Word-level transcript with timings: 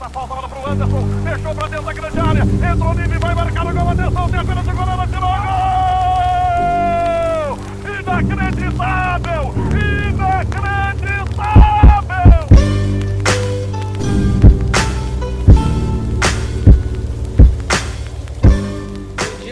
a 0.00 0.10
falta 0.10 0.34
bola 0.34 0.48
pro 0.48 0.66
Anderson. 0.70 1.04
Fechou 1.24 1.54
pra 1.54 1.68
dentro 1.68 1.86
da 1.86 1.92
grande 1.92 2.20
área. 2.20 2.42
Entrou 2.42 2.94
Nive, 2.94 3.18
vai 3.18 3.34
marcar 3.34 3.66
o 3.66 3.72
gol. 3.72 3.88
Atenção, 3.88 4.30
tem 4.30 4.38
apenas 4.40 4.66
o 4.66 4.72
goleiro, 4.72 5.06
tirou 5.08 5.30
gol! 5.42 5.98
Inacreditável! 7.98 9.54
Inacreditável! 9.72 10.78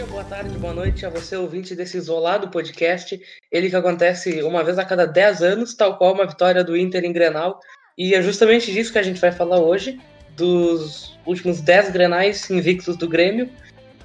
Boa 0.09 0.23
tarde, 0.23 0.57
boa 0.57 0.73
noite 0.73 1.05
a 1.05 1.09
você, 1.09 1.35
ouvinte 1.35 1.75
desse 1.75 1.97
isolado 1.97 2.49
podcast. 2.49 3.19
Ele 3.51 3.69
que 3.69 3.75
acontece 3.75 4.41
uma 4.43 4.63
vez 4.63 4.79
a 4.79 4.85
cada 4.85 5.05
10 5.05 5.41
anos, 5.41 5.73
tal 5.73 5.97
qual 5.97 6.13
uma 6.13 6.25
vitória 6.25 6.63
do 6.63 6.77
Inter 6.77 7.03
em 7.03 7.11
Grenal. 7.11 7.59
E 7.97 8.13
é 8.13 8.21
justamente 8.21 8.71
disso 8.71 8.91
que 8.91 8.99
a 8.99 9.03
gente 9.03 9.19
vai 9.19 9.31
falar 9.31 9.59
hoje, 9.59 9.99
dos 10.37 11.17
últimos 11.25 11.59
10 11.59 11.89
Grenais 11.91 12.49
invictos 12.49 12.95
do 12.95 13.07
Grêmio 13.09 13.49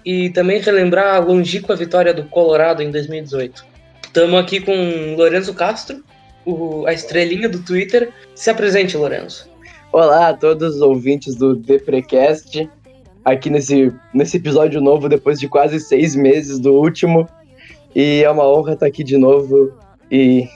e 0.04 0.30
também 0.30 0.60
relembrar 0.60 1.14
a 1.14 1.18
longínqua 1.18 1.76
vitória 1.76 2.12
do 2.12 2.24
Colorado 2.24 2.82
em 2.82 2.90
2018. 2.90 3.64
Estamos 4.04 4.40
aqui 4.40 4.60
com 4.60 5.14
Lorenzo 5.16 5.54
Castro, 5.54 6.02
o- 6.44 6.84
a 6.86 6.92
estrelinha 6.92 7.48
do 7.48 7.62
Twitter. 7.62 8.10
Se 8.34 8.50
apresente, 8.50 8.96
Lorenzo. 8.96 9.48
Olá 9.92 10.30
a 10.30 10.34
todos 10.34 10.76
os 10.76 10.80
ouvintes 10.80 11.36
do 11.36 11.54
Deprecast, 11.54 12.68
aqui 13.24 13.50
nesse, 13.50 13.92
nesse 14.12 14.38
episódio 14.38 14.80
novo, 14.80 15.08
depois 15.08 15.38
de 15.38 15.46
quase 15.48 15.78
seis 15.78 16.16
meses 16.16 16.58
do 16.58 16.72
último. 16.74 17.28
E 17.94 18.22
é 18.24 18.30
uma 18.30 18.48
honra 18.48 18.72
estar 18.72 18.86
aqui 18.86 19.04
de 19.04 19.18
novo 19.18 19.72
e 20.10 20.48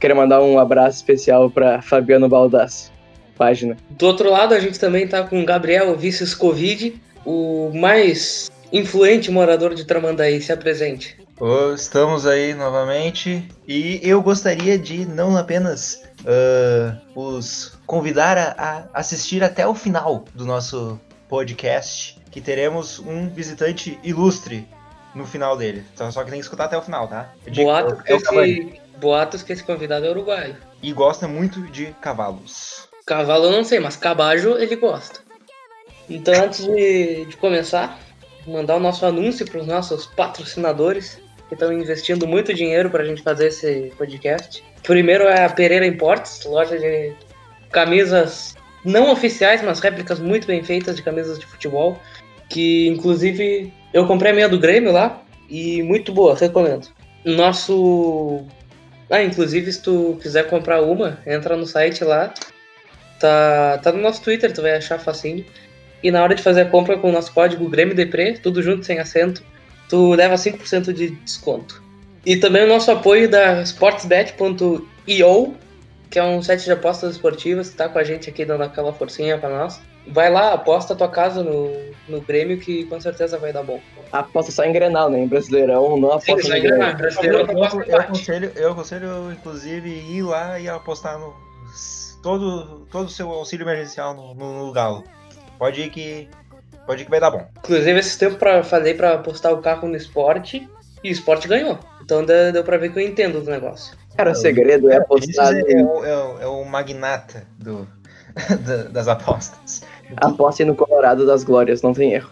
quero 0.00 0.16
mandar 0.16 0.42
um 0.42 0.58
abraço 0.58 0.96
especial 0.96 1.48
para 1.48 1.80
Fabiano 1.80 2.28
Baldasso, 2.28 2.92
página. 3.36 3.76
Do 3.90 4.06
outro 4.06 4.30
lado, 4.30 4.54
a 4.54 4.60
gente 4.60 4.78
também 4.78 5.04
está 5.04 5.22
com 5.22 5.44
Gabriel 5.44 5.96
Vices 5.96 6.34
Covid, 6.34 6.94
o 7.24 7.70
mais 7.74 8.50
influente 8.72 9.30
morador 9.30 9.74
de 9.74 9.84
Tramandaí. 9.84 10.40
Se 10.40 10.52
apresente. 10.52 11.16
Ô, 11.38 11.72
Estamos 11.72 12.26
aí 12.26 12.54
novamente 12.54 13.48
e 13.66 14.00
eu 14.02 14.22
gostaria 14.22 14.78
de 14.78 15.04
não 15.06 15.36
apenas 15.36 16.02
ah, 16.26 16.98
os 17.14 17.78
convidar 17.86 18.38
a, 18.38 18.88
a 18.92 19.00
assistir 19.00 19.42
até 19.42 19.66
o 19.66 19.74
final 19.74 20.24
do 20.34 20.44
nosso 20.44 21.00
podcast, 21.28 22.18
que 22.30 22.40
teremos 22.40 22.98
um 22.98 23.28
visitante 23.28 23.98
ilustre 24.02 24.66
no 25.14 25.26
final 25.26 25.56
dele. 25.56 25.84
Só, 25.94 26.10
só 26.10 26.24
que 26.24 26.30
tem 26.30 26.38
que 26.38 26.44
escutar 26.44 26.64
até 26.64 26.76
o 26.76 26.82
final, 26.82 27.08
tá? 27.08 27.32
Digo, 27.46 27.66
Boatos 27.66 28.02
que, 28.02 28.12
é 28.12 28.14
o 28.14 28.18
esse, 28.18 28.80
boatos 28.98 29.42
que 29.42 29.52
esse 29.52 29.64
convidado 29.64 30.06
é 30.06 30.10
uruguaio. 30.10 30.56
E 30.82 30.92
gosta 30.92 31.28
muito 31.28 31.62
de 31.70 31.86
cavalos. 32.00 32.88
Cavalo 33.06 33.46
eu 33.46 33.52
não 33.52 33.64
sei, 33.64 33.80
mas 33.80 33.96
cabajo 33.96 34.56
ele 34.58 34.76
gosta. 34.76 35.20
Então, 36.08 36.34
antes 36.34 36.64
de, 36.64 37.24
de 37.26 37.36
começar, 37.36 37.98
mandar 38.46 38.76
o 38.76 38.80
nosso 38.80 39.04
anúncio 39.06 39.46
para 39.46 39.60
os 39.60 39.66
nossos 39.66 40.06
patrocinadores 40.06 41.20
que 41.48 41.54
estão 41.54 41.72
investindo 41.72 42.26
muito 42.26 42.54
dinheiro 42.54 42.90
para 42.90 43.02
a 43.02 43.06
gente 43.06 43.22
fazer 43.22 43.48
esse 43.48 43.92
podcast. 43.96 44.64
Primeiro 44.82 45.24
é 45.24 45.44
a 45.44 45.50
Pereira 45.50 45.86
Imports, 45.86 46.44
loja 46.44 46.78
de 46.78 47.14
camisas 47.70 48.54
não 48.84 49.12
oficiais, 49.12 49.62
mas 49.62 49.80
réplicas 49.80 50.18
muito 50.18 50.46
bem 50.46 50.62
feitas 50.62 50.96
de 50.96 51.02
camisas 51.02 51.38
de 51.38 51.46
futebol. 51.46 51.98
Que 52.48 52.88
inclusive 52.88 53.72
eu 53.92 54.06
comprei 54.06 54.32
a 54.32 54.34
minha 54.34 54.48
do 54.48 54.58
Grêmio 54.58 54.92
lá 54.92 55.22
e 55.48 55.82
muito 55.82 56.12
boa, 56.12 56.36
recomendo. 56.36 56.88
Nosso. 57.24 58.44
Ah, 59.10 59.22
inclusive, 59.22 59.70
se 59.72 59.82
tu 59.82 60.18
quiser 60.20 60.48
comprar 60.48 60.80
uma, 60.82 61.18
entra 61.26 61.56
no 61.56 61.66
site 61.66 62.02
lá. 62.02 62.32
Tá, 63.22 63.78
tá 63.78 63.92
no 63.92 64.02
nosso 64.02 64.20
Twitter, 64.20 64.52
tu 64.52 64.62
vai 64.62 64.72
achar 64.72 64.98
facinho. 64.98 65.46
E 66.02 66.10
na 66.10 66.20
hora 66.20 66.34
de 66.34 66.42
fazer 66.42 66.62
a 66.62 66.68
compra 66.68 66.98
com 66.98 67.08
o 67.08 67.12
nosso 67.12 67.32
código 67.32 67.68
Grêmio 67.68 67.94
Depre, 67.94 68.36
tudo 68.36 68.60
junto 68.60 68.84
sem 68.84 68.98
acento, 68.98 69.44
tu 69.88 70.12
leva 70.14 70.34
5% 70.34 70.92
de 70.92 71.10
desconto. 71.10 71.80
E 72.26 72.36
também 72.36 72.64
o 72.64 72.66
nosso 72.66 72.90
apoio 72.90 73.30
da 73.30 73.62
sportsbet.io, 73.62 75.54
que 76.10 76.18
é 76.18 76.24
um 76.24 76.42
site 76.42 76.64
de 76.64 76.72
apostas 76.72 77.12
esportivas 77.12 77.70
que 77.70 77.76
tá 77.76 77.88
com 77.88 78.00
a 78.00 78.02
gente 78.02 78.28
aqui 78.28 78.44
dando 78.44 78.64
aquela 78.64 78.92
forcinha 78.92 79.38
pra 79.38 79.48
nós. 79.48 79.80
Vai 80.08 80.28
lá, 80.28 80.52
aposta 80.52 80.94
a 80.94 80.96
tua 80.96 81.08
casa 81.08 81.44
no, 81.44 81.70
no 82.08 82.20
Grêmio 82.20 82.58
que 82.58 82.86
com 82.86 83.00
certeza 83.00 83.38
vai 83.38 83.52
dar 83.52 83.62
bom. 83.62 83.80
Aposta 84.10 84.50
só 84.50 84.64
em 84.64 84.72
Grenal, 84.72 85.08
né? 85.08 85.20
Em 85.20 85.28
Brasileirão, 85.28 85.96
não 85.96 86.18
Sim, 86.18 86.32
aposta 86.32 86.48
vai 86.48 86.58
em 86.58 86.62
Grenal. 86.62 86.94
Eu, 87.22 87.32
eu 87.32 87.40
empate. 87.42 87.92
aconselho, 87.92 88.52
eu 88.56 88.72
aconselho, 88.72 89.30
inclusive, 89.30 89.88
ir 89.88 90.22
lá 90.22 90.58
e 90.58 90.68
apostar 90.68 91.20
no 91.20 91.32
todo, 92.22 92.86
todo 92.90 93.06
o 93.06 93.10
seu 93.10 93.30
auxílio 93.30 93.64
emergencial 93.64 94.14
no, 94.14 94.34
no, 94.34 94.66
no 94.66 94.72
Galo. 94.72 95.04
Pode 95.58 95.80
ir 95.82 95.90
que. 95.90 96.28
Pode 96.86 97.02
ir 97.02 97.04
que 97.04 97.10
vai 97.10 97.20
dar 97.20 97.30
bom. 97.30 97.46
Inclusive, 97.58 97.98
esse 97.98 98.18
tempo 98.18 98.36
pra 98.36 98.62
fazer 98.64 98.96
pra 98.96 99.14
apostar 99.14 99.52
o 99.52 99.58
carro 99.62 99.86
no 99.88 99.96
esporte 99.96 100.68
e 101.04 101.08
o 101.10 101.12
esporte 101.12 101.46
ganhou. 101.46 101.78
Então 102.02 102.24
deu, 102.24 102.52
deu 102.52 102.64
pra 102.64 102.76
ver 102.76 102.92
que 102.92 102.98
eu 102.98 103.06
entendo 103.06 103.40
do 103.40 103.50
negócio. 103.50 103.96
Cara, 104.16 104.32
o 104.32 104.34
segredo 104.34 104.90
é 104.90 104.96
apostar, 104.96 105.54
Vinícius 105.54 105.74
é, 105.74 105.82
o, 105.84 106.04
é 106.04 106.16
o- 106.16 106.40
é 106.42 106.46
o 106.46 106.64
magnata 106.64 107.46
do, 107.58 107.86
da- 108.66 108.84
das 108.84 109.08
apostas. 109.08 109.82
aposte 110.18 110.64
no 110.64 110.74
Colorado 110.74 111.24
das 111.26 111.44
Glórias, 111.44 111.80
não 111.82 111.94
tem 111.94 112.12
erro. 112.12 112.30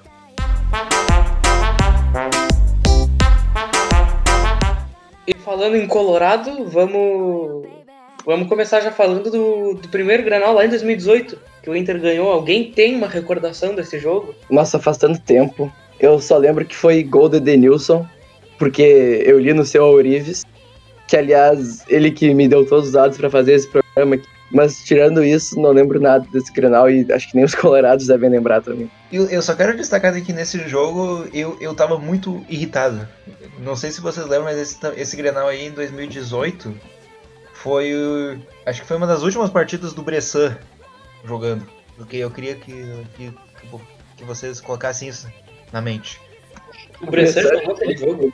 E 5.27 5.35
falando 5.39 5.77
em 5.77 5.87
Colorado, 5.87 6.65
vamos 6.69 7.67
vamos 8.31 8.49
começar 8.49 8.81
já 8.81 8.93
falando 8.93 9.29
do, 9.29 9.75
do 9.75 9.89
primeiro 9.89 10.23
Granal 10.23 10.55
lá 10.55 10.65
em 10.65 10.69
2018, 10.69 11.37
que 11.65 11.69
o 11.69 11.75
Inter 11.75 12.01
ganhou. 12.01 12.31
Alguém 12.31 12.71
tem 12.71 12.95
uma 12.95 13.09
recordação 13.09 13.75
desse 13.75 13.99
jogo? 13.99 14.35
Nossa, 14.49 14.79
faz 14.79 14.97
tanto 14.97 15.21
tempo. 15.21 15.71
Eu 15.99 16.21
só 16.21 16.37
lembro 16.37 16.65
que 16.65 16.77
foi 16.77 17.03
gol 17.03 17.29
de 17.29 17.41
Denilson, 17.41 18.07
porque 18.57 19.23
eu 19.27 19.41
li 19.41 19.53
no 19.53 19.65
seu 19.65 19.85
Aurives, 19.85 20.45
que 21.09 21.17
aliás, 21.17 21.83
ele 21.89 22.13
que 22.13 22.33
me 22.33 22.47
deu 22.47 22.65
todos 22.65 22.87
os 22.87 22.93
dados 22.93 23.19
pra 23.19 23.29
fazer 23.29 23.55
esse 23.55 23.69
programa 23.69 24.15
aqui. 24.15 24.29
Mas 24.53 24.83
tirando 24.85 25.25
isso, 25.25 25.61
não 25.61 25.71
lembro 25.71 26.01
nada 26.01 26.27
desse 26.33 26.53
Grenal 26.53 26.91
e 26.91 27.07
acho 27.13 27.29
que 27.29 27.37
nem 27.37 27.45
os 27.45 27.55
colorados 27.57 28.07
devem 28.07 28.31
lembrar 28.31 28.63
também. 28.63 28.89
Eu, 29.13 29.27
eu 29.27 29.43
só 29.43 29.55
quero 29.55 29.77
destacar 29.77 30.13
que 30.23 30.33
nesse 30.33 30.69
jogo 30.69 31.27
eu, 31.35 31.57
eu 31.61 31.75
tava 31.75 31.99
muito 31.99 32.45
irritado. 32.49 33.09
Não 33.59 33.75
sei 33.75 33.91
se 33.91 34.01
vocês 34.01 34.25
lembram, 34.27 34.45
mas 34.45 34.59
esse, 34.59 34.79
esse 34.97 35.17
Grenal 35.17 35.49
aí 35.49 35.67
em 35.67 35.71
2018 35.73 37.00
foi 37.63 38.41
Acho 38.67 38.83
que 38.83 38.87
foi 38.87 38.97
uma 38.97 39.07
das 39.07 39.23
últimas 39.23 39.51
partidas 39.51 39.93
do 39.93 40.03
Bressan 40.03 40.57
jogando. 41.25 41.67
Porque 41.97 42.17
eu 42.17 42.31
queria 42.31 42.55
que, 42.55 43.05
que, 43.17 43.33
que 44.17 44.25
vocês 44.25 44.61
colocassem 44.61 45.09
isso 45.09 45.31
na 45.73 45.81
mente. 45.81 46.21
O 47.01 47.07
Bressan 47.07 47.43
jogou 47.43 47.75
aquele 47.75 47.97
jogo. 47.97 48.33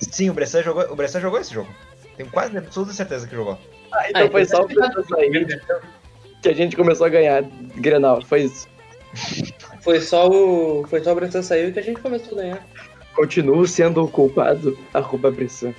Sim, 0.00 0.30
o 0.30 0.34
Bressan 0.34 0.62
jogou, 0.62 0.90
o 0.90 0.96
Bressan 0.96 1.20
jogou 1.20 1.40
esse 1.40 1.52
jogo. 1.52 1.68
Tenho 2.16 2.30
quase 2.30 2.56
absoluta 2.56 2.92
certeza 2.92 3.26
que 3.26 3.34
jogou. 3.34 3.58
Ah, 3.92 4.08
então 4.08 4.26
Ah, 4.26 4.30
foi 4.30 4.42
então 4.42 4.58
só 4.58 4.64
o 4.64 4.68
Bressan 4.68 5.02
sair 5.02 5.62
que 6.42 6.48
a 6.48 6.54
gente 6.54 6.76
começou 6.76 7.06
a 7.06 7.10
ganhar 7.10 7.42
Grenal, 7.76 8.22
foi 8.22 8.42
isso. 8.42 8.68
Foi 9.80 10.00
só 10.00 10.28
o 10.28 10.86
foi 10.86 11.02
só 11.02 11.12
o 11.12 11.14
Bressan 11.14 11.42
saiu 11.42 11.72
que 11.72 11.78
a 11.78 11.82
gente 11.82 12.00
começou 12.00 12.38
a 12.38 12.42
ganhar. 12.42 12.66
Continuo 13.14 13.66
sendo 13.66 14.04
o 14.04 14.08
culpado, 14.08 14.76
arroba 14.92 15.30
Bressan. 15.30 15.72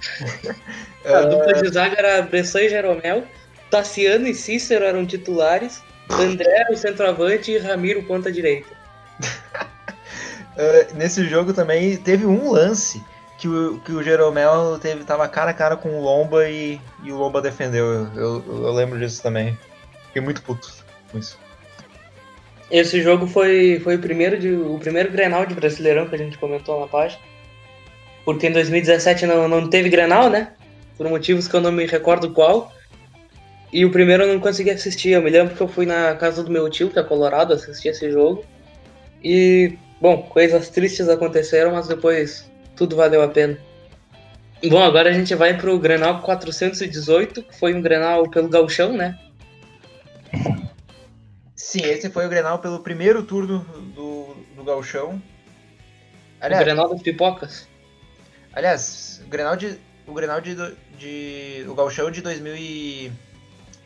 A 1.06 1.22
dupla 1.22 1.54
de 1.62 1.70
zaga 1.70 1.96
era 1.98 2.22
Bressan 2.24 2.62
e 2.62 2.70
Jeromel, 2.70 3.24
Tassiano 3.70 4.28
e 4.28 4.34
Cícero 4.34 4.86
eram 4.86 5.06
titulares, 5.06 5.84
André 6.10 6.50
era 6.50 6.74
o 6.74 6.78
centroavante 6.78 7.52
e 7.52 7.58
Ramiro 7.58 8.04
ponta 8.04 8.32
direita. 8.32 8.70
Ah, 10.58 10.94
nesse 10.96 11.26
jogo 11.26 11.54
também 11.54 11.98
teve 11.98 12.26
um 12.26 12.52
lance 12.52 13.04
que 13.38 13.48
o, 13.48 13.80
que 13.80 13.92
o 13.92 14.04
Jeromel 14.04 14.80
teve, 14.80 15.04
tava 15.04 15.28
cara 15.28 15.52
a 15.52 15.54
cara 15.54 15.76
com 15.76 15.90
o 15.90 16.02
Lomba 16.02 16.50
e, 16.50 16.80
e 17.04 17.12
o 17.12 17.18
Lomba 17.18 17.42
defendeu. 17.42 17.86
Eu, 17.86 18.10
eu, 18.16 18.44
eu 18.48 18.74
lembro 18.74 18.98
disso 18.98 19.22
também. 19.22 19.58
Fiquei 20.08 20.22
muito 20.22 20.42
puto 20.42 20.72
com 21.12 21.18
isso. 21.18 21.38
Esse 22.72 23.02
jogo 23.02 23.28
foi, 23.28 23.80
foi 23.84 23.96
o, 23.96 24.00
primeiro 24.00 24.40
de, 24.40 24.54
o 24.54 24.80
primeiro 24.80 25.12
Grenal 25.12 25.46
de 25.46 25.54
Brasileirão 25.54 26.08
que 26.08 26.16
a 26.16 26.18
gente 26.18 26.38
comentou 26.38 26.80
na 26.80 26.88
página. 26.88 27.22
Porque 28.26 28.48
em 28.48 28.52
2017 28.52 29.26
não, 29.28 29.48
não 29.48 29.70
teve 29.70 29.88
Grenal, 29.88 30.30
né? 30.30 30.52
Por 30.98 31.08
motivos 31.08 31.48
que 31.48 31.56
eu 31.56 31.62
não 31.62 31.72
me 31.72 31.86
recordo 31.86 32.32
qual. 32.32 32.74
E 33.72 33.86
o 33.86 33.92
primeiro 33.92 34.24
eu 34.24 34.34
não 34.34 34.40
consegui 34.40 34.72
assistir. 34.72 35.12
Eu 35.12 35.22
me 35.22 35.30
lembro 35.30 35.56
que 35.56 35.62
eu 35.62 35.68
fui 35.68 35.86
na 35.86 36.16
casa 36.16 36.44
do 36.44 36.52
meu 36.52 36.70
tio, 36.70 36.90
que 36.90 36.98
é 36.98 37.04
colorado, 37.04 37.54
assistir 37.54 37.90
esse 37.90 38.12
jogo. 38.12 38.44
E, 39.24 39.78
bom, 40.02 40.24
coisas 40.24 40.70
tristes 40.70 41.08
aconteceram, 41.08 41.74
mas 41.74 41.88
depois 41.88 42.52
tudo 42.76 42.96
valeu 42.96 43.22
a 43.22 43.28
pena. 43.28 43.58
Bom, 44.64 44.82
agora 44.82 45.10
a 45.10 45.14
gente 45.14 45.36
vai 45.36 45.56
pro 45.56 45.78
Grenal 45.78 46.22
418, 46.22 47.44
que 47.44 47.56
foi 47.60 47.74
um 47.74 47.82
Grenal 47.82 48.30
pelo 48.30 48.50
Gauchão, 48.50 48.94
né? 48.94 49.20
Sim, 51.56 51.84
esse 51.84 52.10
foi 52.10 52.26
o 52.26 52.30
Grenal 52.30 52.60
pelo 52.60 52.80
primeiro 52.80 53.24
turno 53.24 53.60
do, 53.94 54.36
do 54.56 54.64
Gauchão. 54.64 55.16
O 55.16 55.22
Aliás, 56.40 56.64
Grenal 56.64 56.90
das 56.90 57.02
Pipocas. 57.02 57.68
Aliás 58.56 59.22
o 59.26 59.30
Grenal 59.30 59.56
de. 59.56 59.78
O 60.08 60.14
Grenal 60.14 60.42
de, 60.42 60.56
de. 60.98 61.66
O 61.68 61.76
Gauchão 61.76 62.10
de 62.10 62.22
2000 62.22 62.56
e, 62.56 63.12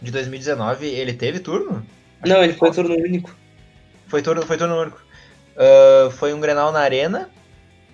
de 0.01 0.12
2019, 0.12 0.86
ele 0.86 1.13
teve 1.13 1.39
turno? 1.39 1.86
Não, 2.25 2.44
ele 2.44 2.54
foi 2.54 2.71
turno 2.71 2.95
único. 2.95 3.36
Foi 4.07 4.21
turno, 4.21 4.45
foi 4.45 4.57
turno 4.57 4.81
único. 4.81 5.01
Uh, 5.56 6.12
foi 6.12 6.33
um 6.33 6.39
Grenal 6.39 6.71
na 6.71 6.80
arena 6.80 7.30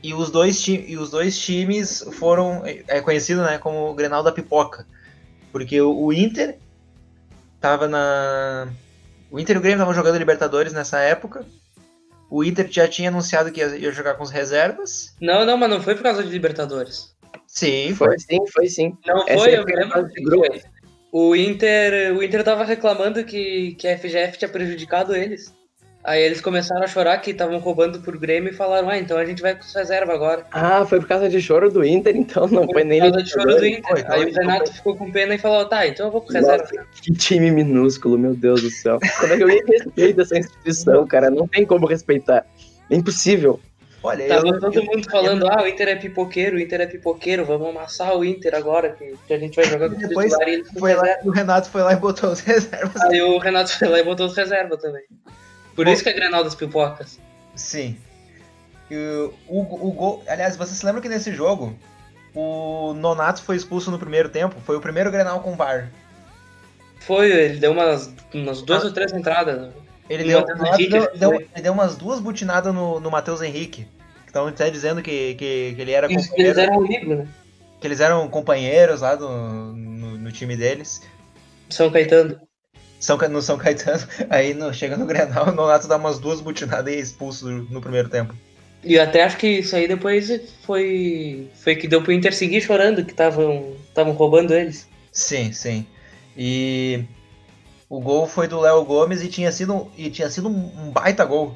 e 0.05 0.13
os 0.13 0.29
dois, 0.29 0.67
e 0.67 0.97
os 0.97 1.09
dois 1.09 1.37
times 1.39 2.05
foram 2.19 2.61
é 2.65 3.01
conhecido 3.01 3.41
né, 3.41 3.57
como 3.57 3.89
o 3.89 3.93
Grenal 3.95 4.21
da 4.21 4.31
pipoca, 4.31 4.85
porque 5.51 5.81
o, 5.81 5.97
o 5.97 6.13
Inter 6.13 6.59
tava 7.59 7.87
na 7.87 8.67
o 9.31 9.39
Inter 9.39 9.55
e 9.55 9.59
o 9.59 9.61
Grêmio 9.61 9.77
estavam 9.77 9.95
jogando 9.95 10.19
Libertadores 10.19 10.73
nessa 10.73 10.99
época. 10.99 11.43
O 12.35 12.43
Inter 12.43 12.67
já 12.69 12.85
tinha 12.85 13.07
anunciado 13.07 13.49
que 13.49 13.61
ia, 13.61 13.91
jogar 13.93 14.15
com 14.15 14.23
as 14.23 14.29
reservas. 14.29 15.15
Não, 15.21 15.45
não, 15.45 15.55
mas 15.55 15.69
não 15.69 15.81
foi 15.81 15.95
por 15.95 16.03
causa 16.03 16.21
de 16.21 16.29
Libertadores. 16.29 17.15
Sim, 17.47 17.95
foi. 17.95 18.09
Foi 18.09 18.19
sim, 18.19 18.47
foi 18.51 18.67
sim. 18.67 18.97
Não 19.07 19.23
Essa 19.25 19.37
foi, 19.37 19.53
é 19.53 19.59
eu 19.59 19.63
me 19.63 19.73
lembro. 19.73 20.05
O 21.13 21.33
Inter, 21.33 22.13
o 22.13 22.21
Inter 22.21 22.43
tava 22.43 22.65
reclamando 22.65 23.23
que, 23.23 23.73
que 23.75 23.87
a 23.87 23.97
FGF 23.97 24.37
tinha 24.37 24.49
prejudicado 24.49 25.15
eles. 25.15 25.55
Aí 26.05 26.21
eles 26.21 26.39
começaram 26.39 26.83
a 26.83 26.87
chorar 26.87 27.17
que 27.17 27.31
estavam 27.31 27.57
roubando 27.57 27.99
por 27.99 28.15
Grêmio 28.17 28.51
e 28.51 28.55
falaram, 28.55 28.89
ah, 28.89 28.97
então 28.97 29.17
a 29.17 29.25
gente 29.25 29.41
vai 29.41 29.55
com 29.55 29.63
reserva 29.75 30.13
agora. 30.13 30.45
Ah, 30.51 30.85
foi 30.85 30.99
por 30.99 31.07
causa 31.07 31.27
de 31.27 31.41
choro 31.41 31.71
do 31.71 31.83
Inter, 31.83 32.15
então 32.15 32.47
não 32.47 32.63
foi, 32.67 32.83
nem 32.83 32.99
por 33.01 33.09
causa 33.11 33.23
de 33.23 33.29
choro 33.31 33.55
do. 33.55 33.65
Inter. 33.65 33.83
Foi, 33.89 33.99
então 34.01 34.13
Aí 34.15 34.25
o 34.25 34.33
Renato 34.33 34.71
ficou 34.73 34.95
com 34.95 35.11
pena 35.11 35.33
e 35.33 35.37
falou, 35.39 35.65
tá, 35.65 35.87
então 35.87 36.05
eu 36.05 36.11
vou 36.11 36.21
com 36.21 36.31
reserva. 36.31 36.63
Nossa, 36.63 36.87
que 37.01 37.11
time 37.13 37.49
minúsculo, 37.49 38.19
meu 38.19 38.35
Deus 38.35 38.61
do 38.61 38.69
céu. 38.69 38.99
Como 39.19 39.33
é 39.33 39.37
que 39.37 39.43
alguém 39.43 39.63
respeita 39.67 40.21
essa 40.21 40.37
instituição, 40.37 41.07
cara? 41.07 41.31
Não 41.31 41.47
tem 41.47 41.65
como 41.65 41.87
respeitar. 41.87 42.45
É 42.89 42.95
impossível. 42.95 43.59
Olha, 44.03 44.27
Tava 44.27 44.47
eu, 44.47 44.59
todo 44.59 44.75
eu- 44.75 44.85
mundo 44.85 45.09
falando, 45.09 45.47
ah, 45.49 45.63
o 45.63 45.67
Inter 45.67 45.87
é 45.87 45.95
pipoqueiro, 45.95 46.57
o 46.57 46.59
Inter 46.59 46.81
é 46.81 46.85
pipoqueiro, 46.85 47.43
vamos 47.43 47.67
amassar 47.69 48.15
o 48.15 48.23
Inter 48.23 48.53
agora, 48.53 48.91
que, 48.91 49.15
que 49.25 49.33
a 49.33 49.39
gente 49.39 49.55
vai 49.55 49.65
jogar 49.65 49.89
com 49.89 49.95
o 49.95 49.97
Depois 49.97 50.31
titular 50.31 50.69
foi 50.77 50.93
lá, 50.93 51.01
reserva. 51.01 51.27
o 51.27 51.31
Renato 51.31 51.69
foi 51.71 51.81
lá 51.81 51.93
e 51.93 51.95
botou 51.95 52.29
as 52.31 52.39
reservas. 52.41 53.01
Aí 53.01 53.19
o 53.23 53.39
Renato 53.39 53.75
foi 53.75 53.87
lá 53.87 53.99
e 53.99 54.03
botou 54.03 54.27
os 54.27 54.37
reserva 54.37 54.77
também. 54.77 55.01
Por 55.75 55.85
Bom. 55.85 55.91
isso 55.91 56.03
que 56.03 56.09
é 56.09 56.13
Grenal 56.13 56.43
das 56.43 56.55
pipocas. 56.55 57.19
Sim. 57.55 57.97
O, 58.89 59.33
o, 59.47 59.87
o 59.89 59.91
gol. 59.91 60.23
Aliás, 60.27 60.55
você 60.55 60.73
se 60.75 60.85
lembra 60.85 61.01
que 61.01 61.09
nesse 61.09 61.33
jogo 61.33 61.75
o 62.33 62.93
Nonato 62.93 63.41
foi 63.41 63.55
expulso 63.55 63.89
no 63.91 63.99
primeiro 63.99 64.29
tempo? 64.29 64.55
Foi 64.65 64.77
o 64.77 64.81
primeiro 64.81 65.11
Grenal 65.11 65.39
com 65.41 65.55
VAR. 65.55 65.89
Foi, 66.99 67.29
ele 67.31 67.59
deu 67.59 67.71
umas, 67.71 68.13
umas 68.33 68.61
duas 68.61 68.83
ou 68.83 68.91
três 68.93 69.11
entradas. 69.13 69.71
Ele 70.09 70.23
deu, 70.23 70.45
Henrique, 70.73 70.89
deu, 70.91 71.11
deu- 71.15 71.33
ele 71.33 71.61
deu 71.61 71.73
umas 71.73 71.95
duas 71.95 72.19
butinadas 72.19 72.73
no, 72.73 72.99
no 72.99 73.09
Matheus 73.11 73.41
Henrique. 73.41 73.83
Que 74.23 74.27
estão 74.29 74.47
até 74.47 74.69
dizendo 74.69 75.01
que, 75.01 75.33
que, 75.35 75.73
que 75.75 75.81
ele 75.81 75.91
era 75.91 76.11
Isso, 76.11 76.29
companheiro. 76.29 76.59
eles 76.59 76.69
eram 76.69 76.79
amigos, 76.79 77.17
né? 77.17 77.27
Que 77.81 77.87
eles 77.87 77.99
eram 77.99 78.27
companheiros 78.29 79.01
lá 79.01 79.15
do, 79.15 79.27
no, 79.27 80.17
no 80.17 80.31
time 80.31 80.55
deles. 80.55 81.01
São 81.69 81.89
Caetano. 81.91 82.39
São, 82.99 83.17
no 83.17 83.41
São 83.41 83.57
Caetano. 83.57 84.03
Aí 84.29 84.53
no, 84.53 84.73
chega 84.73 84.97
no 84.97 85.05
Grenal, 85.05 85.49
o 85.49 85.51
Nonato 85.51 85.87
dá 85.87 85.97
umas 85.97 86.19
duas 86.19 86.41
butinadas 86.41 86.93
e 86.93 86.97
é 86.97 86.99
expulso 86.99 87.49
no, 87.49 87.81
primeiro 87.81 88.09
tempo. 88.09 88.33
E 88.83 88.99
até 88.99 89.23
acho 89.23 89.37
que 89.37 89.47
isso 89.47 89.75
aí 89.75 89.87
depois 89.87 90.29
foi 90.61 91.49
foi 91.55 91.75
que 91.75 91.87
deu 91.87 92.03
pro 92.03 92.11
Inter 92.11 92.31
seguir 92.35 92.61
chorando 92.61 93.03
que 93.03 93.11
estavam 93.11 93.75
roubando 94.13 94.53
eles. 94.53 94.87
Sim, 95.11 95.51
sim. 95.51 95.87
E 96.37 97.03
o 97.89 97.99
gol 97.99 98.27
foi 98.27 98.47
do 98.47 98.59
Léo 98.59 98.83
Gomes 98.83 99.23
e 99.23 99.27
tinha 99.27 99.51
sido, 99.51 99.89
e 99.97 100.09
tinha 100.09 100.29
sido 100.29 100.49
um 100.49 100.91
baita 100.91 101.25
gol. 101.25 101.55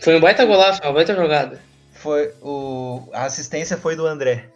Foi 0.00 0.16
um 0.16 0.20
baita 0.20 0.44
golaço, 0.44 0.80
uma 0.82 0.92
baita 0.92 1.14
jogada. 1.14 1.60
Foi 1.92 2.32
o, 2.40 3.08
a 3.12 3.24
assistência 3.24 3.76
foi 3.76 3.96
do 3.96 4.06
André. 4.06 4.50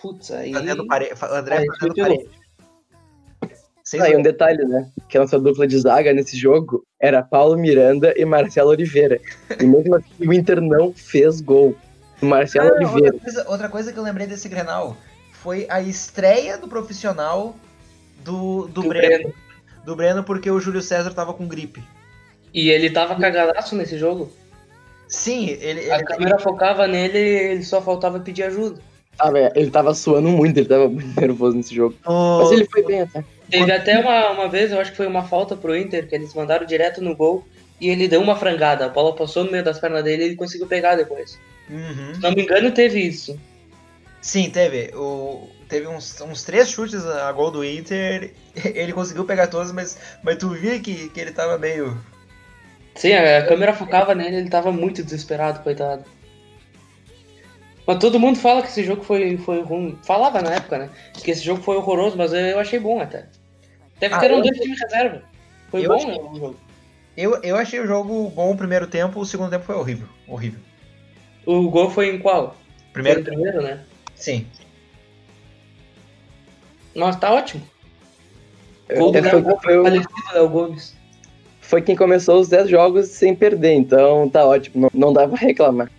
Putz, 0.00 0.30
aí. 0.30 0.52
Fazendo 0.52 0.86
pare, 0.86 1.12
André 1.30 1.58
aí 1.58 1.66
fazendo 1.66 1.94
parede. 1.94 2.41
Ah, 4.00 4.08
e 4.10 4.16
um 4.16 4.22
detalhe, 4.22 4.64
né? 4.64 4.90
Que 5.08 5.18
a 5.18 5.20
nossa 5.22 5.38
dupla 5.38 5.66
de 5.66 5.78
zaga 5.78 6.12
nesse 6.12 6.36
jogo 6.36 6.84
era 7.00 7.22
Paulo 7.22 7.56
Miranda 7.56 8.14
e 8.16 8.24
Marcelo 8.24 8.70
Oliveira. 8.70 9.20
E 9.60 9.64
mesmo 9.66 9.94
assim 9.96 10.06
o 10.26 10.32
Inter 10.32 10.60
não 10.60 10.92
fez 10.92 11.40
gol. 11.40 11.74
Marcelo 12.20 12.68
Ah, 12.70 12.74
Oliveira. 12.74 13.06
outra, 13.14 13.20
coisa, 13.20 13.50
outra 13.50 13.68
coisa 13.68 13.92
que 13.92 13.98
eu 13.98 14.02
lembrei 14.02 14.26
desse 14.26 14.48
Grenal 14.48 14.96
foi 15.32 15.66
a 15.68 15.80
estreia 15.82 16.56
do 16.56 16.68
profissional 16.68 17.56
do, 18.24 18.68
do, 18.68 18.82
do 18.82 18.88
Breno. 18.88 19.08
Breno. 19.08 19.34
Do 19.84 19.96
Breno, 19.96 20.22
porque 20.24 20.48
o 20.50 20.60
Júlio 20.60 20.80
César 20.80 21.12
tava 21.12 21.34
com 21.34 21.48
gripe. 21.48 21.82
E 22.54 22.70
ele 22.70 22.90
tava 22.90 23.16
cagadaço 23.16 23.74
nesse 23.74 23.98
jogo. 23.98 24.30
Sim, 25.08 25.48
ele. 25.60 25.90
A 25.90 25.96
ele 25.96 26.04
câmera 26.04 26.38
focava 26.38 26.86
nele 26.86 27.18
ele 27.18 27.62
só 27.64 27.82
faltava 27.82 28.20
pedir 28.20 28.44
ajuda. 28.44 28.80
Ah, 29.18 29.30
velho, 29.30 29.52
ele 29.54 29.70
tava 29.70 29.92
suando 29.94 30.28
muito, 30.28 30.56
ele 30.58 30.68
tava 30.68 30.88
muito 30.88 31.20
nervoso 31.20 31.56
nesse 31.56 31.74
jogo. 31.74 31.94
o- 32.06 32.38
Mas 32.38 32.52
ele 32.52 32.64
foi 32.64 32.82
bem 32.84 33.02
até. 33.02 33.22
Teve 33.52 33.70
até 33.70 33.98
uma, 33.98 34.30
uma 34.30 34.48
vez, 34.48 34.72
eu 34.72 34.80
acho 34.80 34.92
que 34.92 34.96
foi 34.96 35.06
uma 35.06 35.24
falta 35.24 35.54
pro 35.54 35.76
Inter, 35.76 36.08
que 36.08 36.14
eles 36.14 36.32
mandaram 36.32 36.64
direto 36.64 37.02
no 37.02 37.14
gol. 37.14 37.46
E 37.78 37.90
ele 37.90 38.08
deu 38.08 38.22
uma 38.22 38.34
frangada. 38.34 38.86
A 38.86 38.88
bola 38.88 39.14
passou 39.14 39.44
no 39.44 39.50
meio 39.50 39.62
das 39.62 39.78
pernas 39.78 40.02
dele 40.02 40.22
e 40.22 40.26
ele 40.26 40.36
conseguiu 40.36 40.66
pegar 40.66 40.94
depois. 40.94 41.38
Uhum. 41.68 42.14
Se 42.14 42.20
não 42.22 42.32
me 42.32 42.42
engano, 42.42 42.70
teve 42.70 43.00
isso. 43.00 43.38
Sim, 44.22 44.48
teve. 44.48 44.90
O, 44.94 45.50
teve 45.68 45.86
uns, 45.86 46.18
uns 46.22 46.44
três 46.44 46.70
chutes 46.70 47.04
a 47.04 47.30
gol 47.32 47.50
do 47.50 47.64
Inter. 47.64 48.32
Ele 48.72 48.92
conseguiu 48.92 49.24
pegar 49.24 49.48
todos, 49.48 49.72
mas, 49.72 49.98
mas 50.22 50.36
tu 50.36 50.50
via 50.50 50.78
que, 50.78 51.08
que 51.08 51.20
ele 51.20 51.32
tava 51.32 51.58
meio. 51.58 51.98
Sim, 52.94 53.14
a 53.14 53.44
câmera 53.46 53.74
focava 53.74 54.14
nele, 54.14 54.36
ele 54.36 54.50
tava 54.50 54.70
muito 54.70 55.02
desesperado, 55.02 55.60
coitado. 55.60 56.04
Mas 57.86 57.98
todo 57.98 58.20
mundo 58.20 58.38
fala 58.38 58.62
que 58.62 58.68
esse 58.68 58.84
jogo 58.84 59.02
foi, 59.02 59.36
foi 59.38 59.62
ruim. 59.62 59.98
Falava 60.04 60.40
na 60.40 60.54
época, 60.54 60.78
né? 60.78 60.90
Que 61.14 61.30
esse 61.30 61.42
jogo 61.42 61.62
foi 61.62 61.76
horroroso, 61.76 62.16
mas 62.16 62.32
eu 62.32 62.58
achei 62.58 62.78
bom 62.78 63.00
até. 63.00 63.26
Até 64.02 64.08
porque 64.08 64.24
Ah, 64.24 64.28
eram 64.28 64.36
eu 64.38 64.42
dois 64.42 64.58
times 64.58 64.80
reserva. 64.80 65.22
Foi 65.70 65.84
eu 65.84 65.88
bom 65.88 65.94
achei- 65.94 66.10
o 66.18 66.34
jogo. 66.34 66.56
Eu, 67.16 67.36
eu 67.42 67.56
achei 67.56 67.78
o 67.78 67.86
jogo 67.86 68.30
bom 68.30 68.50
o 68.50 68.56
primeiro 68.56 68.86
tempo, 68.88 69.20
o 69.20 69.24
segundo 69.24 69.50
tempo 69.50 69.64
foi 69.64 69.76
horrível. 69.76 70.08
Horrível. 70.26 70.58
O 71.46 71.70
gol 71.70 71.88
foi 71.88 72.12
em 72.14 72.18
qual? 72.18 72.56
Primeiro 72.92 73.22
Foi 73.22 73.32
primeiro, 73.32 73.62
né? 73.62 73.80
Sim. 74.16 74.46
Nossa, 76.94 77.18
tá 77.18 77.32
ótimo. 77.32 77.62
Gol 78.96 79.12
do 79.12 79.22
foi, 79.22 79.42
foi 79.62 79.78
o- 79.78 79.82
falecido 79.84 80.12
Léo 80.34 80.48
Gomes. 80.48 80.96
foi 81.60 81.80
quem 81.80 81.94
começou 81.96 82.40
os 82.40 82.48
10 82.48 82.68
jogos 82.68 83.06
sem 83.08 83.34
perder, 83.34 83.72
então 83.74 84.28
tá 84.28 84.44
ótimo, 84.44 84.82
não, 84.92 85.06
não 85.06 85.12
dá 85.12 85.26
pra 85.28 85.38
reclamar. 85.38 85.90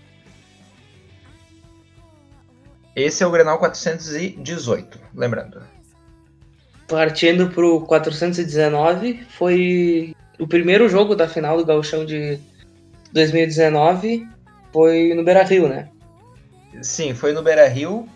Esse 2.95 3.23
é 3.23 3.27
o 3.27 3.31
Grenal 3.31 3.57
418, 3.57 4.99
lembrando. 5.15 5.63
Partindo 6.87 7.49
pro 7.49 7.81
419, 7.81 9.23
foi 9.37 10.15
o 10.39 10.47
primeiro 10.47 10.87
jogo 10.89 11.15
da 11.15 11.27
final 11.27 11.57
do 11.57 11.65
Gauchão 11.65 12.05
de 12.05 12.39
2019. 13.13 14.27
Foi 14.71 15.13
no 15.13 15.23
Beira 15.23 15.43
Rio, 15.43 15.67
né? 15.67 15.89
Sim, 16.81 17.13
foi 17.13 17.31
no 17.33 17.41
Beira 17.43 17.67
Rio. 17.67 18.07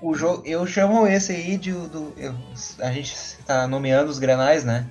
O 0.00 0.14
jogo, 0.14 0.42
eu 0.44 0.66
chamo 0.66 1.06
esse 1.06 1.32
aí 1.32 1.56
de. 1.56 1.70
Do, 1.72 2.12
eu- 2.16 2.34
a 2.80 2.90
gente 2.90 3.14
tá 3.46 3.66
nomeando 3.68 4.10
os 4.10 4.18
grenais, 4.18 4.64
né? 4.64 4.86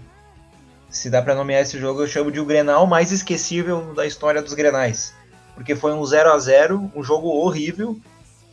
Se 0.90 1.10
dá 1.10 1.22
pra 1.22 1.36
nomear 1.36 1.62
esse 1.62 1.78
jogo, 1.80 2.02
eu 2.02 2.08
chamo 2.08 2.32
de 2.32 2.40
o 2.40 2.46
grenal 2.46 2.86
mais 2.86 3.12
esquecível 3.12 3.94
da 3.94 4.06
história 4.06 4.42
dos 4.42 4.54
grenais. 4.54 5.14
Porque 5.56 5.76
foi 5.76 5.94
um 5.94 6.06
0 6.06 6.32
a 6.32 6.40
0 6.40 6.92
um 6.96 7.04
jogo 7.04 7.28
horrível, 7.28 8.00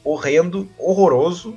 horrendo, 0.05 0.69
horroroso, 0.79 1.57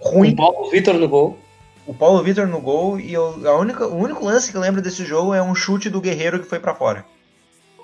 ruim. 0.00 0.34
Com 0.34 0.36
Paulo 0.36 0.70
Vitor 0.70 0.94
no 0.94 1.08
gol. 1.08 1.38
O 1.86 1.92
Paulo 1.92 2.22
Vitor 2.22 2.46
no 2.46 2.60
gol 2.60 2.98
e 3.00 3.12
eu, 3.12 3.40
a 3.48 3.58
única, 3.58 3.86
o 3.86 3.96
único 3.96 4.24
lance 4.24 4.50
que 4.50 4.56
eu 4.56 4.60
lembro 4.60 4.80
desse 4.80 5.04
jogo 5.04 5.34
é 5.34 5.42
um 5.42 5.54
chute 5.54 5.90
do 5.90 6.00
Guerreiro 6.00 6.40
que 6.40 6.48
foi 6.48 6.60
pra 6.60 6.74
fora. 6.74 7.04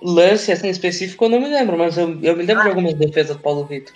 Lance 0.00 0.52
assim 0.52 0.69
específico 0.69 1.25
eu 1.25 1.28
não 1.28 1.40
me 1.40 1.49
lembro, 1.49 1.76
mas 1.76 1.99
eu, 1.99 2.09
eu 2.23 2.37
me 2.37 2.45
lembro 2.45 2.62
de 2.62 2.69
algumas 2.69 2.95
defesas 2.95 3.37
do 3.37 3.43
Paulo 3.43 3.64
Vitor. 3.67 3.95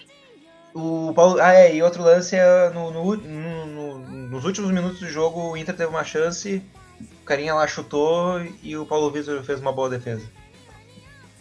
O 0.74 1.12
Paulo, 1.14 1.38
ah, 1.40 1.52
é, 1.54 1.74
e 1.74 1.82
outro 1.82 2.02
lance 2.02 2.34
é 2.34 2.70
no, 2.70 2.90
no- 2.90 3.16
no- 3.16 3.66
no- 3.66 3.98
nos 4.28 4.44
últimos 4.44 4.70
minutos 4.72 4.98
do 4.98 5.06
jogo 5.08 5.50
o 5.52 5.56
Inter 5.56 5.76
teve 5.76 5.90
uma 5.90 6.02
chance, 6.02 6.60
o 7.00 7.24
carinha 7.24 7.54
lá 7.54 7.66
chutou 7.68 8.40
e 8.62 8.76
o 8.76 8.84
Paulo 8.86 9.10
Vitor 9.10 9.44
fez 9.44 9.60
uma 9.60 9.72
boa 9.72 9.88
defesa. 9.90 10.22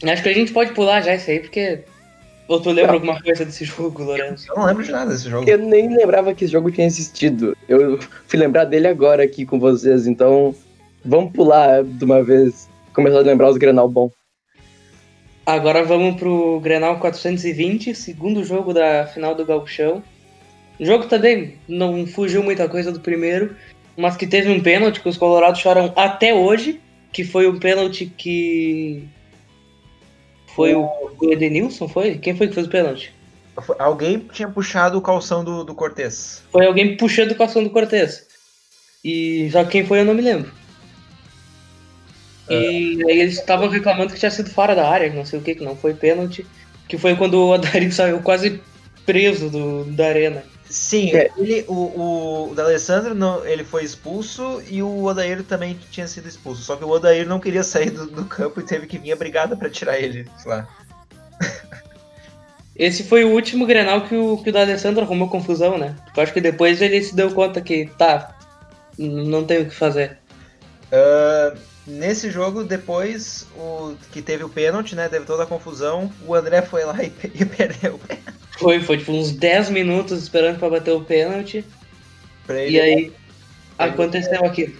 Acho 0.04 0.22
que 0.22 0.30
a 0.30 0.34
gente 0.34 0.52
pode 0.52 0.74
pular 0.74 1.02
já 1.02 1.16
isso 1.16 1.30
aí, 1.32 1.40
porque. 1.40 1.84
Ou 2.52 2.60
tu 2.60 2.70
lembra 2.70 2.96
alguma 2.96 3.18
coisa 3.22 3.46
desse 3.46 3.64
jogo, 3.64 4.04
Lourenço? 4.04 4.46
Eu 4.50 4.58
não 4.58 4.66
lembro 4.66 4.84
de 4.84 4.92
nada 4.92 5.12
desse 5.12 5.30
jogo. 5.30 5.50
Eu 5.50 5.58
nem 5.58 5.96
lembrava 5.96 6.34
que 6.34 6.44
esse 6.44 6.52
jogo 6.52 6.70
tinha 6.70 6.86
existido. 6.86 7.56
Eu 7.66 7.98
fui 8.28 8.38
lembrar 8.38 8.66
dele 8.66 8.88
agora 8.88 9.24
aqui 9.24 9.46
com 9.46 9.58
vocês, 9.58 10.06
então 10.06 10.54
vamos 11.06 11.32
pular 11.32 11.82
de 11.82 12.04
uma 12.04 12.22
vez, 12.22 12.68
começar 12.94 13.20
a 13.20 13.22
lembrar 13.22 13.50
os 13.50 13.56
Grenal 13.56 13.88
bom. 13.88 14.12
Agora 15.46 15.82
vamos 15.86 16.20
pro 16.20 16.60
Grenal 16.60 17.00
420, 17.00 17.96
segundo 17.96 18.44
jogo 18.44 18.74
da 18.74 19.08
final 19.08 19.34
do 19.34 19.46
Gauchão. 19.46 20.04
O 20.78 20.84
jogo 20.84 21.06
também 21.06 21.56
não 21.70 22.06
fugiu 22.06 22.44
muita 22.44 22.68
coisa 22.68 22.92
do 22.92 23.00
primeiro, 23.00 23.56
mas 23.96 24.18
que 24.18 24.28
teve 24.28 24.52
um 24.52 24.62
pênalti 24.62 25.00
que 25.00 25.08
os 25.08 25.16
colorados 25.16 25.62
choram 25.62 25.94
até 25.96 26.34
hoje, 26.34 26.82
que 27.14 27.24
foi 27.24 27.48
um 27.48 27.58
pênalti 27.58 28.08
que. 28.08 29.08
Foi 30.56 30.74
o, 30.76 30.90
o 31.20 31.32
Edenilson, 31.32 31.88
foi? 31.88 32.18
Quem 32.18 32.36
foi 32.36 32.48
que 32.48 32.56
fez 32.56 32.68
o 32.68 32.70
pênalti? 32.70 33.14
Alguém 33.78 34.20
tinha 34.32 34.48
puxado 34.48 34.98
o 34.98 35.02
calção 35.02 35.44
do, 35.44 35.64
do 35.64 35.76
Cortez. 35.76 36.44
Foi 36.52 36.66
alguém 36.66 36.98
puxando 36.98 37.32
o 37.32 37.36
calção 37.36 37.64
do 37.64 37.70
Cortez. 37.70 38.26
E 39.04 39.50
só 39.52 39.64
quem 39.66 39.86
foi 39.86 40.02
eu 40.02 40.06
não 40.06 40.14
me 40.14 40.22
lembro. 40.22 40.52
E 42.50 43.04
aí 43.08 43.22
eles 43.22 43.36
estavam 43.36 43.70
reclamando 43.70 44.14
que 44.14 44.20
tinha 44.20 44.32
sido 44.32 44.50
fora 44.50 44.76
da 44.76 44.90
área, 44.90 45.14
não 45.14 45.26
sei 45.26 45.40
o 45.40 45.42
que, 45.42 45.56
que 45.56 45.64
não 45.64 45.76
foi 45.76 45.94
pênalti. 45.94 46.46
Que 46.88 46.98
foi 46.98 47.16
quando 47.16 47.36
o 47.36 47.54
Adair 47.54 47.92
saiu 47.94 48.20
quase 48.22 48.62
preso 49.06 49.50
do, 49.50 49.86
da 49.86 50.08
arena. 50.08 50.44
Sim, 50.72 51.14
É. 51.14 51.30
ele, 51.38 51.66
o, 51.68 51.74
o, 51.74 52.52
o 52.52 52.56
D'Alessandro 52.56 53.14
não, 53.14 53.46
ele 53.46 53.64
foi 53.64 53.84
expulso 53.84 54.64
e 54.70 54.82
o 54.82 55.04
Odair 55.04 55.44
também 55.44 55.78
tinha 55.92 56.08
sido 56.08 56.28
expulso. 56.28 56.64
Só 56.64 56.76
que 56.78 56.86
o 56.86 56.90
Odair 56.90 57.28
não 57.28 57.40
queria 57.40 57.64
sair 57.64 57.90
do, 57.90 58.08
do 58.08 58.26
campo 58.26 58.62
e 58.62 58.64
teve 58.64 58.88
que 58.88 58.98
vir 58.98 59.12
a 59.12 59.16
brigada 59.18 59.56
pra 59.56 59.70
tirar 59.70 60.00
ele 60.00 60.28
lá. 60.46 60.68
Esse 62.76 63.04
foi 63.04 63.26
o 63.26 63.32
último 63.32 63.66
Grenal 63.68 64.08
que 64.08 64.16
o, 64.16 64.38
que 64.38 64.50
o 64.50 64.54
D'Alessandro 64.54 65.04
arrumou 65.04 65.30
confusão, 65.30 65.78
né? 65.78 65.96
Porque 66.06 66.20
eu 66.20 66.24
acho 66.24 66.34
que 66.34 66.42
depois 66.42 66.82
ele 66.82 67.04
se 67.04 67.14
deu 67.14 67.32
conta 67.32 67.62
que, 67.62 67.92
tá, 67.98 68.34
não 68.98 69.44
tem 69.44 69.62
o 69.62 69.66
que 69.66 69.76
fazer. 69.76 70.18
Ah, 70.92 71.54
nesse 71.86 72.32
jogo, 72.32 72.64
depois 72.64 73.46
o 73.56 73.96
que 74.12 74.22
teve 74.22 74.44
o 74.44 74.50
pênalti, 74.50 74.96
né? 74.96 75.10
Teve 75.10 75.26
toda 75.26 75.44
a 75.44 75.48
confusão. 75.48 76.12
O 76.26 76.34
André 76.34 76.62
foi 76.62 76.84
lá 76.86 76.96
e, 77.04 77.12
e 77.36 77.46
perdeu. 77.46 78.00
Foi, 78.62 78.80
foi 78.80 78.98
tipo 78.98 79.12
uns 79.12 79.32
10 79.32 79.70
minutos 79.70 80.22
esperando 80.22 80.60
pra 80.60 80.70
bater 80.70 80.94
o 80.94 81.02
pênalti. 81.02 81.66
Pra 82.46 82.62
ele. 82.62 82.78
E 82.78 82.80
aí 82.80 83.14
aconteceu 83.78 84.46
aquilo. 84.46 84.74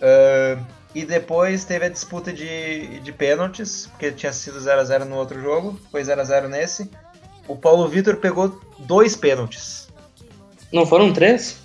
Ah, 0.00 0.58
e 0.94 1.04
depois 1.04 1.64
teve 1.64 1.86
a 1.86 1.88
disputa 1.88 2.32
de, 2.32 3.00
de 3.00 3.12
pênaltis, 3.12 3.86
porque 3.86 4.12
tinha 4.12 4.32
sido 4.32 4.60
0x0 4.60 5.04
no 5.04 5.16
outro 5.16 5.40
jogo, 5.40 5.78
foi 5.90 6.02
0x0 6.02 6.46
nesse. 6.48 6.88
O 7.48 7.56
Paulo 7.56 7.88
Vitor 7.88 8.16
pegou 8.16 8.60
dois 8.78 9.16
pênaltis. 9.16 9.88
Não 10.72 10.86
foram 10.86 11.12
três? 11.12 11.56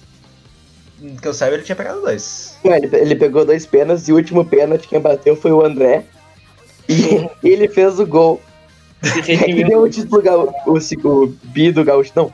Que 1.22 1.28
eu 1.28 1.34
saiba, 1.34 1.56
ele 1.56 1.64
tinha 1.64 1.76
pegado 1.76 2.02
dois. 2.02 2.58
Não, 2.64 2.74
ele, 2.74 2.90
ele 2.94 3.16
pegou 3.16 3.46
dois 3.46 3.66
pênaltis 3.66 4.08
e 4.08 4.12
o 4.12 4.16
último 4.16 4.44
pênalti 4.44 4.88
quem 4.88 5.00
bateu 5.00 5.36
foi 5.36 5.52
o 5.52 5.64
André. 5.64 6.04
E 6.88 7.30
ele 7.48 7.68
fez 7.68 8.00
o 8.00 8.06
gol. 8.06 8.42
É 9.02 9.22
que 9.22 9.34
redimiu. 9.34 9.68
deu 9.68 9.82
o 9.84 9.90
título 9.90 10.22
gal, 10.22 10.54
o, 10.66 10.78
o 10.78 11.28
Bi 11.44 11.72
do 11.72 11.84
Gaúcho. 11.84 12.12
Não. 12.16 12.34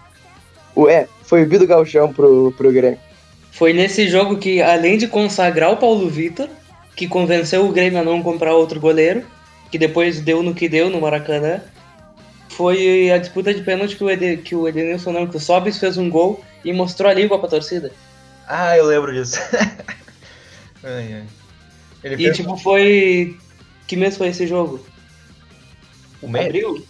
O, 0.76 0.90
é, 0.90 1.08
foi 1.24 1.44
o 1.44 1.48
Bi 1.48 1.58
do 1.58 1.68
Gauchão 1.68 2.12
pro, 2.12 2.54
pro 2.58 2.72
Grêmio. 2.72 3.00
Foi 3.52 3.72
nesse 3.72 4.08
jogo 4.08 4.38
que, 4.38 4.62
além 4.62 4.98
de 4.98 5.08
consagrar 5.08 5.72
o 5.72 5.78
Paulo 5.78 6.10
Vitor, 6.10 6.50
que 6.96 7.08
convenceu 7.08 7.66
o 7.66 7.72
Grêmio 7.72 8.00
a 8.00 8.04
não 8.04 8.22
comprar 8.22 8.54
outro 8.54 8.80
goleiro, 8.80 9.24
que 9.72 9.78
depois 9.78 10.20
deu 10.20 10.44
no 10.44 10.54
que 10.54 10.68
deu 10.68 10.90
no 10.90 11.00
Maracanã, 11.00 11.62
foi 12.50 13.12
a 13.12 13.18
disputa 13.18 13.54
de 13.54 13.62
pênalti 13.62 13.96
que 13.96 14.04
o, 14.04 14.10
Ede, 14.10 14.38
que 14.38 14.56
o 14.56 14.68
Edenilson, 14.68 15.12
não, 15.12 15.28
que 15.28 15.38
o 15.38 15.40
Sobis 15.40 15.78
fez 15.78 15.98
um 15.98 16.10
gol 16.10 16.44
e 16.64 16.72
mostrou 16.74 17.10
a 17.10 17.14
língua 17.14 17.40
pra 17.40 17.50
torcida. 17.50 17.92
Ah, 18.48 18.78
eu 18.78 18.86
lembro 18.86 19.14
disso. 19.14 19.40
ai, 20.84 21.14
ai. 21.14 21.24
Ele 22.04 22.16
E 22.16 22.18
fez 22.18 22.38
tipo, 22.38 22.56
foi. 22.58 23.38
Que 23.88 23.96
mês 23.96 24.18
foi 24.18 24.28
esse 24.28 24.46
jogo? 24.48 24.80
O 26.26 26.30
mês. 26.30 26.46
Abril? 26.46 26.86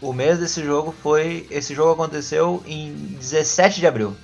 O 0.00 0.12
mês 0.12 0.38
desse 0.38 0.64
jogo 0.64 0.94
foi. 1.02 1.46
Esse 1.50 1.74
jogo 1.74 1.92
aconteceu 1.92 2.62
em 2.66 2.92
17 3.20 3.80
de 3.80 3.86
abril. 3.86 4.16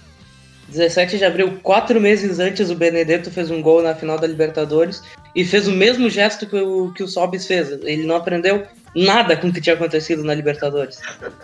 17 0.68 1.16
de 1.16 1.24
abril, 1.24 1.58
quatro 1.62 1.98
meses 1.98 2.38
antes, 2.38 2.68
o 2.68 2.74
Benedetto 2.74 3.30
fez 3.30 3.50
um 3.50 3.62
gol 3.62 3.82
na 3.82 3.94
final 3.94 4.18
da 4.18 4.26
Libertadores 4.26 5.02
e 5.34 5.42
fez 5.42 5.66
o 5.66 5.72
mesmo 5.72 6.10
gesto 6.10 6.46
que 6.46 6.56
o, 6.56 6.92
que 6.92 7.02
o 7.02 7.08
Sobis 7.08 7.46
fez. 7.46 7.70
Ele 7.70 8.04
não 8.04 8.16
aprendeu 8.16 8.66
nada 8.94 9.34
com 9.36 9.48
o 9.48 9.52
que 9.52 9.62
tinha 9.62 9.74
acontecido 9.74 10.22
na 10.24 10.34
Libertadores. 10.34 11.00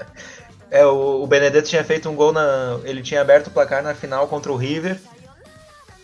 É, 0.70 0.84
o, 0.84 1.23
o 1.23 1.26
Benedetto 1.28 1.68
tinha 1.68 1.84
feito 1.84 2.08
um 2.08 2.16
gol 2.16 2.32
na. 2.32 2.80
Ele 2.82 3.00
tinha 3.00 3.20
aberto 3.20 3.46
o 3.46 3.50
placar 3.52 3.80
na 3.80 3.94
final 3.94 4.26
contra 4.26 4.50
o 4.50 4.56
River. 4.56 4.99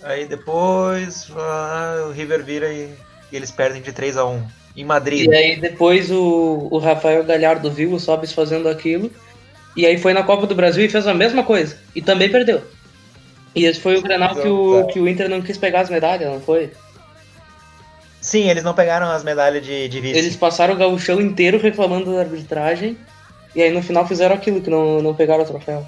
Aí 0.01 0.27
depois 0.27 1.27
ah, 1.35 2.05
o 2.07 2.13
River 2.13 2.45
vira 2.45 2.73
e, 2.73 2.95
e 3.33 3.37
eles 3.37 3.51
perdem 3.51 3.83
de 3.83 3.91
3 3.91 4.17
a 4.17 4.25
1 4.25 4.47
Em 4.81 4.85
Madrid. 4.85 5.31
E 5.31 5.35
aí 5.35 5.61
depois 5.61 6.11
o, 6.11 6.69
o 6.71 6.79
Rafael 6.79 7.23
Galhardo 7.23 7.71
viu 7.71 7.93
o 7.93 8.01
Sobis 8.01 8.33
fazendo 8.33 8.69
aquilo. 8.69 9.11
E 9.77 9.85
aí 9.85 9.99
foi 9.99 10.15
na 10.15 10.23
Copa 10.23 10.47
do 10.47 10.55
Brasil 10.55 10.85
e 10.85 10.89
fez 10.89 11.07
a 11.07 11.13
mesma 11.13 11.45
coisa. 11.45 11.77
E 11.95 12.01
também 12.01 12.31
perdeu. 12.31 12.63
E 13.55 13.67
esse 13.67 13.79
foi 13.79 13.97
o 13.97 14.03
Grenal 14.03 14.35
que 14.35 14.49
o, 14.49 14.87
que 14.87 15.01
o 15.01 15.07
Inter 15.07 15.29
não 15.29 15.43
quis 15.43 15.59
pegar 15.59 15.81
as 15.81 15.91
medalhas, 15.91 16.31
não 16.31 16.41
foi? 16.41 16.71
Sim, 18.21 18.49
eles 18.49 18.65
não 18.65 18.75
pegaram 18.75 19.11
as 19.11 19.23
medalhas 19.23 19.65
de, 19.65 19.89
de 19.89 20.01
vice. 20.01 20.19
Eles 20.19 20.37
passaram 20.37 20.75
o 20.75 20.77
gauchão 20.77 21.21
inteiro 21.21 21.59
reclamando 21.59 22.15
da 22.15 22.21
arbitragem. 22.21 22.97
E 23.55 23.63
aí 23.63 23.71
no 23.71 23.83
final 23.83 24.07
fizeram 24.07 24.35
aquilo 24.35 24.63
que 24.63 24.71
não, 24.71 25.03
não 25.03 25.15
pegaram 25.15 25.43
o 25.43 25.47
troféu. 25.47 25.85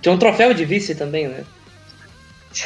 Tinha 0.00 0.14
um 0.14 0.18
troféu 0.18 0.54
de 0.54 0.64
vice 0.64 0.94
também, 0.94 1.28
né? 1.28 1.44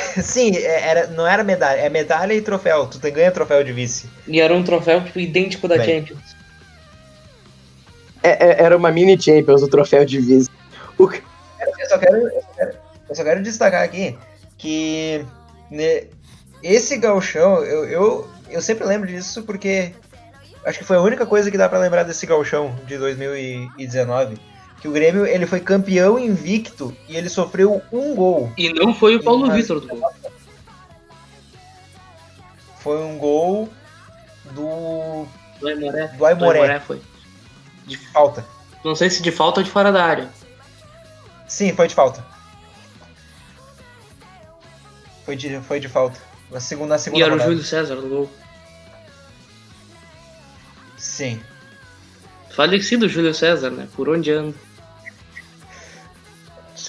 Sim, 0.23 0.57
é- 0.57 0.89
era, 0.89 1.07
não 1.09 1.27
era 1.27 1.43
medalha, 1.45 1.81
é 1.81 1.89
medalha 1.89 2.33
e 2.33 2.41
troféu. 2.41 2.87
Tu 2.87 2.99
ganha 3.11 3.31
troféu 3.31 3.63
de 3.65 3.73
vice. 3.73 4.09
E 4.27 4.41
era 4.41 4.55
um 4.55 4.63
troféu 4.63 5.03
tipo, 5.05 5.19
idêntico 5.19 5.69
da 5.69 5.77
Bem. 5.77 6.01
Champions. 6.01 6.37
É, 8.23 8.31
é, 8.31 8.63
era 8.63 8.77
uma 8.77 8.91
mini 8.91 9.21
Champions, 9.21 9.63
o 9.63 9.69
troféu 9.69 10.05
de 10.05 10.21
vice. 10.21 10.51
O, 10.99 11.05
Eu 11.05 11.89
só 11.89 11.99
quero, 11.99 12.17
eu 12.17 12.41
só 12.43 12.49
quero, 12.55 12.75
eu 13.09 13.17
só 13.17 13.25
quero 13.25 13.43
destacar 13.43 13.83
aqui 13.83 14.17
que 14.57 15.25
né, 15.71 16.05
esse 16.63 16.97
gauchão, 16.99 17.65
eu, 17.65 17.85
eu, 17.87 18.31
eu 18.49 18.63
sempre 18.63 18.87
lembro 18.87 19.09
disso 19.09 19.43
porque 19.43 19.93
acho 20.65 20.79
que 20.79 20.85
foi 20.85 20.97
a 20.97 21.03
única 21.03 21.27
coisa 21.27 21.51
que 21.51 21.59
dá 21.59 21.69
pra 21.69 21.79
lembrar 21.81 22.05
desse 22.05 22.25
gauchão 22.27 22.75
de 22.87 22.97
2019. 22.97 24.39
Que 24.83 24.89
o 24.89 24.93
Grêmio 24.93 25.25
ele 25.25 25.47
foi 25.47 25.61
campeão 25.61 26.19
invicto 26.19 26.95
e 27.09 27.17
ele 27.17 27.29
sofreu 27.29 27.81
um 27.93 28.15
gol. 28.17 28.53
E 28.59 28.73
não 28.73 28.93
foi 28.93 29.15
o 29.15 29.23
Paulo 29.23 29.51
Vitor 29.53 29.81
do 29.81 29.87
gol. 29.87 30.13
Foi 32.81 32.99
um 32.99 33.17
gol 33.17 33.69
do, 34.51 35.25
Do 35.61 35.69
Aimoré. 35.69 36.09
do 36.09 36.27
Aimoré, 36.27 36.81
foi. 36.81 37.01
de 37.87 37.97
falta. 37.97 38.45
Não 38.85 38.97
sei 38.97 39.09
se 39.09 39.23
de 39.23 39.31
falta 39.31 39.61
ou 39.61 39.65
de 39.65 39.71
fora 39.71 39.93
da 39.93 40.05
área. 40.05 40.29
Sim, 41.47 41.73
foi 41.75 41.87
de 41.87 41.95
falta. 41.95 42.25
Foi 45.25 45.37
de, 45.37 45.61
foi 45.61 45.79
de 45.79 45.89
falta. 45.89 46.19
Na 46.51 46.59
segunda, 46.59 46.89
na 46.91 46.97
E 46.97 46.99
segunda 46.99 47.25
era 47.25 47.35
o. 47.37 47.39
Júlio 47.39 47.63
César 47.63 47.95
do 47.95 48.09
gol. 48.09 48.31
Sim. 50.97 51.41
Falecido 52.51 53.09
Júlio 53.09 53.33
César, 53.33 53.71
né? 53.71 53.87
Por 53.95 54.09
onde 54.09 54.33
anda. 54.33 54.55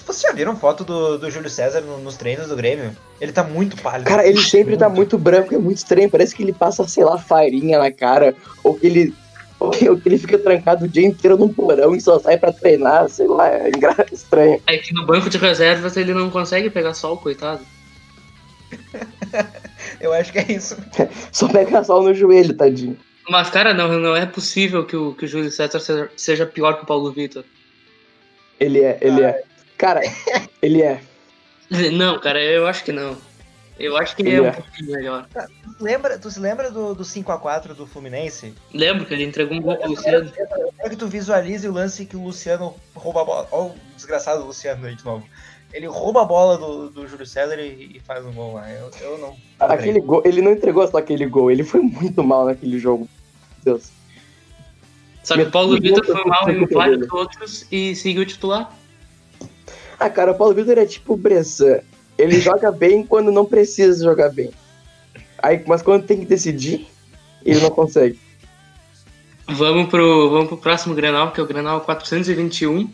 Vocês 0.06 0.22
já 0.22 0.32
viram 0.34 0.56
foto 0.56 0.84
do, 0.84 1.18
do 1.18 1.32
Júlio 1.32 1.50
César 1.50 1.82
no- 1.82 1.98
nos 2.00 2.18
treinos 2.18 2.48
do 2.50 2.56
Grêmio? 2.56 2.96
Ele 3.22 3.32
tá 3.32 3.44
muito 3.44 3.82
pálido. 3.82 4.08
cara, 4.10 4.28
ele 4.28 4.42
sempre 4.42 4.76
tá 4.76 4.90
muito 4.90 5.18
branco, 5.18 5.54
é 5.56 5.58
muito 5.58 5.78
estranho. 5.78 6.10
Parece 6.10 6.36
que 6.36 6.44
ele 6.44 6.52
passa, 6.54 6.86
sei 6.88 7.04
lá, 7.06 7.18
farinha 7.18 7.80
na 7.80 7.92
cara. 7.92 8.36
Ou 8.64 8.76
que 8.76 8.86
ele. 8.88 9.14
Ou 9.60 9.70
que 9.72 9.90
ou 9.90 9.98
que 9.98 10.10
ele 10.10 10.18
fica 10.18 10.38
trancado 10.38 10.84
o 10.84 10.88
dia 10.90 11.06
inteiro 11.08 11.38
num 11.38 11.48
porão 11.48 11.96
e 11.96 12.02
só 12.02 12.20
sai 12.20 12.38
pra 12.38 12.52
treinar, 12.52 13.08
sei 13.08 13.28
lá, 13.28 13.48
é 13.48 13.72
estranho. 14.12 14.62
É 14.68 14.78
que 14.78 14.94
no 14.94 15.06
banco 15.06 15.30
de 15.30 15.38
reservas 15.38 15.96
ele 15.96 16.14
não 16.14 16.30
consegue 16.30 16.70
pegar 16.70 16.94
sol, 16.94 17.16
coitado. 17.18 17.62
Eu 20.00 20.14
acho 20.14 20.32
que 20.32 20.40
é 20.40 20.52
isso. 20.52 20.78
Só 21.32 21.48
pega 21.48 21.84
sol 21.84 22.04
no 22.04 22.14
joelho, 22.14 22.54
tadinho. 22.56 22.98
Mas, 23.30 23.50
cara, 23.50 23.74
não, 23.74 23.88
não 24.00 24.16
é 24.16 24.26
possível 24.26 24.86
que 24.86 24.96
o, 24.96 25.14
que 25.14 25.26
o 25.26 25.28
Júlio 25.28 25.50
César 25.52 25.80
seja, 25.80 26.10
seja 26.18 26.46
pior 26.46 26.74
que 26.78 26.84
o 26.84 26.86
Paulo 26.86 27.12
Vitor. 27.12 27.44
Ele 28.60 28.82
é, 28.82 28.98
ele 29.02 29.22
é. 29.22 29.44
Cara, 29.84 30.00
ele 30.62 30.82
é. 30.82 31.02
Não, 31.92 32.18
cara, 32.18 32.42
eu 32.42 32.66
acho 32.66 32.86
que 32.86 32.94
não. 32.94 33.18
Eu 33.78 33.98
acho 33.98 34.16
que 34.16 34.22
ele, 34.22 34.30
Ele 34.30 34.46
é 34.46 34.48
é. 34.48 34.50
um 34.50 34.54
pouquinho 34.54 34.92
melhor. 34.92 35.28
Lembra, 35.78 36.18
tu 36.18 36.32
se 36.32 36.40
lembra 36.40 36.72
do, 36.72 36.96
do 36.96 37.04
5x4 37.04 37.74
do 37.74 37.86
Fluminense? 37.86 38.54
Lembro 38.74 39.06
que 39.06 39.14
ele 39.14 39.26
entregou 39.26 39.58
um 39.58 39.62
gol 39.62 39.76
pro 39.76 39.90
Luciano. 39.90 40.32
Quero 40.32 40.90
que 40.90 40.96
tu 40.96 41.08
visualize 41.08 41.68
o 41.68 41.74
lance 41.74 42.06
que 42.06 42.16
o 42.16 42.24
Luciano 42.24 42.74
rouba 42.96 43.24
a 43.24 43.26
bola. 43.26 43.48
Olha 43.52 43.72
o 43.72 43.76
desgraçado 43.94 44.46
Luciano 44.46 44.88
aí 44.88 44.96
de 44.96 45.04
novo. 45.04 45.28
Ele 45.74 45.88
rouba 45.88 46.22
a 46.22 46.26
bola 46.26 46.58
do, 46.58 46.90
do 46.90 47.06
Júlio 47.06 47.26
César 47.26 47.60
e, 47.60 47.98
e 47.98 48.00
faz 48.00 48.26
um 48.26 48.32
gol 48.32 48.54
lá. 48.54 48.72
Eu, 48.72 48.90
eu 49.02 49.18
não. 49.18 49.36
Aquele 49.60 50.00
gol, 50.00 50.22
ele 50.24 50.42
não 50.42 50.54
entregou 50.54 50.88
só 50.88 51.00
aquele 51.00 51.26
gol, 51.26 51.52
ele 51.52 51.66
foi 51.66 51.82
muito 51.82 52.24
mal 52.24 52.46
naquele 52.46 52.80
jogo. 52.80 53.06
Deus. 53.62 53.92
Só 55.26 55.36
que 55.36 55.42
o 55.42 55.52
Paulo 55.52 55.78
Vitor 55.78 56.06
foi 56.06 56.24
mal 56.24 56.50
em 56.50 56.66
vários 56.68 57.12
outros 57.12 57.68
e 57.70 57.94
seguiu 57.98 58.26
titular. 58.26 58.74
Ah, 60.00 60.10
cara, 60.10 60.32
o 60.32 60.36
Paulo 60.36 60.54
Vitor 60.54 60.78
é 60.78 60.86
tipo 60.86 61.14
o 61.14 61.18
Bressan. 61.18 61.80
Ele 62.18 62.40
joga 62.42 62.72
bem 62.72 63.06
quando 63.06 63.32
não 63.32 63.46
precisa 63.46 64.04
jogar 64.04 64.30
bem. 64.30 64.52
Aí, 65.38 65.64
mas 65.68 65.82
quando 65.82 66.06
tem 66.06 66.20
que 66.20 66.26
decidir, 66.26 66.88
ele 67.44 67.60
não 67.60 67.70
consegue. 67.70 68.20
Vamos 69.48 69.90
pro, 69.90 70.30
vamos 70.30 70.48
pro 70.48 70.58
próximo 70.58 70.96
Grenal, 70.96 71.32
que 71.32 71.40
é 71.40 71.44
o 71.44 71.48
Grenal 71.48 71.82
421, 71.82 72.90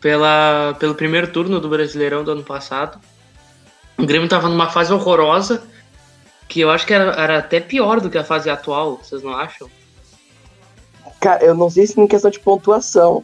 pela, 0.00 0.74
pelo 0.78 0.94
primeiro 0.94 1.30
turno 1.30 1.60
do 1.60 1.68
Brasileirão 1.68 2.24
do 2.24 2.32
ano 2.32 2.42
passado. 2.42 2.98
O 3.98 4.06
Grêmio 4.06 4.28
tava 4.28 4.48
numa 4.48 4.70
fase 4.70 4.92
horrorosa, 4.92 5.62
que 6.48 6.60
eu 6.60 6.70
acho 6.70 6.86
que 6.86 6.94
era, 6.94 7.12
era 7.12 7.38
até 7.38 7.60
pior 7.60 8.00
do 8.00 8.08
que 8.08 8.16
a 8.16 8.24
fase 8.24 8.48
atual, 8.48 8.96
vocês 8.96 9.22
não 9.22 9.34
acham? 9.34 9.68
Cara, 11.20 11.44
eu 11.44 11.54
não 11.54 11.68
sei 11.68 11.86
se 11.86 12.00
em 12.00 12.06
questão 12.06 12.30
de 12.30 12.40
pontuação, 12.40 13.22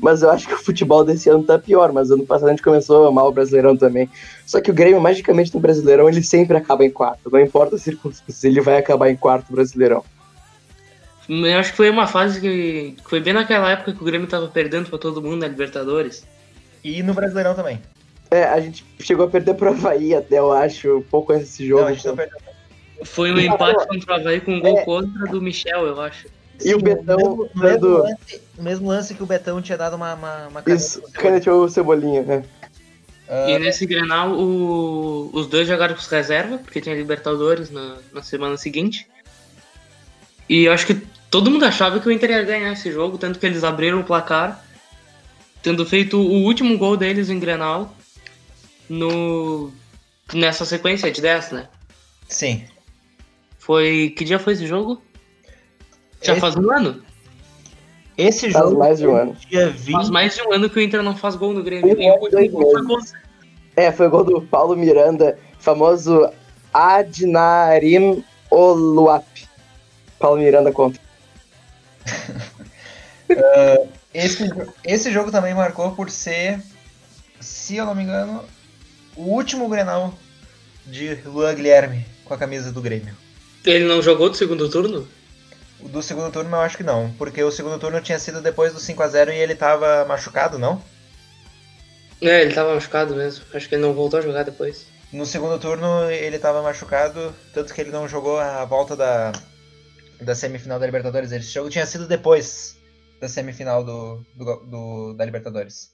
Mas 0.00 0.22
eu 0.22 0.30
acho 0.30 0.46
que 0.46 0.54
o 0.54 0.58
futebol 0.58 1.02
desse 1.04 1.28
ano 1.28 1.42
tá 1.42 1.58
pior, 1.58 1.92
mas 1.92 2.10
ano 2.10 2.24
passado 2.24 2.48
a 2.48 2.50
gente 2.52 2.62
começou 2.62 3.10
mal 3.10 3.28
o 3.28 3.32
Brasileirão 3.32 3.76
também. 3.76 4.08
Só 4.46 4.60
que 4.60 4.70
o 4.70 4.74
Grêmio, 4.74 5.00
magicamente, 5.00 5.52
no 5.52 5.60
Brasileirão, 5.60 6.08
ele 6.08 6.22
sempre 6.22 6.56
acaba 6.56 6.84
em 6.84 6.90
quarto. 6.90 7.28
Não 7.30 7.40
importa 7.40 7.74
as 7.76 7.82
circunstâncias, 7.82 8.44
ele 8.44 8.60
vai 8.60 8.78
acabar 8.78 9.10
em 9.10 9.16
quarto 9.16 9.52
Brasileirão. 9.52 10.04
Eu 11.28 11.58
acho 11.58 11.72
que 11.72 11.76
foi 11.76 11.90
uma 11.90 12.06
fase 12.06 12.40
que 12.40 12.96
foi 13.04 13.20
bem 13.20 13.32
naquela 13.34 13.70
época 13.70 13.92
que 13.92 14.00
o 14.00 14.04
Grêmio 14.04 14.26
tava 14.28 14.46
perdendo 14.48 14.88
pra 14.88 14.98
todo 14.98 15.20
mundo 15.20 15.36
na 15.40 15.48
Libertadores. 15.48 16.24
E 16.82 17.02
no 17.02 17.12
Brasileirão 17.12 17.54
também. 17.54 17.82
É, 18.30 18.44
a 18.44 18.60
gente 18.60 18.84
chegou 19.00 19.26
a 19.26 19.28
perder 19.28 19.54
pro 19.54 19.70
Havaí 19.70 20.14
até, 20.14 20.38
eu 20.38 20.52
acho, 20.52 20.98
um 20.98 21.02
pouco 21.02 21.32
antes 21.32 21.48
desse 21.48 21.66
jogo. 21.66 21.82
Não, 21.82 21.88
a 21.88 21.92
gente 21.92 22.06
não 22.06 22.16
perdeu. 22.16 22.38
Foi 23.04 23.32
um 23.32 23.38
E- 23.38 23.46
empate 23.46 23.86
contra 23.88 24.12
o 24.12 24.16
Havaí 24.20 24.40
com 24.40 24.52
um 24.54 24.60
gol 24.60 24.78
É. 24.78 24.84
contra 24.84 25.26
do 25.26 25.42
Michel, 25.42 25.86
eu 25.86 26.00
acho. 26.00 26.28
E 26.64 26.74
o 26.74 26.78
Betão 26.80 27.16
mesmo, 27.16 27.50
no 27.54 27.62
mesmo 27.62 27.78
dando- 27.80 27.98
lance, 28.02 28.42
mesmo 28.58 28.88
lance 28.88 29.14
que 29.14 29.22
o 29.22 29.26
Betão 29.26 29.62
tinha 29.62 29.78
dado 29.78 29.94
uma, 29.96 30.14
uma, 30.14 30.48
uma 30.48 30.62
caneta 30.62 30.82
Isso, 30.82 31.00
pro 31.00 31.10
Cebolinha. 31.10 31.22
caneteou 31.30 31.64
o 31.64 31.68
Cebolinha, 31.68 32.22
né? 32.22 32.44
Ah, 33.28 33.50
E 33.50 33.58
nesse 33.58 33.86
Grenal, 33.86 34.32
o- 34.32 35.30
os 35.32 35.46
dois 35.46 35.68
jogaram 35.68 35.94
com 35.94 36.00
os 36.00 36.08
reserva, 36.08 36.58
porque 36.58 36.80
tinha 36.80 36.94
Libertadores 36.96 37.70
na, 37.70 37.96
na 38.12 38.22
semana 38.22 38.56
seguinte. 38.56 39.06
E 40.48 40.64
eu 40.64 40.72
acho 40.72 40.86
que 40.86 40.94
todo 41.30 41.50
mundo 41.50 41.64
achava 41.64 42.00
que 42.00 42.08
o 42.08 42.10
Inter 42.12 42.30
ia 42.30 42.42
ganhar 42.42 42.72
esse 42.72 42.90
jogo, 42.90 43.18
tanto 43.18 43.38
que 43.38 43.46
eles 43.46 43.62
abriram 43.62 44.00
o 44.00 44.04
placar, 44.04 44.64
tendo 45.62 45.84
feito 45.84 46.18
o 46.18 46.42
último 46.44 46.76
gol 46.78 46.96
deles 46.96 47.28
em 47.28 47.38
Grenal 47.38 47.94
no, 48.88 49.70
nessa 50.32 50.64
sequência 50.64 51.10
de 51.10 51.20
10, 51.20 51.50
né? 51.52 51.68
Sim. 52.28 52.64
Foi. 53.58 54.14
Que 54.16 54.24
dia 54.24 54.38
foi 54.38 54.54
esse 54.54 54.66
jogo? 54.66 55.02
Já 56.22 56.32
Esse- 56.32 56.40
faz 56.40 56.56
um 56.56 56.70
ano? 56.70 57.02
Esse 58.16 58.50
Faz 58.50 58.64
jogo 58.64 58.78
mais 58.78 58.98
de 58.98 59.06
um 59.06 59.14
ano. 59.16 59.36
dia 59.48 59.70
20. 59.70 59.92
Faz 59.92 60.10
mais 60.10 60.34
de 60.34 60.42
um 60.42 60.52
ano 60.52 60.68
que 60.68 60.78
o 60.78 60.82
Inter 60.82 61.02
não 61.02 61.16
faz 61.16 61.36
gol 61.36 61.52
no 61.52 61.62
Grêmio. 61.62 61.94
Gol 61.96 62.28
foi 62.30 62.48
contra- 62.84 63.18
É, 63.76 63.92
foi 63.92 64.08
o 64.08 64.10
gol 64.10 64.24
do 64.24 64.42
Paulo 64.42 64.76
Miranda, 64.76 65.38
famoso 65.60 66.28
Adnarim 66.74 68.24
Oluap. 68.50 69.24
Paulo 70.18 70.40
Miranda 70.40 70.72
contra. 70.72 71.00
Esse, 74.12 74.50
esse 74.84 75.12
jogo 75.12 75.30
também 75.30 75.54
marcou 75.54 75.92
por 75.92 76.10
ser, 76.10 76.60
se 77.38 77.76
eu 77.76 77.84
não 77.84 77.94
me 77.94 78.02
engano, 78.02 78.42
o 79.14 79.22
último 79.24 79.68
Grenal 79.68 80.14
de 80.86 81.14
Luan 81.26 81.54
Guilherme 81.54 82.04
com 82.24 82.32
a 82.32 82.38
camisa 82.38 82.72
do 82.72 82.80
Grêmio. 82.80 83.14
Ele 83.64 83.84
não 83.84 84.00
jogou 84.00 84.30
do 84.30 84.36
segundo 84.36 84.68
turno? 84.70 85.06
Do 85.80 86.02
segundo 86.02 86.32
turno 86.32 86.50
eu 86.56 86.60
acho 86.60 86.76
que 86.76 86.82
não, 86.82 87.12
porque 87.14 87.42
o 87.42 87.50
segundo 87.50 87.78
turno 87.78 88.00
tinha 88.00 88.18
sido 88.18 88.40
depois 88.40 88.72
do 88.72 88.80
5 88.80 89.02
a 89.02 89.08
0 89.08 89.30
e 89.32 89.36
ele 89.36 89.54
tava 89.54 90.04
machucado, 90.04 90.58
não? 90.58 90.82
É, 92.20 92.42
ele 92.42 92.52
tava 92.52 92.74
machucado 92.74 93.14
mesmo. 93.14 93.44
Acho 93.54 93.68
que 93.68 93.74
ele 93.76 93.82
não 93.82 93.94
voltou 93.94 94.18
a 94.18 94.22
jogar 94.22 94.42
depois. 94.42 94.86
No 95.12 95.24
segundo 95.24 95.58
turno 95.58 96.10
ele 96.10 96.38
tava 96.38 96.62
machucado, 96.62 97.34
tanto 97.54 97.72
que 97.72 97.80
ele 97.80 97.90
não 97.90 98.08
jogou 98.08 98.38
a 98.38 98.64
volta 98.64 98.96
da, 98.96 99.32
da 100.20 100.34
semifinal 100.34 100.78
da 100.80 100.86
Libertadores. 100.86 101.30
Esse 101.32 101.52
jogo 101.52 101.70
tinha 101.70 101.86
sido 101.86 102.08
depois 102.08 102.76
da 103.20 103.28
semifinal 103.28 103.84
do, 103.84 104.24
do, 104.34 104.56
do- 104.66 105.14
da 105.14 105.24
Libertadores. 105.24 105.92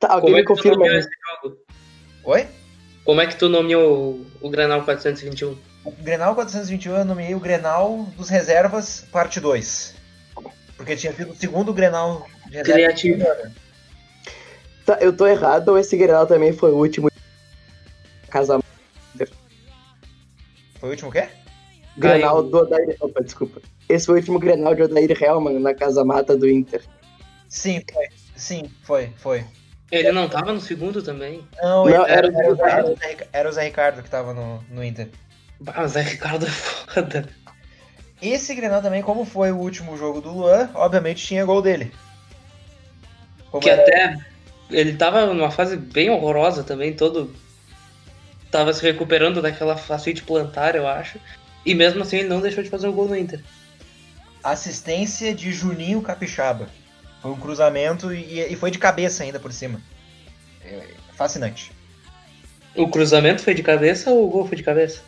Tá, 0.00 0.14
alguém 0.14 0.30
Como 0.30 0.36
é 0.36 0.40
me 0.40 0.46
que 0.46 0.52
tu 0.52 0.56
confirma 0.56 0.76
nomeou 0.78 0.94
aí. 0.94 1.00
esse 1.00 1.10
jogo? 1.42 1.56
Oi? 2.24 2.48
Como 3.04 3.20
é 3.20 3.26
que 3.26 3.36
tu 3.36 3.48
nomeou 3.48 4.14
o, 4.14 4.26
o 4.40 4.50
Granal 4.50 4.82
421? 4.84 5.56
O 5.88 6.02
Grenal 6.02 6.34
421 6.34 6.96
eu 6.98 7.04
nomeei 7.04 7.34
o 7.34 7.40
Grenal 7.40 8.04
dos 8.16 8.28
Reservas, 8.28 9.06
parte 9.12 9.40
2. 9.40 9.94
Porque 10.76 10.94
tinha 10.96 11.12
sido 11.12 11.32
o 11.32 11.36
segundo 11.36 11.72
Grenal 11.72 12.26
de 12.46 12.56
reserva. 12.58 12.72
Criativo. 12.72 13.24
Tá, 14.84 14.98
eu 15.00 15.14
tô 15.16 15.26
errado 15.26 15.68
ou 15.68 15.78
esse 15.78 15.96
Grenal 15.96 16.26
também 16.26 16.52
foi 16.52 16.70
o 16.72 16.76
último 16.76 17.10
casamento? 18.30 18.66
Foi 20.78 20.88
o 20.88 20.92
último 20.92 21.10
o 21.10 21.12
quê? 21.12 21.28
Grenal 21.96 22.42
do 22.42 22.58
Odair. 22.58 22.96
Opa, 23.00 23.20
desculpa. 23.22 23.60
Esse 23.88 24.06
foi 24.06 24.16
o 24.16 24.18
último 24.18 24.38
Grenal 24.38 24.74
de 24.74 24.82
Odair 24.82 25.10
Helman 25.22 25.58
na 25.58 25.74
casa 25.74 26.04
mata 26.04 26.36
do 26.36 26.48
Inter. 26.48 26.82
Sim, 27.48 27.82
foi. 27.92 28.08
Sim, 28.36 28.70
foi, 28.82 29.12
foi. 29.16 29.44
Ele 29.90 30.12
não 30.12 30.28
tava 30.28 30.52
no 30.52 30.60
segundo 30.60 31.02
também. 31.02 31.44
Não, 31.60 31.84
Não, 31.86 32.06
era, 32.06 32.28
era 32.28 32.28
o 32.28 32.38
era, 32.38 32.52
o 32.52 32.56
Zé- 32.56 32.64
Ricardo. 32.64 32.98
era 33.32 33.48
o 33.48 33.52
Zé 33.52 33.64
Ricardo 33.64 34.02
que 34.02 34.10
tava 34.10 34.32
no, 34.34 34.62
no 34.70 34.84
Inter. 34.84 35.08
Bah, 35.60 35.74
mas 35.78 35.96
é 35.96 36.02
Ricardo 36.02 36.46
é 36.46 36.50
foda. 36.50 37.28
Esse 38.20 38.54
Grenal 38.54 38.82
também, 38.82 39.02
como 39.02 39.24
foi 39.24 39.52
o 39.52 39.56
último 39.58 39.96
jogo 39.96 40.20
do 40.20 40.30
Luan, 40.30 40.70
obviamente 40.74 41.24
tinha 41.24 41.44
gol 41.44 41.62
dele. 41.62 41.92
Como 43.50 43.62
Que 43.62 43.70
era- 43.70 43.82
até 43.82 44.18
ele 44.70 44.94
tava 44.94 45.26
numa 45.26 45.50
fase 45.50 45.76
bem 45.76 46.10
horrorosa 46.10 46.62
também, 46.64 46.94
todo. 46.94 47.34
Tava 48.50 48.72
se 48.72 48.82
recuperando 48.82 49.40
daquela 49.42 49.76
facite 49.76 50.22
plantar, 50.22 50.74
eu 50.74 50.86
acho. 50.86 51.18
E 51.64 51.74
mesmo 51.74 52.02
assim 52.02 52.18
ele 52.18 52.28
não 52.28 52.40
deixou 52.40 52.62
de 52.62 52.70
fazer 52.70 52.88
um 52.88 52.92
gol 52.92 53.08
no 53.08 53.16
Inter. 53.16 53.42
assistência 54.42 55.34
de 55.34 55.52
Juninho 55.52 56.00
Capixaba. 56.00 56.68
Foi 57.20 57.30
um 57.32 57.36
cruzamento 57.38 58.12
e, 58.14 58.40
e 58.52 58.56
foi 58.56 58.70
de 58.70 58.78
cabeça 58.78 59.22
ainda 59.24 59.38
por 59.40 59.52
cima. 59.52 59.80
É, 60.64 60.86
fascinante. 61.14 61.72
O 62.74 62.88
cruzamento 62.88 63.42
foi 63.42 63.52
de 63.54 63.62
cabeça 63.62 64.10
ou 64.10 64.26
o 64.26 64.30
gol 64.30 64.46
foi 64.46 64.56
de 64.56 64.62
cabeça? 64.62 65.02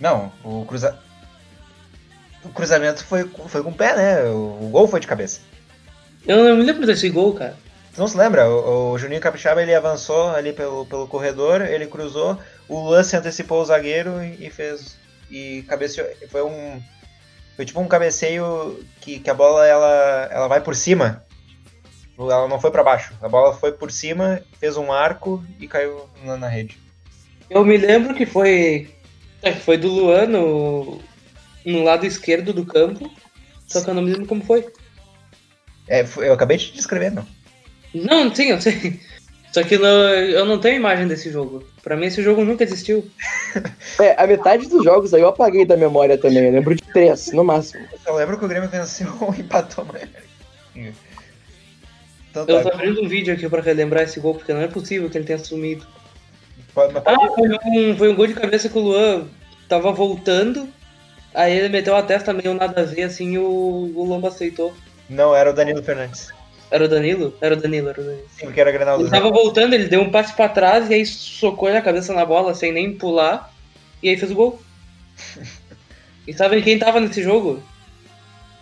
Não, 0.00 0.32
o, 0.44 0.64
cruza... 0.64 0.98
o 2.44 2.48
cruzamento 2.50 3.04
foi, 3.04 3.24
foi 3.24 3.62
com 3.62 3.70
o 3.70 3.74
pé, 3.74 3.96
né? 3.96 4.22
O, 4.24 4.66
o 4.66 4.68
gol 4.70 4.88
foi 4.88 5.00
de 5.00 5.06
cabeça. 5.06 5.40
Eu 6.26 6.44
não 6.44 6.56
me 6.56 6.62
lembro 6.62 6.86
desse 6.86 7.08
gol, 7.08 7.34
cara. 7.34 7.56
Tu 7.94 8.00
não 8.00 8.08
se 8.08 8.16
lembra? 8.16 8.48
O, 8.50 8.92
o 8.92 8.98
Juninho 8.98 9.20
Capixaba 9.20 9.62
ele 9.62 9.74
avançou 9.74 10.28
ali 10.30 10.52
pelo, 10.52 10.84
pelo 10.86 11.08
corredor, 11.08 11.62
ele 11.62 11.86
cruzou, 11.86 12.38
o 12.68 12.80
Luan 12.80 13.02
se 13.02 13.16
antecipou 13.16 13.62
o 13.62 13.64
zagueiro 13.64 14.22
e, 14.22 14.46
e 14.46 14.50
fez. 14.50 14.98
E 15.30 15.64
cabeceou. 15.68 16.06
Foi 16.28 16.42
um. 16.42 16.80
Foi 17.56 17.64
tipo 17.64 17.80
um 17.80 17.88
cabeceio 17.88 18.84
que, 19.00 19.18
que 19.18 19.30
a 19.30 19.34
bola 19.34 19.66
ela, 19.66 20.28
ela 20.30 20.46
vai 20.46 20.60
por 20.60 20.76
cima. 20.76 21.24
Ela 22.18 22.48
não 22.48 22.60
foi 22.60 22.70
pra 22.70 22.84
baixo. 22.84 23.14
A 23.20 23.28
bola 23.28 23.54
foi 23.54 23.72
por 23.72 23.90
cima, 23.90 24.42
fez 24.58 24.76
um 24.76 24.92
arco 24.92 25.42
e 25.58 25.66
caiu 25.66 26.08
na, 26.22 26.36
na 26.36 26.48
rede. 26.48 26.78
Eu 27.48 27.64
me 27.64 27.76
lembro 27.76 28.14
que 28.14 28.26
foi. 28.26 28.94
É, 29.48 29.52
foi 29.52 29.76
do 29.76 29.88
Luan 29.88 30.26
no, 30.26 31.00
no 31.64 31.82
lado 31.82 32.04
esquerdo 32.06 32.52
do 32.52 32.64
campo. 32.64 33.10
Só 33.66 33.82
que 33.82 33.90
eu 33.90 33.94
não 33.94 34.02
me 34.02 34.12
lembro 34.12 34.26
como 34.26 34.44
foi. 34.44 34.66
É, 35.88 36.04
eu 36.18 36.32
acabei 36.32 36.56
de 36.56 36.72
descrever, 36.72 37.10
não. 37.10 37.26
Não, 37.94 38.34
sim, 38.34 38.50
eu 38.50 38.60
sei. 38.60 39.00
Só 39.52 39.62
que 39.62 39.78
não- 39.78 39.88
eu 39.88 40.44
não 40.44 40.58
tenho 40.60 40.76
imagem 40.76 41.06
desse 41.08 41.30
jogo. 41.30 41.64
Pra 41.82 41.96
mim 41.96 42.06
esse 42.06 42.22
jogo 42.22 42.44
nunca 42.44 42.64
existiu. 42.64 43.08
É, 43.98 44.14
a 44.22 44.26
metade 44.26 44.68
dos 44.68 44.84
jogos 44.84 45.14
aí 45.14 45.22
eu 45.22 45.28
apaguei 45.28 45.64
da 45.64 45.78
memória 45.78 46.18
também. 46.18 46.44
Eu 46.44 46.52
lembro 46.52 46.74
de 46.74 46.82
três, 46.82 47.32
no 47.32 47.42
máximo. 47.42 47.86
Eu 48.06 48.14
lembro 48.16 48.38
que 48.38 48.44
o 48.44 48.48
Grêmio 48.48 48.68
venceu 48.68 49.08
e 49.34 49.40
empatou, 49.40 49.86
mas. 49.86 50.06
Então 52.30 52.44
Eu 52.46 52.62
tá. 52.62 52.62
tô 52.68 52.74
abrindo 52.76 53.02
um 53.02 53.08
vídeo 53.08 53.32
aqui 53.32 53.48
pra 53.48 53.62
relembrar 53.62 54.02
esse 54.02 54.20
gol, 54.20 54.34
porque 54.34 54.52
não 54.52 54.60
é 54.60 54.68
possível 54.68 55.08
que 55.08 55.16
ele 55.16 55.24
tenha 55.24 55.38
sumido. 55.38 55.86
Pode- 56.76 56.92
mas 56.92 57.02
Ah, 57.06 57.16
foi 57.34 57.48
um, 57.48 57.96
foi 57.96 58.08
um 58.10 58.14
gol 58.14 58.26
de 58.26 58.34
cabeça 58.34 58.68
que 58.68 58.76
o 58.76 58.82
Luan 58.82 59.26
tava 59.66 59.90
voltando. 59.92 60.68
Aí 61.34 61.56
ele 61.56 61.70
meteu 61.70 61.96
a 61.96 62.02
testa 62.02 62.34
meio 62.34 62.52
nada 62.52 62.82
a 62.82 62.84
ver, 62.84 63.04
assim, 63.04 63.32
e 63.32 63.38
o, 63.38 63.44
o 63.94 64.04
Lomba 64.04 64.28
aceitou. 64.28 64.74
Não, 65.08 65.34
era 65.34 65.50
o 65.50 65.54
Danilo 65.54 65.82
Fernandes. 65.82 66.28
Era 66.70 66.84
o 66.84 66.88
Danilo? 66.88 67.34
Era 67.40 67.54
o 67.54 67.56
Danilo, 67.56 67.88
era 67.88 68.00
o 68.00 68.04
Danilo. 68.04 68.26
Sim, 68.30 68.44
porque 68.46 68.60
era 68.60 68.70
Grenal 68.72 68.98
do 68.98 69.04
Ele 69.04 69.10
tava 69.10 69.30
voltando, 69.30 69.72
ele 69.72 69.88
deu 69.88 70.02
um 70.02 70.10
passe 70.10 70.34
pra 70.34 70.48
trás 70.50 70.90
e 70.90 70.94
aí 70.94 71.06
socou 71.06 71.68
a 71.68 71.80
cabeça 71.80 72.12
na 72.12 72.26
bola 72.26 72.54
sem 72.54 72.72
nem 72.72 72.92
pular. 72.94 73.50
E 74.02 74.10
aí 74.10 74.16
fez 74.18 74.30
o 74.30 74.34
gol. 74.34 74.60
E 76.28 76.32
sabem 76.34 76.60
quem 76.60 76.76
tava 76.76 76.98
nesse 76.98 77.22
jogo? 77.22 77.62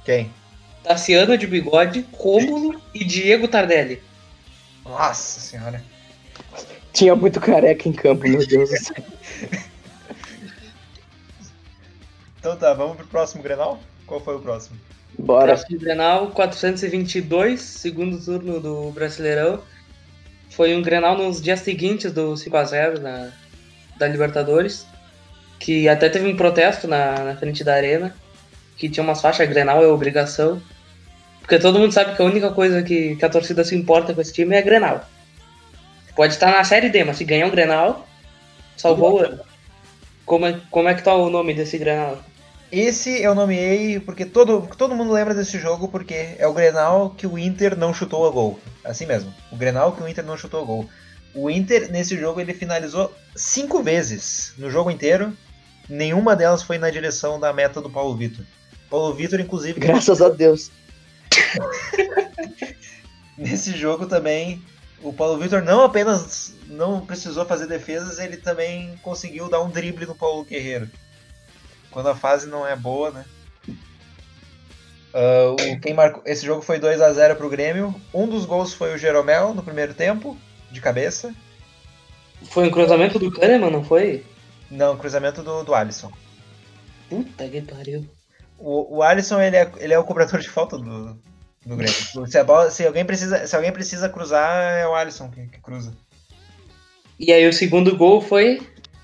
Quem? 0.05 0.31
Tassiano 0.83 1.39
de 1.39 1.47
bigode, 1.47 2.05
Rômulo 2.13 2.79
e 2.93 3.03
Diego 3.03 3.49
Tardelli. 3.49 4.03
Nossa 4.85 5.41
senhora. 5.41 5.83
Tinha 6.95 7.17
muito 7.17 7.41
careca 7.41 7.89
em 7.89 7.93
campo, 7.93 8.23
meu 8.23 8.47
Deus 8.47 8.71
do 8.71 8.77
céu. 8.77 9.05
Então 12.39 12.57
tá, 12.57 12.73
vamos 12.73 12.97
pro 12.97 13.07
próximo 13.07 13.43
Grenal? 13.43 13.81
Qual 14.07 14.21
foi 14.21 14.37
o 14.37 14.39
próximo? 14.39 14.79
Bora. 15.19 15.57
Próximo 15.57 15.81
Grenal, 15.81 16.29
422, 16.29 17.61
segundo 17.61 18.25
turno 18.25 18.61
do 18.61 18.91
Brasileirão. 18.93 19.61
Foi 20.51 20.77
um 20.77 20.83
Grenal 20.83 21.19
nos 21.19 21.43
dias 21.43 21.61
seguintes 21.61 22.13
do 22.13 22.35
5x0 22.35 23.01
na, 23.01 23.33
da 23.99 24.07
Libertadores. 24.07 24.87
Que 25.59 25.89
até 25.89 26.09
teve 26.09 26.29
um 26.29 26.37
protesto 26.37 26.87
na, 26.87 27.25
na 27.25 27.37
frente 27.37 27.65
da 27.65 27.75
arena. 27.75 28.15
Que 28.77 28.89
tinha 28.89 29.03
umas 29.03 29.21
faixas 29.21 29.49
Grenal 29.49 29.83
é 29.83 29.89
obrigação. 29.89 30.63
Porque 31.41 31.59
todo 31.59 31.81
mundo 31.81 31.93
sabe 31.93 32.15
que 32.15 32.23
a 32.23 32.25
única 32.25 32.53
coisa 32.53 32.85
que, 32.85 33.17
que 33.17 33.25
a 33.25 33.29
torcida 33.29 33.65
se 33.65 33.75
importa 33.75 34.15
com 34.15 34.21
esse 34.21 34.33
time 34.33 34.55
é 34.55 34.63
Grenal. 34.63 35.05
Pode 36.15 36.35
estar 36.35 36.53
na 36.53 36.65
Série 36.65 36.91
D, 36.91 37.05
mas 37.05 37.17
se 37.17 37.25
ganhar 37.25 37.47
um 37.47 37.51
Grenal, 37.51 38.07
salvou 38.77 39.15
o 39.15 39.19
ano. 39.19 39.41
Como 40.25 40.47
é, 40.47 40.61
como 40.71 40.89
é 40.89 40.95
que 40.95 41.03
tá 41.03 41.15
o 41.15 41.29
nome 41.29 41.55
desse 41.55 41.77
Grenal? 41.77 42.23
Esse 42.71 43.23
eu 43.23 43.35
nomeei 43.35 44.01
porque 44.01 44.25
todo, 44.25 44.69
todo 44.77 44.95
mundo 44.95 45.13
lembra 45.13 45.35
desse 45.35 45.59
jogo 45.59 45.89
porque 45.89 46.35
é 46.39 46.47
o 46.47 46.53
Grenal 46.53 47.11
que 47.11 47.27
o 47.27 47.39
Inter 47.39 47.77
não 47.77 47.93
chutou 47.93 48.27
a 48.27 48.31
gol. 48.31 48.59
Assim 48.85 49.07
mesmo. 49.07 49.33
O 49.53 49.57
Grenal 49.57 49.93
que 49.93 50.03
o 50.03 50.09
Inter 50.09 50.25
não 50.25 50.37
chutou 50.37 50.63
a 50.63 50.65
gol. 50.65 50.89
O 51.35 51.51
Inter, 51.51 51.91
nesse 51.91 52.17
jogo, 52.17 52.41
ele 52.41 52.55
finalizou 52.55 53.13
cinco 53.35 53.83
vezes 53.83 54.55
no 54.57 54.71
jogo 54.71 54.91
inteiro. 54.91 55.37
Nenhuma 55.89 56.37
delas 56.37 56.63
foi 56.63 56.79
na 56.79 56.91
direção 56.91 57.39
da 57.39 57.53
meta 57.53 57.81
do 57.81 57.91
Paulo 57.91 58.17
Vitor. 58.17 58.45
Paulo 58.89 59.13
Vitor, 59.15 59.41
inclusive. 59.41 59.79
Graças 59.81 60.23
a 60.23 60.29
Deus. 60.29 60.71
nesse 63.37 63.77
jogo 63.77 64.07
também, 64.07 64.63
o 65.05 65.13
Paulo 65.13 65.39
Vitor 65.39 65.63
não 65.63 65.85
apenas 65.85 66.55
não 66.67 67.05
precisou 67.05 67.45
fazer 67.45 67.67
defesas, 67.67 68.19
ele 68.19 68.39
também 68.39 68.99
conseguiu 69.03 69.51
dar 69.51 69.61
um 69.61 69.69
drible 69.69 70.07
no 70.07 70.15
Paulo 70.15 70.45
Guerreiro. 70.45 70.91
Quando 71.91 72.09
a 72.09 72.17
fase 72.17 72.49
não 72.49 72.67
é 72.67 72.75
boa, 72.75 73.11
né? 73.11 73.25
Uh, 75.13 75.53
o, 75.53 75.81
quem 75.81 75.93
marcou, 75.95 76.23
esse 76.25 76.45
jogo 76.45 76.63
foi 76.63 76.81
2 76.81 77.01
a 77.03 77.13
0 77.13 77.37
para 77.37 77.47
o 77.47 77.51
Grêmio. 77.51 77.95
Um 78.13 78.27
dos 78.27 78.47
gols 78.47 78.73
foi 78.73 78.95
o 78.95 78.99
Jeromel 78.99 79.55
no 79.55 79.63
primeiro 79.63 79.93
tempo, 79.95 80.37
de 80.73 80.81
cabeça. 80.81 81.33
Foi 82.51 82.67
um 82.67 82.71
cruzamento 82.71 83.19
do 83.19 83.31
Kahneman, 83.31 83.71
não 83.71 83.85
foi? 83.85 84.25
Não, 84.71 84.97
cruzamento 84.97 85.43
do, 85.43 85.63
do 85.63 85.75
Alisson. 85.75 86.11
Puta 87.09 87.47
que 87.47 87.61
pariu. 87.61 88.09
O, 88.59 88.97
o 88.97 89.03
Alisson, 89.03 89.41
ele 89.41 89.57
é, 89.57 89.71
ele 89.77 89.93
é 89.93 89.99
o 89.99 90.05
cobrador 90.05 90.41
de 90.41 90.49
falta 90.49 90.79
do, 90.79 91.17
do 91.65 91.77
Grêmio. 91.77 92.27
Se, 92.27 92.45
bola, 92.45 92.71
se, 92.71 92.87
alguém 92.87 93.05
precisa, 93.05 93.47
se 93.47 93.57
alguém 93.57 93.73
precisa 93.73 94.09
cruzar, 94.09 94.75
é 94.75 94.87
o 94.87 94.95
Alisson 94.95 95.31
que, 95.31 95.47
que 95.47 95.61
cruza. 95.61 95.93
E 97.19 97.33
aí 97.33 97.49
o 97.49 97.53
segundo 97.53 97.97
gol 97.97 98.21
foi? 98.21 98.61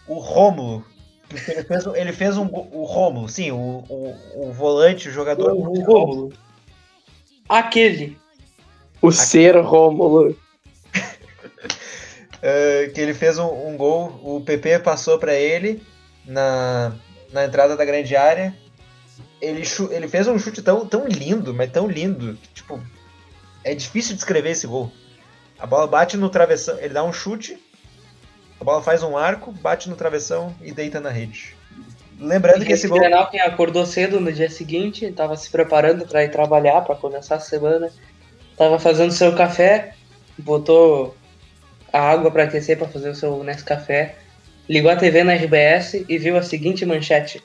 O 0.07 0.18
Rômulo. 0.18 0.85
Ele 1.31 1.62
fez, 1.62 1.87
ele 1.94 2.12
fez 2.12 2.37
um, 2.37 2.46
o 2.46 2.85
Rômulo, 2.85 3.29
sim, 3.29 3.53
o, 3.53 3.85
o, 3.88 4.16
o 4.35 4.53
volante, 4.53 5.09
o 5.09 5.12
jogador. 5.12 5.53
O, 5.53 5.79
o 5.79 5.85
Rômulo. 5.85 6.33
Aquele. 7.49 8.18
O 9.01 9.12
ser 9.12 9.57
Rômulo. 9.57 10.31
uh, 10.31 10.37
que 12.92 13.01
ele 13.01 13.14
fez 13.14 13.38
um, 13.38 13.68
um, 13.68 13.77
gol, 13.77 14.20
o 14.23 14.40
PP 14.40 14.81
passou 14.81 15.18
para 15.18 15.35
ele 15.35 15.81
na, 16.27 16.92
na 17.33 17.44
entrada 17.44 17.77
da 17.77 17.85
grande 17.85 18.16
área. 18.16 18.55
Ele, 19.40 19.62
ele 19.90 20.09
fez 20.09 20.29
um 20.29 20.38
chute 20.38 20.62
tão, 20.62 20.87
tão 20.87 21.07
lindo, 21.07 21.55
mas 21.55 21.70
tão 21.70 21.88
lindo, 21.88 22.35
que, 22.35 22.48
tipo, 22.48 22.81
é 23.64 23.74
difícil 23.74 24.14
descrever 24.14 24.50
esse 24.50 24.66
gol. 24.66 24.92
A 25.59 25.66
bola 25.66 25.87
bate 25.87 26.16
no 26.16 26.29
travessão, 26.29 26.79
ele 26.79 26.94
dá 26.94 27.03
um 27.03 27.12
chute, 27.12 27.59
a 28.61 28.64
bola 28.64 28.83
faz 28.83 29.03
um 29.03 29.16
arco, 29.16 29.53
bate 29.53 29.88
no 29.88 29.96
travessão 29.96 30.55
e 30.62 30.72
deita 30.72 31.00
na 31.00 31.11
rede. 31.11 31.55
Lembrando 32.18 32.62
e 32.62 32.66
que 32.66 32.72
esse 32.72 32.87
gol. 32.87 32.98
Grenal 32.98 33.31
quem 33.31 33.40
acordou 33.40 33.87
cedo 33.87 34.20
no 34.20 34.31
dia 34.31 34.50
seguinte, 34.50 35.07
estava 35.07 35.37
se 35.37 35.48
preparando 35.50 36.07
para 36.07 36.22
ir 36.22 36.31
trabalhar, 36.31 36.83
para 36.83 36.94
começar 36.94 37.37
a 37.37 37.40
semana, 37.40 37.90
estava 38.53 38.79
fazendo 38.79 39.11
seu 39.11 39.35
café, 39.35 39.94
botou 40.37 41.16
a 41.90 41.98
água 41.98 42.31
para 42.31 42.44
aquecer 42.44 42.76
para 42.76 42.88
fazer 42.88 43.11
o 43.11 43.14
seu 43.14 43.42
Nescafé, 43.42 44.16
ligou 44.68 44.90
a 44.90 44.96
TV 44.96 45.24
na 45.24 45.35
RBS 45.35 46.05
e 46.07 46.18
viu 46.18 46.37
a 46.37 46.42
seguinte 46.42 46.85
manchete: 46.85 47.42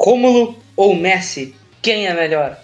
Rômulo 0.00 0.56
ou 0.74 0.96
Messi? 0.96 1.54
Quem 1.82 2.06
é 2.06 2.14
melhor? 2.14 2.58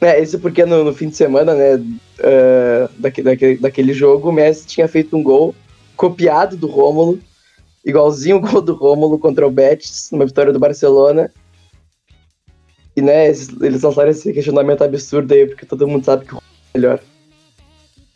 É, 0.00 0.20
isso 0.20 0.38
porque 0.38 0.64
no, 0.64 0.84
no 0.84 0.94
fim 0.94 1.08
de 1.08 1.16
semana, 1.16 1.54
né, 1.54 1.74
uh, 1.74 2.88
daquele, 2.98 3.30
daquele, 3.30 3.56
daquele 3.56 3.92
jogo, 3.92 4.28
o 4.28 4.32
Messi 4.32 4.66
tinha 4.66 4.86
feito 4.86 5.16
um 5.16 5.22
gol 5.22 5.54
copiado 5.96 6.56
do 6.56 6.66
Rômulo, 6.66 7.18
igualzinho 7.84 8.36
o 8.36 8.40
gol 8.40 8.60
do 8.60 8.74
Rômulo 8.74 9.18
contra 9.18 9.46
o 9.46 9.50
Betis, 9.50 10.10
numa 10.12 10.26
vitória 10.26 10.52
do 10.52 10.58
Barcelona. 10.58 11.32
E, 12.94 13.02
né, 13.02 13.26
eles, 13.26 13.48
eles 13.60 13.82
lançaram 13.82 14.10
esse 14.10 14.32
questionamento 14.32 14.84
absurdo 14.84 15.32
aí, 15.32 15.46
porque 15.46 15.66
todo 15.66 15.88
mundo 15.88 16.04
sabe 16.04 16.24
que 16.24 16.34
o 16.34 16.36
Rômulo 16.36 16.52
é 16.74 16.78
melhor. 16.78 17.00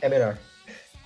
É 0.02 0.08
melhor. 0.08 0.38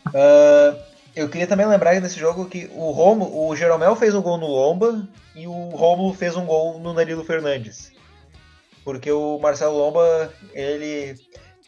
Uh, 0.08 0.91
eu 1.14 1.28
queria 1.28 1.46
também 1.46 1.66
lembrar 1.66 2.00
nesse 2.00 2.18
jogo 2.18 2.46
que 2.46 2.70
o 2.74 2.90
Romo, 2.90 3.46
o 3.46 3.54
Jeromel 3.54 3.94
fez 3.94 4.14
um 4.14 4.22
gol 4.22 4.38
no 4.38 4.46
Lomba 4.46 5.06
e 5.34 5.46
o 5.46 5.68
Romulo 5.70 6.14
fez 6.14 6.36
um 6.36 6.46
gol 6.46 6.78
no 6.78 6.94
Danilo 6.94 7.24
Fernandes. 7.24 7.92
Porque 8.84 9.12
o 9.12 9.38
Marcelo 9.38 9.76
Lomba, 9.76 10.32
ele 10.54 11.14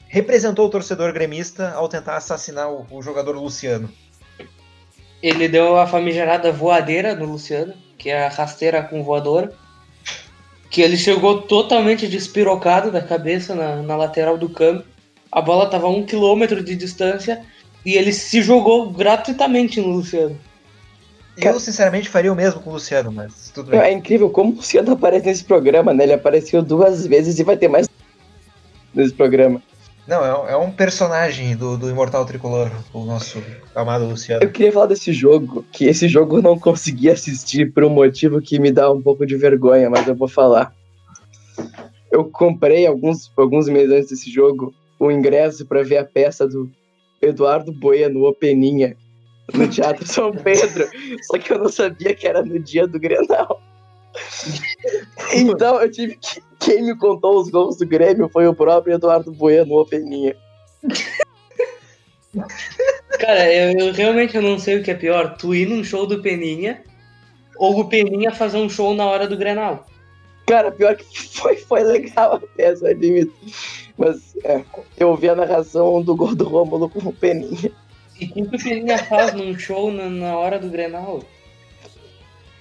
representou 0.08 0.66
o 0.66 0.70
torcedor 0.70 1.12
gremista 1.12 1.72
ao 1.72 1.88
tentar 1.88 2.16
assassinar 2.16 2.70
o, 2.70 2.86
o 2.90 3.02
jogador 3.02 3.36
Luciano. 3.36 3.90
Ele 5.22 5.48
deu 5.48 5.78
a 5.78 5.86
famigerada 5.86 6.50
voadeira 6.50 7.14
no 7.14 7.26
Luciano, 7.26 7.74
que 7.96 8.10
é 8.10 8.26
a 8.26 8.30
rasteira 8.30 8.82
com 8.82 9.02
voadora. 9.02 9.52
Que 10.70 10.82
ele 10.82 10.96
chegou 10.96 11.42
totalmente 11.42 12.08
despirocado 12.08 12.90
da 12.90 13.00
cabeça 13.00 13.54
na, 13.54 13.76
na 13.76 13.96
lateral 13.96 14.36
do 14.36 14.48
campo 14.48 14.94
a 15.34 15.40
bola 15.40 15.64
estava 15.64 15.88
a 15.88 15.90
um 15.90 16.06
quilômetro 16.06 16.62
de 16.62 16.76
distância 16.76 17.44
e 17.84 17.96
ele 17.96 18.12
se 18.12 18.42
jogou 18.42 18.90
gratuitamente 18.90 19.80
no 19.80 19.88
Luciano. 19.88 20.38
Eu, 21.36 21.58
sinceramente, 21.58 22.08
faria 22.08 22.32
o 22.32 22.36
mesmo 22.36 22.60
com 22.60 22.70
o 22.70 22.74
Luciano, 22.74 23.10
mas 23.10 23.50
tudo 23.52 23.70
bem. 23.70 23.80
É 23.80 23.92
incrível 23.92 24.30
como 24.30 24.52
o 24.52 24.56
Luciano 24.56 24.92
aparece 24.92 25.26
nesse 25.26 25.44
programa, 25.44 25.92
né? 25.92 26.04
Ele 26.04 26.12
apareceu 26.12 26.62
duas 26.62 27.06
vezes 27.06 27.38
e 27.38 27.42
vai 27.42 27.56
ter 27.56 27.68
mais 27.68 27.88
nesse 28.94 29.12
programa. 29.12 29.60
Não, 30.06 30.46
é, 30.46 30.52
é 30.52 30.56
um 30.56 30.70
personagem 30.70 31.56
do, 31.56 31.76
do 31.76 31.88
Imortal 31.88 32.24
Tricolor, 32.26 32.70
o 32.92 33.04
nosso 33.04 33.42
amado 33.74 34.06
Luciano. 34.06 34.44
Eu 34.44 34.52
queria 34.52 34.70
falar 34.70 34.86
desse 34.86 35.12
jogo, 35.12 35.64
que 35.72 35.86
esse 35.86 36.06
jogo 36.08 36.38
eu 36.38 36.42
não 36.42 36.58
consegui 36.58 37.10
assistir 37.10 37.72
por 37.72 37.84
um 37.84 37.90
motivo 37.90 38.40
que 38.40 38.58
me 38.58 38.70
dá 38.70 38.92
um 38.92 39.00
pouco 39.00 39.26
de 39.26 39.34
vergonha, 39.34 39.88
mas 39.90 40.06
eu 40.06 40.14
vou 40.14 40.28
falar. 40.28 40.72
Eu 42.12 42.26
comprei 42.26 42.86
alguns, 42.86 43.32
alguns 43.36 43.68
meses 43.68 43.90
antes 43.90 44.10
desse 44.10 44.30
jogo 44.30 44.72
o 45.00 45.10
ingresso 45.10 45.66
para 45.66 45.82
ver 45.82 45.96
a 45.98 46.04
peça 46.04 46.46
do 46.46 46.70
Eduardo 47.24 47.72
Bueno, 47.72 48.24
Openinha, 48.24 48.96
no 49.52 49.68
Teatro 49.68 50.06
São 50.06 50.32
Pedro. 50.32 50.88
Só 51.22 51.38
que 51.38 51.52
eu 51.52 51.58
não 51.58 51.68
sabia 51.68 52.14
que 52.14 52.26
era 52.26 52.42
no 52.42 52.58
dia 52.58 52.86
do 52.86 52.98
Grenal. 52.98 53.60
Então 55.32 55.80
eu 55.80 55.90
tive 55.90 56.16
que. 56.16 56.42
Quem 56.60 56.82
me 56.82 56.96
contou 56.96 57.38
os 57.38 57.50
gols 57.50 57.76
do 57.76 57.86
Grêmio 57.86 58.26
foi 58.32 58.46
o 58.46 58.54
próprio 58.54 58.94
Eduardo 58.94 59.30
Bueno, 59.32 59.76
Openinha. 59.76 60.34
Cara, 63.20 63.52
eu, 63.52 63.78
eu, 63.78 63.92
realmente 63.92 64.34
eu 64.34 64.42
não 64.42 64.58
sei 64.58 64.78
o 64.78 64.82
que 64.82 64.90
é 64.90 64.94
pior, 64.94 65.36
tu 65.36 65.54
ir 65.54 65.68
num 65.68 65.84
show 65.84 66.06
do 66.06 66.22
Peninha 66.22 66.82
ou 67.58 67.78
o 67.80 67.88
Peninha 67.88 68.32
fazer 68.32 68.56
um 68.56 68.68
show 68.68 68.94
na 68.94 69.04
hora 69.04 69.28
do 69.28 69.36
Grenal. 69.36 69.86
Cara, 70.46 70.70
pior 70.70 70.96
que 70.96 71.04
foi, 71.30 71.56
foi 71.56 71.82
legal 71.82 72.34
a 72.34 72.40
peça, 72.40 72.88
admito. 72.88 73.34
Mas 73.96 74.36
é, 74.44 74.62
eu 74.98 75.10
ouvi 75.10 75.28
a 75.28 75.34
narração 75.34 76.02
do 76.02 76.16
gol 76.16 76.34
do 76.34 76.44
Rômulo 76.44 76.88
com 76.88 77.08
o 77.08 77.12
Peninha. 77.12 77.70
E 78.20 78.42
o 78.42 78.48
que 78.48 78.56
o 78.56 78.62
Peninha 78.62 78.98
faz 78.98 79.32
num 79.32 79.58
show 79.58 79.92
na, 79.92 80.08
na, 80.08 80.36
hora 80.36 80.58
do 80.58 80.68
Grenal? 80.68 81.22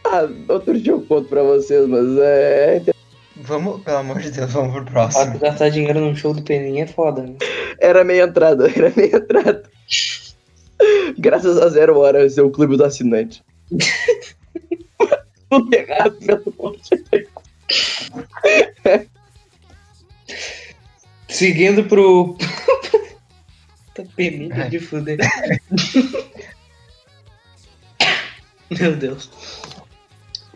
Ah, 0.05 0.27
outro 0.49 0.79
dia 0.79 0.91
eu 0.91 1.01
conto 1.01 1.27
pra 1.29 1.43
vocês, 1.43 1.87
mas 1.87 2.17
é. 2.19 2.81
Vamos, 3.35 3.81
pelo 3.81 3.97
amor 3.97 4.19
de 4.19 4.29
Deus, 4.31 4.51
vamos 4.51 4.73
pro 4.73 4.85
próximo. 4.85 5.39
gastar 5.39 5.69
dinheiro 5.69 5.99
num 5.99 6.15
show 6.15 6.33
do 6.33 6.43
Peninha 6.43 6.83
é 6.83 6.87
foda, 6.87 7.23
né? 7.23 7.35
Era 7.79 8.03
meia 8.03 8.23
entrada, 8.23 8.69
era 8.75 8.93
meia 8.95 9.15
entrada. 9.15 9.63
Graças 11.17 11.57
a 11.57 11.69
zero 11.69 11.97
horas, 11.97 12.37
é 12.37 12.41
o 12.41 12.51
clube 12.51 12.77
do 12.77 12.85
assinante. 12.85 13.43
Tudo 15.49 15.73
errado, 15.73 16.17
meu 16.21 16.37
Seguindo 21.27 21.85
pro. 21.85 22.37
tá 23.95 24.03
peninha 24.15 24.69
de 24.69 24.79
fuder. 24.79 25.17
Meu 28.69 28.95
Deus. 28.95 29.29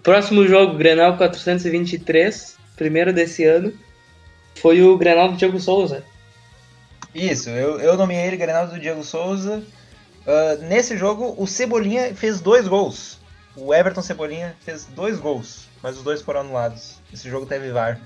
Próximo 0.04 0.48
jogo, 0.48 0.78
Grenal 0.78 1.18
423, 1.18 2.56
primeiro 2.76 3.12
desse 3.12 3.44
ano, 3.44 3.74
foi 4.56 4.82
o 4.82 4.98
Grenal 4.98 5.32
do 5.32 5.38
Diego 5.38 5.60
Souza. 5.60 6.04
Isso, 7.14 7.50
eu, 7.50 7.80
eu 7.80 7.98
nomeei 7.98 8.28
ele 8.28 8.38
Grenal 8.38 8.68
do 8.68 8.80
Diego 8.80 9.04
Souza. 9.04 9.64
Uh, 10.26 10.64
nesse 10.64 10.98
jogo, 10.98 11.36
o 11.38 11.48
Cebolinha 11.48 12.14
fez 12.16 12.40
dois 12.40 12.68
gols. 12.68 13.20
O 13.56 13.74
Everton 13.74 14.02
Cebolinha 14.02 14.56
fez 14.62 14.86
dois 14.86 15.20
gols, 15.20 15.67
mas 15.82 15.98
os 15.98 16.04
dois 16.04 16.22
foram 16.22 16.42
anulados. 16.42 17.00
Esse 17.14 17.30
jogo 17.30 17.46
teve 17.46 17.72
VAR. 17.72 18.00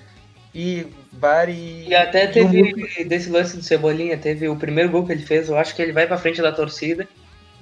E 0.54 0.88
VAR 1.12 1.50
e. 1.50 1.88
E 1.88 1.96
até 1.96 2.28
teve, 2.28 3.06
desse 3.06 3.30
lance 3.30 3.56
do 3.56 3.64
Cebolinha, 3.64 4.18
teve 4.18 4.50
o 4.50 4.56
primeiro 4.56 4.90
gol 4.90 5.06
que 5.06 5.12
ele 5.12 5.26
fez, 5.26 5.50
eu 5.50 5.58
acho 5.58 5.76
que 5.76 5.82
ele 5.82 5.94
vai 5.94 6.08
pra 6.08 6.18
frente 6.18 6.42
da 6.42 6.52
torcida. 6.52 7.08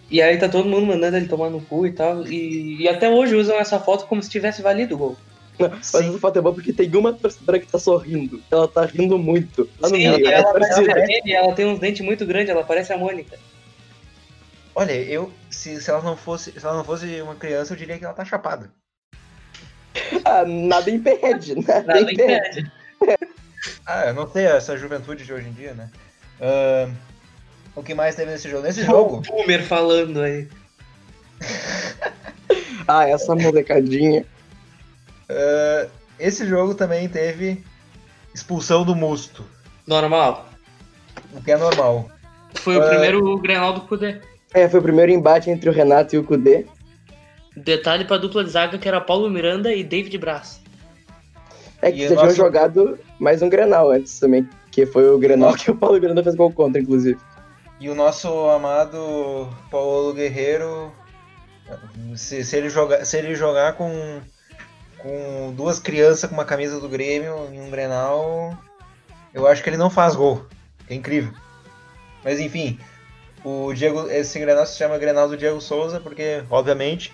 E 0.09 0.21
aí 0.21 0.37
tá 0.37 0.49
todo 0.49 0.67
mundo 0.67 0.87
mandando 0.87 1.17
ele 1.17 1.27
tomar 1.27 1.51
no 1.51 1.61
cu 1.61 1.85
e 1.85 1.91
tal. 1.91 2.25
E, 2.25 2.81
e 2.81 2.89
até 2.89 3.07
hoje 3.09 3.35
usam 3.35 3.59
essa 3.59 3.79
foto 3.79 4.07
como 4.07 4.23
se 4.23 4.29
tivesse 4.29 4.61
valido 4.61 4.95
o 4.95 4.97
gol. 4.97 5.17
Mas 5.59 5.93
essa 5.93 6.17
foto 6.17 6.39
é 6.39 6.41
boa 6.41 6.55
porque 6.55 6.73
tem 6.73 6.89
uma 6.95 7.13
torcedora 7.13 7.59
que 7.59 7.67
tá 7.67 7.77
sorrindo. 7.77 8.41
Ela 8.49 8.67
tá 8.67 8.85
rindo 8.85 9.19
muito. 9.19 9.69
Ela, 9.77 9.89
Sim, 9.89 10.05
ela, 10.05 10.31
ela, 10.31 10.53
parece 10.53 11.31
ela 11.31 11.53
tem 11.53 11.65
uns 11.67 11.79
dentes 11.79 12.03
muito 12.03 12.25
grandes, 12.25 12.49
ela 12.49 12.63
parece 12.63 12.91
a 12.93 12.97
Mônica. 12.97 13.37
Olha, 14.73 14.93
eu. 14.93 15.31
Se, 15.49 15.79
se 15.81 15.89
ela 15.89 16.01
não 16.01 16.15
fosse. 16.15 16.53
Se 16.53 16.65
ela 16.65 16.77
não 16.77 16.83
fosse 16.83 17.21
uma 17.21 17.35
criança, 17.35 17.73
eu 17.73 17.77
diria 17.77 17.99
que 17.99 18.05
ela 18.05 18.13
tá 18.13 18.23
chapada. 18.23 18.71
Ah, 20.25 20.43
nada 20.45 20.89
impede, 20.89 21.55
nada, 21.55 21.83
Nada 21.83 22.01
impede. 22.11 22.71
impede. 23.01 23.29
Ah, 23.85 24.05
eu 24.07 24.13
não 24.13 24.29
sei 24.29 24.45
essa 24.45 24.77
juventude 24.77 25.25
de 25.25 25.33
hoje 25.33 25.47
em 25.49 25.51
dia, 25.53 25.73
né? 25.73 25.89
Ahn, 26.41 26.91
o 27.75 27.83
que 27.83 27.93
mais 27.93 28.15
teve 28.15 28.31
nesse 28.31 28.49
jogo? 28.49 28.63
Nesse 28.63 28.83
jogo, 28.83 29.21
Boomer 29.21 29.63
falando 29.63 30.21
aí. 30.21 30.47
Ah, 32.87 33.07
essa 33.07 33.35
molecadinha. 33.35 34.25
ah, 35.29 35.87
esse 36.17 36.45
jogo 36.47 36.73
também 36.73 37.07
teve 37.07 37.63
expulsão 38.33 38.83
do 38.83 38.95
Musto, 38.95 39.45
Normal. 39.85 40.49
o 41.33 41.41
que 41.41 41.51
é 41.51 41.57
normal. 41.57 42.09
Foi 42.55 42.77
o 42.77 42.83
É. 42.83 42.89
primeiro 42.89 43.37
Grenal 43.37 43.73
do 43.73 43.81
Cudê. 43.81 44.19
É, 44.55 44.67
foi 44.67 44.79
o 44.79 44.83
primeiro 44.83 45.11
embate 45.11 45.51
entre 45.51 45.69
o 45.69 45.73
Renato 45.73 46.15
e 46.15 46.17
o 46.19 46.23
Kudê. 46.23 46.65
Detalhe 47.55 48.05
pra 48.05 48.17
dupla 48.17 48.43
de 48.43 48.49
zaga 48.49 48.77
que 48.77 48.87
era 48.87 49.01
Paulo 49.01 49.29
Miranda 49.29 49.73
e 49.73 49.83
David 49.83 50.17
Braz. 50.17 50.61
É 51.81 51.91
que 51.91 52.03
E 52.03 52.07
tinham 52.07 52.23
nosso- 52.23 52.35
jogado 52.35 52.99
mais 53.19 53.41
um 53.41 53.49
Grenal 53.49 53.89
antes 53.91 54.19
também. 54.19 54.47
Que 54.71 54.85
foi 54.85 55.09
o 55.09 55.17
Grenal 55.17 55.53
que 55.55 55.71
o 55.71 55.75
Paulo 55.75 55.99
Miranda 55.99 56.21
fez 56.23 56.35
gol 56.35 56.51
contra, 56.51 56.81
inclusive. 56.81 57.19
E 57.79 57.89
o 57.89 57.95
nosso 57.95 58.27
amado 58.49 59.49
Paulo 59.71 60.13
Guerreiro, 60.13 60.91
se, 62.15 62.43
se 62.43 62.55
ele, 62.57 62.69
jogar, 62.69 63.05
se 63.05 63.17
ele 63.17 63.33
jogar 63.35 63.73
com, 63.73 64.19
com 64.99 65.53
duas 65.55 65.79
crianças 65.79 66.29
com 66.29 66.35
uma 66.35 66.45
camisa 66.45 66.79
do 66.79 66.89
Grêmio 66.89 67.47
em 67.51 67.61
um 67.61 67.69
Grenal, 67.69 68.55
eu 69.33 69.47
acho 69.47 69.63
que 69.63 69.69
ele 69.69 69.77
não 69.77 69.89
faz 69.89 70.15
gol. 70.15 70.45
É 70.89 70.93
incrível. 70.93 71.31
Mas 72.23 72.39
enfim, 72.39 72.77
o 73.43 73.73
Diego, 73.73 74.09
esse 74.09 74.37
Grenal 74.39 74.65
se 74.65 74.77
chama 74.77 74.97
Grenal 74.97 75.29
do 75.29 75.37
Diego 75.37 75.61
Souza, 75.61 75.99
porque, 76.01 76.43
obviamente, 76.49 77.13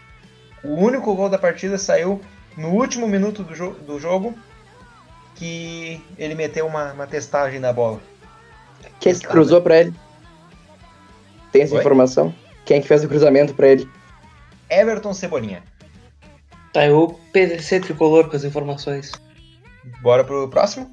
o 0.66 0.76
único 0.76 1.14
gol 1.16 1.30
da 1.30 1.38
partida 1.38 1.78
saiu 1.78 2.22
no 2.58 2.70
último 2.70 3.08
minuto 3.08 3.44
do, 3.44 3.54
jo 3.56 3.72
do 3.72 4.00
jogo, 4.00 4.34
que 5.36 6.02
ele 6.18 6.36
meteu 6.36 6.66
uma, 6.66 6.94
uma 6.94 7.08
testagem 7.08 7.60
na 7.60 7.72
bola. 7.74 8.00
Quem 9.00 9.14
que 9.14 9.28
cruzou 9.28 9.62
pra 9.62 9.80
ele? 9.80 9.94
Tem 11.52 11.62
essa 11.64 11.74
Oi? 11.76 11.80
informação? 11.80 12.34
Quem 12.66 12.78
é 12.78 12.82
que 12.82 12.88
fez 12.88 13.04
o 13.04 13.08
cruzamento 13.08 13.54
pra 13.54 13.68
ele? 13.68 13.90
Everton 14.70 15.14
Cebolinha. 15.14 15.64
Tá, 16.74 16.86
eu 16.86 17.20
PVC 17.32 17.80
tricolor 17.80 18.30
com 18.30 18.36
as 18.36 18.44
informações. 18.44 19.12
Bora 20.02 20.24
pro 20.24 20.50
próximo? 20.50 20.92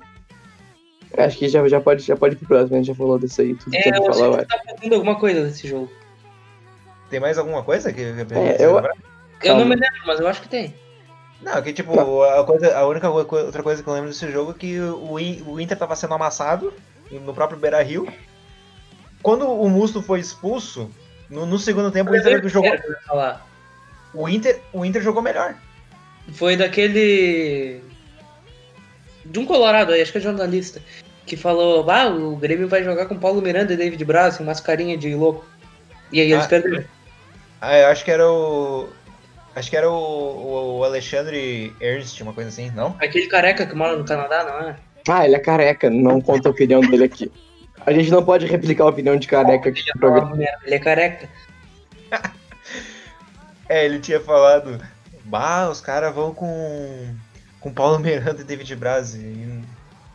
Acho 1.17 1.37
que 1.39 1.49
já, 1.49 1.67
já, 1.69 1.81
pode, 1.81 2.03
já 2.03 2.17
pode 2.17 2.35
ir 2.35 2.39
pro 2.39 2.49
próximo, 2.49 2.75
a 2.75 2.79
gente 2.79 2.87
já 2.87 2.95
falou 2.95 3.19
disso 3.19 3.41
aí. 3.43 3.55
Tudo 3.55 3.71
que 3.71 3.77
É, 3.79 3.83
tinha 3.83 3.97
eu 3.97 4.03
que 4.03 4.13
falar, 4.13 4.39
que 4.39 4.47
tá 4.47 4.63
faltando 4.65 4.95
alguma 4.95 5.19
coisa 5.19 5.45
desse 5.45 5.69
jogo. 5.69 5.91
Tem 7.11 7.21
mais 7.21 7.37
alguma 7.37 7.63
coisa 7.63 7.93
que, 7.93 8.01
que 8.25 8.35
É, 8.35 8.57
eu- 8.61 8.79
Eu 8.79 8.83
Calma. 9.49 9.61
não 9.61 9.69
me 9.69 9.75
lembro, 9.77 10.01
mas 10.07 10.21
eu 10.21 10.29
acho 10.29 10.43
que 10.43 10.49
tem. 10.49 10.75
Não, 11.41 11.61
que 11.61 11.73
tipo, 11.73 12.01
a, 12.23 12.45
coisa, 12.45 12.77
a 12.77 12.87
única 12.87 13.11
outra 13.11 13.63
coisa 13.63 13.83
que 13.83 13.89
eu 13.89 13.93
lembro 13.93 14.09
desse 14.11 14.31
jogo 14.31 14.53
é 14.53 14.55
que 14.55 14.79
o, 14.79 15.15
o 15.47 15.61
Inter 15.61 15.77
tava 15.77 15.97
sendo 15.97 16.15
amassado 16.15 16.73
no 17.11 17.35
próprio 17.35 17.59
Beira 17.59 17.83
Rio. 17.83 18.07
Quando 19.23 19.49
o 19.51 19.69
Musto 19.69 20.01
foi 20.01 20.21
expulso, 20.21 20.91
no, 21.29 21.45
no 21.45 21.59
segundo 21.59 21.91
tempo 21.91 22.11
o 22.13 22.17
Inter 22.17 22.49
jogou. 22.49 22.73
Eu. 22.73 23.35
O 24.15 24.29
Inter, 24.29 24.61
o 24.73 24.85
Inter 24.85 25.03
jogou 25.03 25.23
melhor. 25.23 25.55
Foi 26.35 26.57
daquele. 26.57 27.83
De 29.25 29.39
um 29.39 29.47
Colorado 29.47 29.93
aí, 29.93 30.03
acho 30.03 30.13
que 30.13 30.19
é 30.19 30.21
jornalista. 30.21 30.81
Que 31.27 31.37
falou: 31.37 31.89
Ah, 31.91 32.09
o 32.09 32.37
Grêmio 32.37 32.69
vai 32.69 32.85
jogar 32.85 33.07
com 33.07 33.19
Paulo 33.19 33.41
Miranda 33.41 33.73
e 33.73 33.77
David 33.77 34.05
Braz, 34.05 34.37
com 34.37 34.45
umas 34.45 34.61
carinhas 34.61 35.01
de 35.01 35.15
louco. 35.15 35.45
E 36.11 36.21
aí 36.21 36.33
eles 36.33 36.45
Ah. 36.45 36.49
perderam. 36.49 36.85
Ah, 37.61 37.79
eu 37.79 37.87
acho 37.89 38.05
que 38.05 38.11
era 38.11 38.29
o. 38.31 38.89
Acho 39.55 39.71
que 39.71 39.77
era 39.77 39.91
o, 39.91 40.79
o 40.79 40.85
Alexandre 40.85 41.75
Ernst, 41.81 42.21
uma 42.23 42.33
coisa 42.33 42.49
assim, 42.49 42.71
não? 42.71 42.97
Aquele 42.99 43.27
careca 43.27 43.67
que 43.67 43.75
mora 43.75 43.97
no 43.97 44.05
Canadá, 44.05 44.45
não 44.45 44.69
é? 44.69 44.77
Ah, 45.09 45.25
ele 45.25 45.35
é 45.35 45.39
careca, 45.39 45.91
não 45.91 46.21
conta 46.21 46.49
a 46.49 46.53
opinião 46.53 46.81
dele 46.81 47.05
aqui. 47.05 47.31
A 47.85 47.93
gente 47.93 48.11
não 48.11 48.25
pode 48.25 48.47
replicar 48.47 48.85
a 48.85 48.89
opinião 48.89 49.17
de 49.17 49.27
careca 49.27 49.69
aqui 49.69 49.83
no 49.95 50.01
programa. 50.01 50.37
Ele 50.65 50.75
é 50.75 50.79
careca. 50.79 51.29
É, 53.69 53.87
ele 53.87 54.01
tinha 54.01 54.21
falado. 54.21 54.85
Bah, 55.25 55.71
os 55.71 55.81
caras 55.81 56.15
vão 56.15 56.35
com. 56.35 57.17
com 57.59 57.73
Paulo 57.73 57.99
Miranda 57.99 58.43
e 58.43 58.45
David 58.45 58.77
Braz. 58.77 59.15
E 59.15 59.63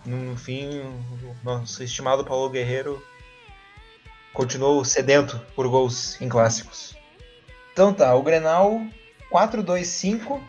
no 0.06 0.38
fim, 0.38 0.80
o 0.80 1.36
nosso 1.43 1.82
estimado 1.82 2.23
Paulo 2.23 2.52
Guerreiro 2.52 3.04
continuou 4.32 4.86
sedento 4.86 5.41
por 5.56 5.67
gols 5.67 6.21
em 6.21 6.30
clássicos. 6.30 6.95
Então 7.73 7.91
tá, 7.91 8.13
o 8.13 8.21
Grenal 8.21 8.80
4-2-5, 9.32 10.40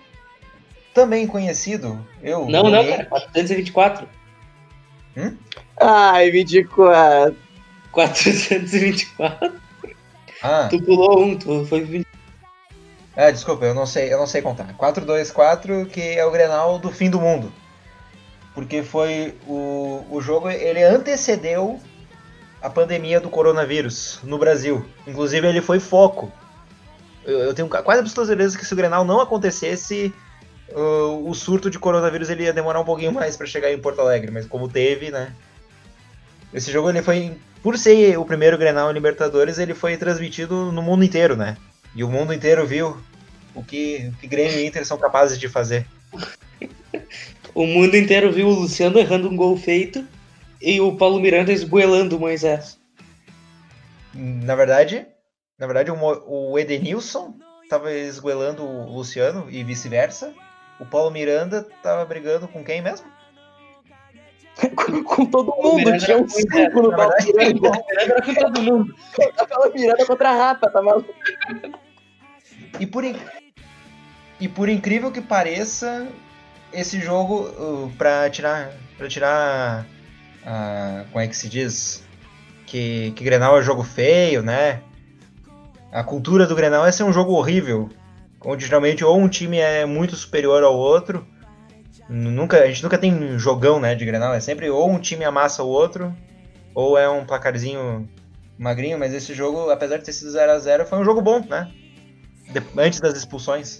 também 0.94 1.26
conhecido. 1.26 2.04
Eu 2.22 2.46
Não, 2.48 2.64
não, 2.70 2.84
cara. 2.86 3.04
424. 3.06 4.08
Ai, 5.80 6.30
24. 6.30 7.36
424. 7.92 9.52
Ah, 10.42 10.68
Tu 10.70 10.80
pulou 10.82 11.22
um, 11.24 11.36
tu 11.36 11.66
foi 11.66 11.80
20. 11.80 12.06
ah, 13.16 13.30
desculpa, 13.30 13.64
eu 13.64 13.74
não 13.74 13.86
sei, 13.86 14.12
eu 14.12 14.18
não 14.18 14.26
sei 14.26 14.40
contar. 14.40 14.72
4-2-4, 14.74 15.86
que 15.86 16.00
é 16.00 16.24
o 16.24 16.30
Grenal 16.30 16.78
do 16.78 16.90
fim 16.90 17.10
do 17.10 17.20
mundo. 17.20 17.52
Porque 18.54 18.82
foi 18.82 19.34
o, 19.46 20.04
o 20.10 20.20
jogo, 20.20 20.48
ele 20.50 20.82
antecedeu 20.82 21.80
a 22.62 22.68
pandemia 22.70 23.20
do 23.20 23.30
coronavírus 23.30 24.20
no 24.22 24.38
Brasil. 24.38 24.84
Inclusive 25.06 25.46
ele 25.48 25.60
foi 25.60 25.80
foco. 25.80 26.30
Eu, 27.28 27.40
eu 27.40 27.52
tenho 27.54 27.68
quase 27.68 28.00
absoluta 28.00 28.26
certeza 28.26 28.56
que 28.58 28.64
se 28.64 28.72
o 28.72 28.76
Grenal 28.76 29.04
não 29.04 29.20
acontecesse, 29.20 30.12
o- 30.74 31.28
o 31.28 31.34
surto 31.34 31.68
de 31.68 31.78
coronavírus 31.78 32.30
ele 32.30 32.44
ia 32.44 32.52
demorar 32.54 32.80
um 32.80 32.84
pouquinho 32.84 33.12
mais 33.12 33.36
para 33.36 33.46
chegar 33.46 33.70
em 33.70 33.78
Porto 33.78 34.00
Alegre, 34.00 34.30
mas 34.30 34.46
como 34.46 34.66
teve, 34.66 35.10
né? 35.10 35.34
Esse 36.54 36.72
jogo 36.72 36.88
ele 36.88 37.02
foi, 37.02 37.36
por 37.62 37.76
ser 37.76 38.18
o 38.18 38.24
primeiro 38.24 38.56
Grenal 38.56 38.90
em 38.90 38.94
Libertadores, 38.94 39.58
ele 39.58 39.74
foi 39.74 39.96
transmitido 39.98 40.72
no 40.72 40.80
mundo 40.80 41.04
inteiro, 41.04 41.36
né? 41.36 41.58
E 41.94 42.02
o 42.02 42.08
mundo 42.08 42.32
inteiro 42.32 42.66
viu 42.66 42.96
o 43.54 43.62
que, 43.62 44.10
o 44.14 44.16
que 44.20 44.26
Grêmio 44.26 44.58
e 44.58 44.66
Inter 44.66 44.86
são 44.86 44.96
capazes 44.96 45.38
de 45.38 45.48
fazer. 45.48 45.86
O 47.54 47.66
mundo 47.66 47.94
inteiro 47.94 48.32
viu 48.32 48.46
o 48.48 48.54
Luciano 48.60 48.98
errando 48.98 49.28
um 49.28 49.36
gol 49.36 49.54
feito 49.56 50.02
e 50.62 50.80
o 50.80 50.96
Paulo 50.96 51.20
Miranda 51.20 51.52
esgoelando 51.52 52.16
o 52.16 52.20
Moisés. 52.20 52.78
Na 54.14 54.54
verdade, 54.54 55.06
na 55.58 55.66
verdade 55.66 55.90
o, 55.90 56.58
Edenilson 56.58 57.34
tava 57.68 57.92
esgoelando 57.92 58.64
o 58.64 58.90
Luciano 58.92 59.46
e 59.50 59.62
vice-versa. 59.64 60.32
O 60.80 60.86
Paulo 60.86 61.10
Miranda 61.10 61.66
tava 61.82 62.04
brigando 62.04 62.46
com 62.48 62.62
quem 62.64 62.80
mesmo? 62.80 63.06
Com, 64.74 65.04
com 65.04 65.26
todo 65.26 65.54
mundo, 65.56 65.98
tinha 65.98 66.16
um 66.16 66.20
muito, 66.20 66.32
cinco 66.32 66.82
no 66.82 66.90
na 66.90 66.96
verdade. 66.96 67.26
Miranda. 67.32 67.68
O 67.68 67.86
Miranda 67.86 68.12
era 68.12 68.22
com 68.22 68.34
todo 68.34 68.62
mundo. 68.62 68.94
Tava 69.48 69.70
Miranda 69.70 70.06
contra 70.06 70.30
a 70.30 70.34
Rafa, 70.34 70.68
tá 70.70 70.82
maluco? 70.82 71.14
E 72.80 72.86
por, 72.86 73.04
in- 73.04 73.16
e 74.40 74.48
por 74.48 74.68
incrível 74.68 75.12
que 75.12 75.20
pareça, 75.20 76.08
esse 76.72 76.98
jogo, 77.00 77.42
uh, 77.50 77.92
pra 77.96 78.28
tirar. 78.30 78.72
Pra 78.96 79.08
tirar. 79.08 79.86
ah, 80.44 81.04
como 81.12 81.22
é 81.22 81.28
que 81.28 81.36
se 81.36 81.48
diz? 81.48 82.04
Que, 82.66 83.12
que 83.12 83.22
Grenal 83.24 83.58
é 83.58 83.62
jogo 83.62 83.84
feio, 83.84 84.42
né? 84.42 84.82
A 85.90 86.04
cultura 86.04 86.46
do 86.46 86.54
Grenal 86.54 86.86
é 86.86 86.92
ser 86.92 87.04
um 87.04 87.12
jogo 87.12 87.32
horrível. 87.32 87.88
Onde 88.44 88.66
geralmente 88.66 89.04
ou 89.04 89.18
um 89.18 89.28
time 89.28 89.58
é 89.58 89.84
muito 89.84 90.14
superior 90.14 90.62
ao 90.62 90.76
outro. 90.76 91.26
Nunca, 92.08 92.62
a 92.62 92.66
gente 92.66 92.82
nunca 92.82 92.96
tem 92.96 93.38
jogão 93.38 93.80
né, 93.80 93.94
de 93.94 94.04
Grenal, 94.04 94.32
é 94.32 94.40
sempre 94.40 94.70
ou 94.70 94.88
um 94.88 94.98
time 94.98 95.24
amassa 95.24 95.62
o 95.62 95.68
outro, 95.68 96.14
ou 96.74 96.96
é 96.96 97.08
um 97.08 97.24
placarzinho 97.26 98.08
magrinho, 98.56 98.98
mas 98.98 99.12
esse 99.12 99.34
jogo, 99.34 99.70
apesar 99.70 99.98
de 99.98 100.04
ter 100.04 100.12
sido 100.12 100.30
0 100.30 100.52
a 100.52 100.58
0 100.58 100.86
foi 100.86 100.98
um 100.98 101.04
jogo 101.04 101.20
bom, 101.20 101.44
né? 101.46 101.70
De- 102.50 102.62
antes 102.80 102.98
das 103.00 103.14
expulsões. 103.14 103.78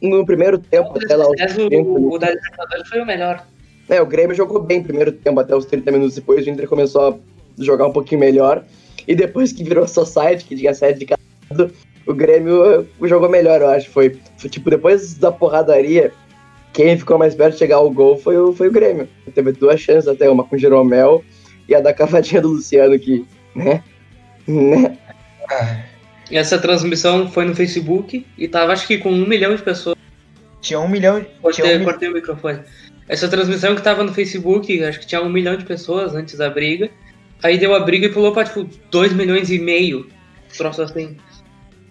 No 0.00 0.24
primeiro 0.24 0.58
tempo, 0.58 0.96
até 0.96 1.16
lá, 1.16 1.24
os 1.24 1.32
Aliás, 1.32 1.54
30 1.54 1.76
o, 1.76 2.12
o 2.12 2.18
da 2.18 2.30
Libertadores 2.30 2.88
foi 2.88 3.00
o 3.00 3.06
melhor. 3.06 3.44
É, 3.88 4.00
o 4.00 4.06
Grêmio 4.06 4.36
jogou 4.36 4.62
bem 4.62 4.78
no 4.78 4.84
primeiro 4.84 5.10
tempo, 5.10 5.40
até 5.40 5.56
os 5.56 5.64
30 5.64 5.90
minutos 5.90 6.14
depois, 6.14 6.46
o 6.46 6.50
Inter 6.50 6.68
começou 6.68 7.08
a 7.08 7.62
jogar 7.62 7.86
um 7.86 7.92
pouquinho 7.92 8.20
melhor. 8.20 8.64
E 9.08 9.14
depois 9.16 9.52
que 9.52 9.64
virou 9.64 9.88
Society, 9.88 10.44
que 10.44 10.54
tinha 10.54 10.72
sede 10.72 11.00
de 11.00 11.06
o 12.06 12.14
Grêmio 12.14 12.86
jogou 13.02 13.28
melhor, 13.28 13.60
eu 13.60 13.68
acho. 13.68 13.90
Foi, 13.90 14.18
foi, 14.36 14.50
tipo, 14.50 14.70
depois 14.70 15.14
da 15.14 15.30
porradaria, 15.30 16.12
quem 16.72 16.98
ficou 16.98 17.18
mais 17.18 17.34
perto 17.34 17.54
de 17.54 17.58
chegar 17.58 17.76
ao 17.76 17.90
gol 17.90 18.16
foi 18.18 18.36
o, 18.36 18.52
foi 18.52 18.68
o 18.68 18.72
Grêmio. 18.72 19.08
Teve 19.34 19.52
duas 19.52 19.80
chances 19.80 20.08
até, 20.08 20.28
uma 20.28 20.44
com 20.44 20.56
o 20.56 20.58
Jeromel 20.58 21.24
e 21.68 21.74
a 21.74 21.80
da 21.80 21.92
cavadinha 21.92 22.40
do 22.40 22.48
Luciano, 22.48 22.98
que, 22.98 23.24
né? 23.54 23.82
né? 24.46 24.98
E 26.30 26.36
essa 26.36 26.58
transmissão 26.58 27.30
foi 27.30 27.44
no 27.44 27.54
Facebook 27.54 28.24
e 28.38 28.48
tava 28.48 28.72
acho 28.72 28.86
que 28.86 28.98
com 28.98 29.10
um 29.10 29.26
milhão 29.26 29.54
de 29.54 29.62
pessoas. 29.62 29.96
Tinha 30.60 30.78
um 30.78 30.88
milhão. 30.88 31.20
Tinha 31.20 31.40
Cortei, 31.40 31.78
um, 31.78 31.84
cortei 31.84 32.08
o 32.08 32.12
microfone. 32.12 32.60
Essa 33.08 33.28
transmissão 33.28 33.74
que 33.74 33.82
tava 33.82 34.04
no 34.04 34.12
Facebook, 34.12 34.84
acho 34.84 35.00
que 35.00 35.06
tinha 35.06 35.22
um 35.22 35.28
milhão 35.28 35.56
de 35.56 35.64
pessoas 35.64 36.14
antes 36.14 36.36
da 36.36 36.48
briga. 36.48 36.88
Aí 37.42 37.58
deu 37.58 37.74
a 37.74 37.80
briga 37.80 38.06
e 38.06 38.12
pulou 38.12 38.32
pra 38.32 38.44
tipo 38.44 38.68
2 38.90 39.12
milhões 39.14 39.50
e 39.50 39.58
meio. 39.58 40.06
Troço 40.56 40.82
assim. 40.82 41.16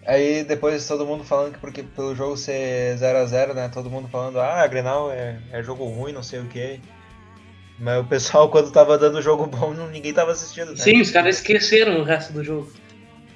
Aí 0.10 0.44
depois 0.44 0.88
todo 0.88 1.06
mundo 1.06 1.24
falando 1.24 1.54
que 1.54 1.60
porque 1.60 1.84
pelo 1.84 2.16
jogo 2.16 2.36
ser 2.36 2.98
0x0, 2.98 3.54
né? 3.54 3.70
Todo 3.72 3.92
mundo 3.92 4.08
falando, 4.08 4.40
ah, 4.40 4.66
Grenal 4.66 5.12
é, 5.12 5.38
é 5.52 5.62
jogo 5.62 5.86
ruim, 5.86 6.12
não 6.12 6.24
sei 6.24 6.40
o 6.40 6.46
que. 6.46 6.80
Mas 7.78 8.00
o 8.02 8.04
pessoal, 8.04 8.50
quando 8.50 8.72
tava 8.72 8.98
dando 8.98 9.22
jogo 9.22 9.46
bom, 9.46 9.72
ninguém 9.92 10.12
tava 10.12 10.32
assistindo, 10.32 10.72
né? 10.72 10.78
Sim, 10.78 11.00
os 11.00 11.12
caras 11.12 11.36
esqueceram 11.36 12.00
o 12.00 12.04
resto 12.04 12.34
do 12.34 12.44
jogo. 12.44 12.74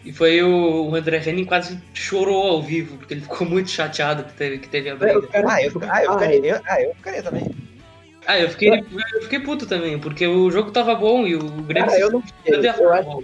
E 0.04 0.12
foi 0.12 0.42
o, 0.42 0.90
o 0.90 0.96
André 0.96 1.22
Henning 1.24 1.46
quase 1.46 1.80
chorou 1.94 2.42
ao 2.48 2.64
vivo, 2.64 2.98
porque 2.98 3.14
ele 3.14 3.22
ficou 3.22 3.48
muito 3.48 3.70
chateado 3.70 4.24
que 4.24 4.34
teve, 4.34 4.58
que 4.58 4.68
teve 4.68 4.90
a 4.90 4.96
briga. 4.96 5.30
Ah, 5.32 5.62
eu, 5.62 5.72
ah, 5.88 6.04
eu 6.04 6.14
ficaria, 6.14 6.56
eu, 6.56 6.62
ah, 6.68 6.82
eu 6.82 6.96
ficaria 6.96 7.22
também. 7.22 7.52
Ah, 8.26 8.40
eu 8.40 8.50
fiquei, 8.50 8.70
eu 8.72 9.22
fiquei 9.22 9.40
puto 9.42 9.68
também, 9.68 10.00
porque 10.00 10.26
o 10.26 10.50
jogo 10.50 10.72
tava 10.72 10.96
bom 10.96 11.28
e 11.28 11.36
o 11.36 11.48
Grêmio 11.50 11.88
Cara, 11.88 12.02
eu 12.02 12.12
não 12.12 12.22
fiquei. 12.24 12.68
Eu 12.68 12.94
acho? 12.94 13.24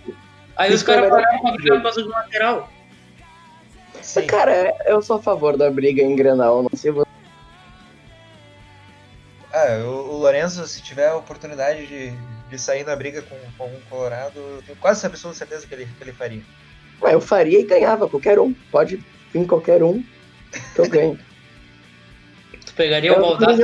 Aí 0.56 0.72
os 0.72 0.84
caras 0.84 1.10
pararam 1.10 1.42
pra 1.42 1.52
brigar 1.54 1.78
por 1.78 1.84
causa 1.84 2.04
do 2.04 2.10
lateral. 2.10 2.70
Sim. 4.02 4.28
Cara, 4.28 4.76
eu 4.86 5.02
sou 5.02 5.18
a 5.18 5.22
favor 5.22 5.58
da 5.58 5.70
briga 5.70 6.02
em 6.02 6.16
Grenal, 6.16 6.64
não 6.64 6.70
sei 6.74 6.92
você. 6.92 7.10
Ah, 9.52 9.82
o, 9.84 10.12
o 10.12 10.18
Lourenço, 10.18 10.66
se 10.68 10.82
tiver 10.82 11.08
a 11.08 11.16
oportunidade 11.16 11.88
de, 11.88 12.14
de 12.50 12.60
sair 12.60 12.86
na 12.86 12.96
briga 12.96 13.22
com, 13.22 13.36
com 13.58 13.66
um 13.66 13.80
Colorado, 13.90 14.40
eu 14.40 14.64
tenho 14.66 14.78
quase 14.78 15.06
absoluta 15.06 15.40
certeza 15.40 15.68
que 15.68 15.74
ele, 15.74 15.86
que 15.86 16.04
ele 16.04 16.14
faria. 16.14 16.42
Ué, 17.02 17.14
eu 17.14 17.22
faria 17.22 17.60
e 17.60 17.64
ganhava, 17.64 18.08
qualquer 18.08 18.40
um. 18.40 18.54
Pode 18.72 19.04
vir 19.34 19.48
qualquer 19.48 19.82
um 19.84 20.04
que 20.76 20.80
eu 20.80 20.90
ganho. 20.90 21.20
Tu 22.66 22.74
pegaria 22.74 23.12
É 23.12 23.18
o 23.18 23.22
Baldassi? 23.22 23.62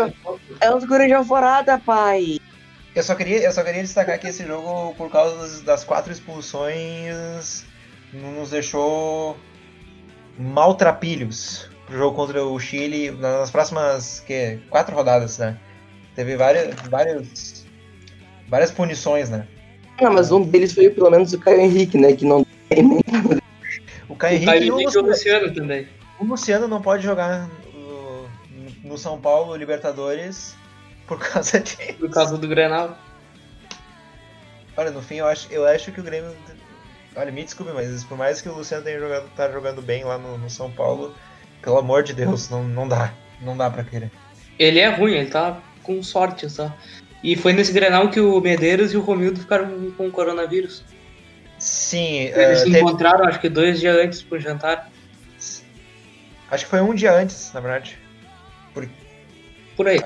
É 0.61 0.73
os 0.73 0.83
guri 0.85 1.07
de 1.07 1.13
alvorada, 1.13 1.77
pai. 1.77 2.39
Eu 2.95 3.03
só 3.03 3.13
queria, 3.13 3.43
eu 3.43 3.51
só 3.51 3.63
queria 3.63 3.81
destacar 3.81 4.17
que 4.17 4.27
esse 4.27 4.45
jogo, 4.45 4.95
por 4.95 5.11
causa 5.11 5.37
das, 5.37 5.61
das 5.61 5.83
quatro 5.83 6.11
expulsões, 6.11 7.65
nos 8.13 8.51
deixou 8.51 9.37
maltrapilhos 10.37 11.69
pro 11.85 11.97
jogo 11.97 12.15
contra 12.15 12.43
o 12.43 12.59
Chile 12.59 13.11
nas 13.11 13.51
próximas 13.51 14.19
que, 14.21 14.59
quatro 14.69 14.95
rodadas, 14.95 15.37
né? 15.37 15.57
Teve 16.15 16.35
várias, 16.35 16.75
várias, 16.89 17.65
várias 18.47 18.71
punições, 18.71 19.29
né? 19.29 19.47
Não, 20.01 20.13
mas 20.13 20.31
um 20.31 20.41
deles 20.41 20.73
foi 20.73 20.89
pelo 20.89 21.09
menos 21.09 21.31
o 21.33 21.39
Caio 21.39 21.61
Henrique, 21.61 21.97
né? 21.97 22.13
Que 22.13 22.25
não 22.25 22.45
tem 22.69 22.83
nem. 22.83 23.01
O 24.09 24.15
Caio 24.15 24.41
O 24.41 24.45
Caio 24.45 24.63
Henrique 24.63 24.67
e 24.67 24.71
o 24.71 24.79
Henrique 24.79 24.97
e 24.97 24.99
o 24.99 25.05
Luciano. 25.05 25.07
Luciano 25.07 25.53
também. 25.53 25.87
O 26.19 26.25
Luciano 26.25 26.67
não 26.67 26.81
pode 26.81 27.03
jogar 27.03 27.49
no, 27.73 28.27
no 28.83 28.97
São 28.97 29.19
Paulo 29.19 29.55
Libertadores 29.55 30.55
por 31.07 31.19
causa 31.19 31.59
de. 31.59 31.75
Por 31.93 32.09
causa 32.09 32.37
do 32.37 32.47
Grenal. 32.47 32.97
Olha, 34.77 34.91
no 34.91 35.01
fim 35.01 35.15
eu 35.15 35.27
acho, 35.27 35.51
eu 35.51 35.65
acho 35.65 35.91
que 35.91 35.99
o 35.99 36.03
Grêmio. 36.03 36.35
Olha, 37.15 37.31
me 37.31 37.43
desculpe, 37.43 37.71
mas 37.73 38.03
por 38.03 38.17
mais 38.17 38.41
que 38.41 38.49
o 38.49 38.53
Luciano 38.55 38.83
tenha 38.83 38.99
jogado, 38.99 39.29
tá 39.35 39.49
jogando 39.51 39.81
bem 39.81 40.03
lá 40.03 40.17
no, 40.17 40.37
no 40.37 40.49
São 40.49 40.69
Paulo, 40.69 41.15
pelo 41.61 41.77
amor 41.77 42.03
de 42.03 42.13
Deus, 42.13 42.49
não, 42.49 42.63
não 42.63 42.87
dá. 42.87 43.13
Não 43.41 43.55
dá 43.55 43.69
pra 43.69 43.83
querer. 43.83 44.11
Ele 44.59 44.79
é 44.79 44.87
ruim, 44.89 45.13
ele 45.13 45.29
tá 45.29 45.61
com 45.83 46.01
sorte 46.03 46.49
só. 46.49 46.73
E 47.23 47.35
foi 47.35 47.53
nesse 47.53 47.71
Grenal 47.73 48.09
que 48.09 48.19
o 48.19 48.39
Medeiros 48.39 48.93
e 48.93 48.97
o 48.97 49.01
Romildo 49.01 49.39
ficaram 49.39 49.91
com 49.91 50.07
o 50.07 50.11
coronavírus. 50.11 50.83
Sim, 51.57 52.23
Eles 52.25 52.37
eh, 52.37 52.55
se 52.57 52.63
teve- 52.65 52.79
encontraram, 52.79 53.25
acho 53.25 53.39
que 53.39 53.49
dois 53.49 53.79
dias 53.79 53.95
antes 53.97 54.21
pro 54.21 54.39
jantar. 54.39 54.89
acho 56.51 56.63
que 56.65 56.69
foi 56.69 56.81
um 56.81 56.93
dia 56.93 57.13
antes, 57.13 57.51
na 57.53 57.59
verdade. 57.59 57.97
Por 59.75 59.87
aí. 59.87 60.01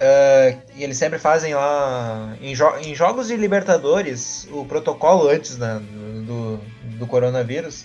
Eh, 0.00 0.56
e 0.76 0.84
eles 0.84 0.96
sempre 0.96 1.18
fazem 1.18 1.54
lá. 1.54 2.36
Em, 2.40 2.54
jo- 2.54 2.76
em 2.82 2.94
jogos 2.94 3.28
de 3.28 3.36
Libertadores, 3.36 4.46
o 4.52 4.64
protocolo 4.64 5.28
antes 5.28 5.58
né, 5.58 5.80
do, 6.26 6.58
do 6.98 7.06
coronavírus, 7.06 7.84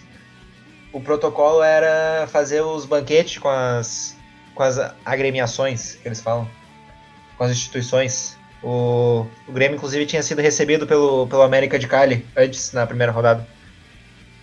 o 0.91 1.01
protocolo 1.01 1.63
era 1.63 2.27
fazer 2.27 2.61
os 2.61 2.85
banquetes 2.85 3.39
com 3.39 3.49
as, 3.49 4.15
com 4.53 4.63
as 4.63 4.77
agremiações, 5.03 5.95
que 5.95 6.07
eles 6.07 6.21
falam. 6.21 6.47
Com 7.37 7.45
as 7.45 7.51
instituições. 7.51 8.37
O, 8.61 9.25
o 9.47 9.51
Grêmio, 9.51 9.75
inclusive, 9.75 10.05
tinha 10.05 10.21
sido 10.21 10.39
recebido 10.41 10.85
pelo, 10.85 11.27
pelo 11.27 11.41
América 11.41 11.79
de 11.79 11.87
Cali 11.87 12.25
antes, 12.37 12.71
na 12.71 12.85
primeira 12.85 13.11
rodada. 13.11 13.45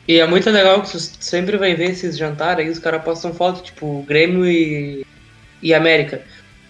E 0.08 0.18
é 0.18 0.26
muito 0.26 0.50
legal 0.50 0.82
que 0.82 0.90
tu 0.90 0.98
sempre 0.98 1.56
vai 1.56 1.74
ver 1.74 1.90
esses 1.90 2.18
jantares 2.18 2.66
aí, 2.66 2.70
os 2.70 2.80
caras 2.80 3.02
postam 3.04 3.32
foto, 3.32 3.62
tipo, 3.62 4.02
Grêmio 4.02 4.44
e, 4.44 5.06
e 5.62 5.72
América. 5.72 6.20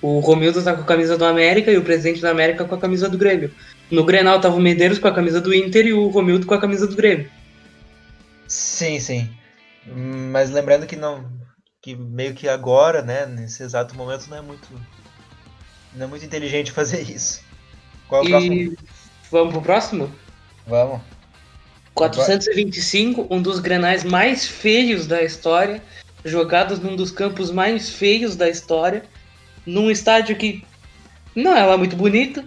O 0.03 0.21
Romildo 0.21 0.63
tá 0.63 0.75
com 0.75 0.83
a 0.83 0.87
camisa 0.87 1.19
do 1.19 1.25
América 1.25 1.71
e 1.71 1.77
o 1.77 1.85
presidente 1.85 2.21
da 2.21 2.31
América 2.31 2.65
com 2.65 2.75
a 2.75 2.79
camisa 2.79 3.09
do 3.09 3.19
Grêmio. 3.19 3.53
No 3.91 4.05
Grenal 4.05 4.41
tava 4.41 4.57
o 4.57 4.61
Medeiros 4.61 4.99
com 4.99 5.09
a 5.09 5.15
camisa 5.15 5.41
do 5.41 5.55
Inter 5.55 5.87
e 5.87 5.93
o 5.93 6.09
Romildo 6.09 6.47
com 6.47 6.55
a 6.55 6.61
camisa 6.61 6.87
do 6.87 6.97
Grêmio. 6.97 7.31
Sim, 8.49 8.99
sim. 8.99 9.29
Mas 9.87 10.51
lembrando 10.51 10.87
que 10.87 10.97
não. 10.97 11.25
Que 11.83 11.95
meio 11.95 12.35
que 12.35 12.49
agora, 12.49 13.03
né, 13.03 13.27
nesse 13.27 13.63
exato 13.63 13.95
momento, 13.95 14.29
não 14.29 14.39
é 14.39 14.41
muito. 14.41 14.69
Não 15.95 16.05
é 16.05 16.09
muito 16.09 16.25
inteligente 16.25 16.73
fazer 16.73 17.03
isso. 17.03 17.43
Qual 18.09 18.23
é 18.23 18.27
o 18.27 18.29
próximo? 18.29 18.55
E 18.55 18.79
vamos 19.31 19.53
pro 19.53 19.63
próximo? 19.63 20.13
Vamos. 20.67 21.01
425, 21.95 23.27
um 23.31 23.43
dos 23.43 23.59
grenais 23.59 24.05
mais 24.05 24.47
feios 24.47 25.07
da 25.07 25.23
história, 25.23 25.83
jogados 26.25 26.79
num 26.79 26.97
dos 26.97 27.11
campos 27.11 27.51
mais 27.51 27.91
feios 27.91 28.37
da 28.37 28.49
história, 28.49 29.05
num 29.71 29.91
estádio 29.91 30.37
que 30.37 30.65
não 31.35 31.57
é 31.57 31.65
lá 31.65 31.77
muito 31.77 31.97
bonito. 31.97 32.45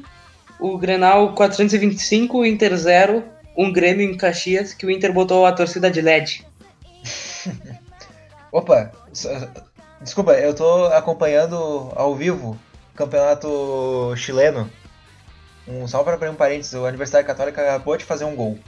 O 0.59 0.77
Grenal 0.77 1.33
425, 1.33 2.45
Inter 2.45 2.75
0, 2.75 3.23
um 3.57 3.71
Grêmio 3.71 4.09
em 4.09 4.15
Caxias, 4.15 4.73
que 4.73 4.85
o 4.85 4.91
Inter 4.91 5.11
botou 5.11 5.45
a 5.45 5.51
torcida 5.51 5.89
de 5.89 6.01
LED. 6.01 6.45
Opa, 8.51 8.91
desculpa, 10.01 10.33
eu 10.33 10.53
tô 10.53 10.85
acompanhando 10.87 11.91
ao 11.95 12.15
vivo 12.15 12.59
o 12.93 12.95
campeonato 12.95 14.13
chileno. 14.15 14.69
Um 15.67 15.87
salve 15.87 16.15
para 16.17 16.29
um 16.29 16.35
parênteses, 16.35 16.73
o 16.73 16.85
Universidade 16.85 17.25
Católica 17.25 17.61
acabou 17.61 17.97
de 17.97 18.05
fazer 18.05 18.25
um 18.25 18.35
gol. 18.35 18.59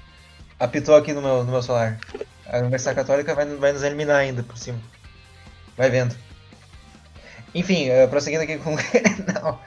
Apitou 0.59 0.95
aqui 0.95 1.13
no 1.13 1.21
meu, 1.21 1.43
no 1.43 1.51
meu 1.51 1.61
celular. 1.61 1.99
A 2.47 2.59
Universidade 2.59 2.95
Católica 2.95 3.35
vai, 3.35 3.45
vai 3.45 3.73
nos 3.73 3.83
eliminar 3.83 4.17
ainda 4.17 4.43
por 4.43 4.57
cima. 4.57 4.79
Vai 5.77 5.89
vendo. 5.89 6.15
Enfim, 7.55 7.89
eh, 7.89 8.05
prosseguindo 8.07 8.43
aqui 8.43 8.57
com 8.57 8.73
o 8.73 8.77
Grenal. 8.77 9.63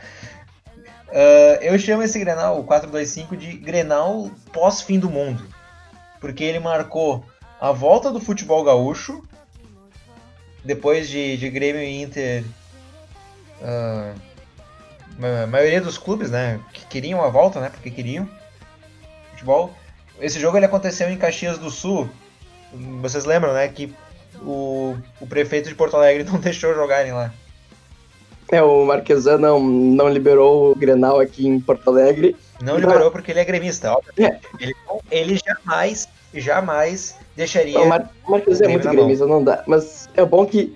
Eh, 1.11 1.59
eu 1.62 1.79
chamo 1.79 2.03
esse 2.03 2.18
Grenal, 2.18 2.61
o 2.61 2.64
425, 2.64 3.37
de 3.37 3.53
Grenal 3.55 4.31
pós-fim 4.53 4.98
do 4.98 5.09
mundo. 5.11 5.44
Porque 6.20 6.44
ele 6.44 6.61
marcou 6.61 7.24
a 7.61 7.72
volta 7.72 8.11
do 8.12 8.20
futebol 8.20 8.62
gaúcho, 8.62 9.24
depois 10.64 11.09
de, 11.09 11.37
de 11.38 11.48
Grêmio 11.48 11.81
e 11.83 12.03
Inter, 12.03 12.44
ah, 13.62 14.12
ma- 15.18 15.42
a 15.44 15.46
maioria 15.46 15.81
dos 15.81 15.96
clubes, 15.96 16.31
né, 16.31 16.61
que 16.72 16.85
queriam 16.87 17.22
a 17.24 17.29
volta, 17.29 17.61
né, 17.61 17.70
porque 17.70 17.90
queriam 17.90 18.29
futebol. 19.31 19.72
Esse 20.20 20.38
jogo 20.38 20.57
ele 20.57 20.66
aconteceu 20.66 21.09
em 21.11 21.16
Caxias 21.16 21.57
do 21.59 21.70
Sul. 21.70 22.11
Vocês 23.01 23.24
lembram, 23.24 23.55
né, 23.55 23.68
que 23.68 23.94
o, 24.42 24.96
o 25.20 25.27
prefeito 25.27 25.68
de 25.68 25.74
Porto 25.74 25.96
Alegre 25.96 26.24
não 26.31 26.38
deixou 26.38 26.74
jogarem 26.74 27.12
lá. 27.12 27.33
É, 28.50 28.62
o 28.62 28.84
Marquesan 28.84 29.38
não, 29.38 29.61
não 29.61 30.08
liberou 30.08 30.72
o 30.72 30.74
Grenal 30.74 31.20
aqui 31.20 31.46
em 31.46 31.61
Porto 31.61 31.88
Alegre. 31.88 32.34
Não 32.62 32.78
liberou 32.78 33.11
porque 33.11 33.30
ele 33.30 33.40
é 33.40 33.44
gremista, 33.44 33.92
óbvio. 33.92 34.12
É. 34.18 34.38
Ele, 34.58 34.74
ele 35.11 35.40
jamais, 35.46 36.08
jamais 36.34 37.16
deixaria. 37.37 37.78
O 37.80 37.88
Mar 37.88 38.11
Marquesan 38.26 38.64
é 38.64 38.68
muito 38.68 38.88
gremista, 38.88 39.26
não 39.26 39.44
dá. 39.44 39.62
Mas 39.66 40.08
é 40.14 40.24
bom 40.24 40.46
que 40.46 40.74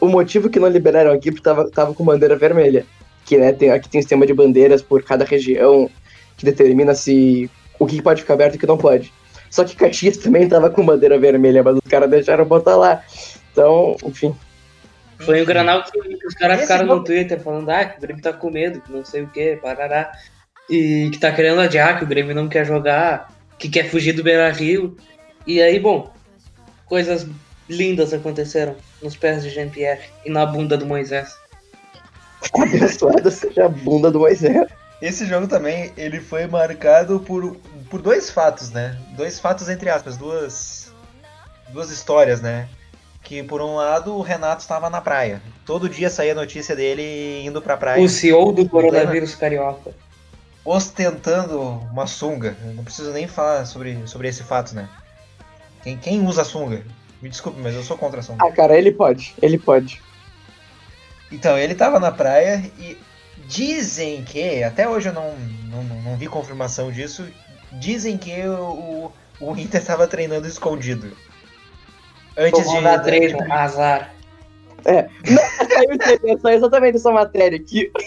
o 0.00 0.08
motivo 0.08 0.48
que 0.48 0.60
não 0.60 0.68
liberaram 0.68 1.12
aqui 1.12 1.30
porque 1.30 1.44
tava, 1.44 1.68
tava 1.70 1.94
com 1.94 2.04
bandeira 2.04 2.36
vermelha. 2.36 2.86
Que 3.24 3.36
né, 3.36 3.52
tem, 3.52 3.70
aqui 3.70 3.88
tem 3.88 3.98
um 3.98 4.02
sistema 4.02 4.26
de 4.26 4.32
bandeiras 4.32 4.80
por 4.80 5.02
cada 5.02 5.24
região 5.24 5.90
que 6.36 6.44
determina 6.44 6.94
se 6.94 7.50
o 7.78 7.86
que 7.86 8.00
pode 8.00 8.22
ficar 8.22 8.34
aberto 8.34 8.54
e 8.54 8.56
o 8.56 8.60
que 8.60 8.66
não 8.66 8.78
pode. 8.78 9.12
Só 9.50 9.64
que 9.64 9.74
Caxias 9.74 10.16
também 10.16 10.48
tava 10.48 10.70
com 10.70 10.86
bandeira 10.86 11.18
vermelha, 11.18 11.62
mas 11.62 11.74
os 11.74 11.90
caras 11.90 12.08
deixaram 12.08 12.44
botar 12.44 12.76
lá. 12.76 13.02
Então, 13.52 13.96
enfim. 14.04 14.34
Foi 15.24 15.42
o 15.42 15.46
Granal 15.46 15.84
que, 15.84 15.92
que 15.92 16.26
os 16.26 16.34
caras 16.34 16.62
ficaram 16.62 16.86
no 16.86 17.04
Twitter 17.04 17.40
falando 17.40 17.68
ah, 17.70 17.84
que 17.84 17.98
o 17.98 18.00
Grêmio 18.00 18.22
tá 18.22 18.32
com 18.32 18.50
medo, 18.50 18.80
que 18.80 18.92
não 18.92 19.04
sei 19.04 19.22
o 19.22 19.28
que, 19.28 19.56
parará. 19.56 20.12
E 20.68 21.10
que 21.12 21.18
tá 21.18 21.32
querendo 21.32 21.60
adiar, 21.60 21.98
que 21.98 22.04
o 22.04 22.06
Grêmio 22.06 22.34
não 22.34 22.48
quer 22.48 22.64
jogar, 22.64 23.32
que 23.58 23.68
quer 23.68 23.90
fugir 23.90 24.12
do 24.12 24.22
Beira 24.22 24.50
Rio. 24.50 24.96
E 25.46 25.60
aí, 25.60 25.78
bom, 25.78 26.12
coisas 26.86 27.26
lindas 27.68 28.12
aconteceram 28.12 28.76
nos 29.02 29.16
pés 29.16 29.42
de 29.42 29.50
Jean-Pierre 29.50 30.00
e 30.24 30.30
na 30.30 30.46
bunda 30.46 30.76
do 30.76 30.86
Moisés. 30.86 31.36
Abençoada 32.54 33.30
seja 33.30 33.66
a 33.66 33.68
bunda 33.68 34.10
do 34.10 34.20
Moisés. 34.20 34.68
Esse 35.02 35.26
jogo 35.26 35.46
também, 35.46 35.92
ele 35.96 36.20
foi 36.20 36.46
marcado 36.46 37.20
por, 37.20 37.56
por 37.88 38.02
dois 38.02 38.30
fatos, 38.30 38.70
né? 38.70 38.98
Dois 39.16 39.38
fatos 39.38 39.68
entre 39.68 39.88
aspas, 39.88 40.16
duas 40.16 40.92
duas 41.72 41.90
histórias, 41.90 42.40
né? 42.40 42.68
Que 43.22 43.42
por 43.42 43.60
um 43.60 43.76
lado 43.76 44.14
o 44.14 44.22
Renato 44.22 44.62
estava 44.62 44.90
na 44.90 45.00
praia. 45.00 45.42
Todo 45.64 45.88
dia 45.88 46.10
saía 46.10 46.34
notícia 46.34 46.74
dele 46.74 47.42
indo 47.44 47.60
pra 47.62 47.76
praia, 47.76 48.02
O 48.02 48.08
CEO 48.08 48.52
do 48.52 48.68
coronavírus 48.68 49.34
carioca. 49.34 49.92
ostentando 50.64 51.60
uma 51.92 52.06
sunga. 52.06 52.56
Eu 52.64 52.74
Não 52.74 52.84
preciso 52.84 53.12
nem 53.12 53.26
falar 53.28 53.64
sobre, 53.66 54.06
sobre 54.06 54.28
esse 54.28 54.42
fato, 54.42 54.74
né? 54.74 54.88
Quem, 55.82 55.96
quem 55.96 56.26
usa 56.26 56.44
sunga? 56.44 56.84
Me 57.22 57.28
desculpe, 57.28 57.60
mas 57.60 57.74
eu 57.74 57.82
sou 57.82 57.96
contra 57.96 58.22
São 58.22 58.36
Paulo. 58.36 58.52
Ah, 58.52 58.56
cara, 58.56 58.76
ele 58.76 58.90
pode, 58.92 59.34
ele 59.42 59.58
pode. 59.58 60.00
Então, 61.30 61.56
ele 61.56 61.74
tava 61.74 62.00
na 62.00 62.10
praia 62.10 62.62
e 62.78 62.96
dizem 63.46 64.24
que, 64.24 64.62
até 64.62 64.88
hoje 64.88 65.08
eu 65.08 65.12
não, 65.12 65.34
não, 65.70 65.82
não 65.82 66.16
vi 66.16 66.26
confirmação 66.26 66.90
disso, 66.90 67.26
dizem 67.72 68.16
que 68.16 68.42
o, 68.48 69.12
o 69.40 69.56
Inter 69.56 69.84
tava 69.84 70.06
treinando 70.06 70.46
escondido. 70.48 71.16
Antes 72.40 72.70
de. 72.70 72.80
dar 72.80 73.00
treino, 73.00 73.52
azar. 73.52 74.14
É, 74.86 75.06
não, 75.28 75.68
saiu 75.68 75.92
intervenção 75.92 76.50
exatamente 76.50 76.96
essa 76.96 77.12
matéria 77.12 77.58
que 77.58 77.92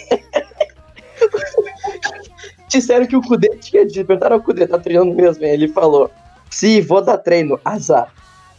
disseram 2.68 3.06
que 3.06 3.14
o 3.14 3.22
Kudê 3.22 3.50
tinha 3.60 3.86
dito, 3.86 4.04
perguntaram 4.04 4.36
ao 4.36 4.42
Kudê, 4.42 4.66
tá 4.66 4.76
treinando 4.76 5.14
mesmo? 5.14 5.44
Aí 5.44 5.50
ele 5.50 5.68
falou, 5.68 6.10
sim, 6.50 6.80
vou 6.80 7.00
dar 7.00 7.18
treino, 7.18 7.60
azar. 7.64 8.12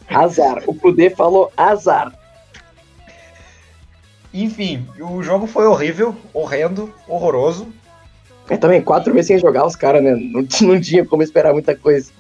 Azar. 0.08 0.64
O 0.66 0.74
Kudê 0.74 1.10
falou 1.10 1.52
azar. 1.58 2.18
Enfim, 4.34 4.88
o 5.00 5.22
jogo 5.22 5.46
foi 5.46 5.66
horrível, 5.66 6.16
horrendo, 6.34 6.94
horroroso. 7.08 7.68
É 8.50 8.56
também, 8.56 8.82
quatro 8.82 9.14
meses 9.14 9.28
sem 9.28 9.40
jogar 9.40 9.66
os 9.66 9.76
caras, 9.76 10.02
né? 10.02 10.12
Não, 10.12 10.48
não 10.62 10.80
tinha 10.80 11.06
como 11.06 11.24
esperar 11.24 11.52
muita 11.52 11.76
coisa. 11.76 12.12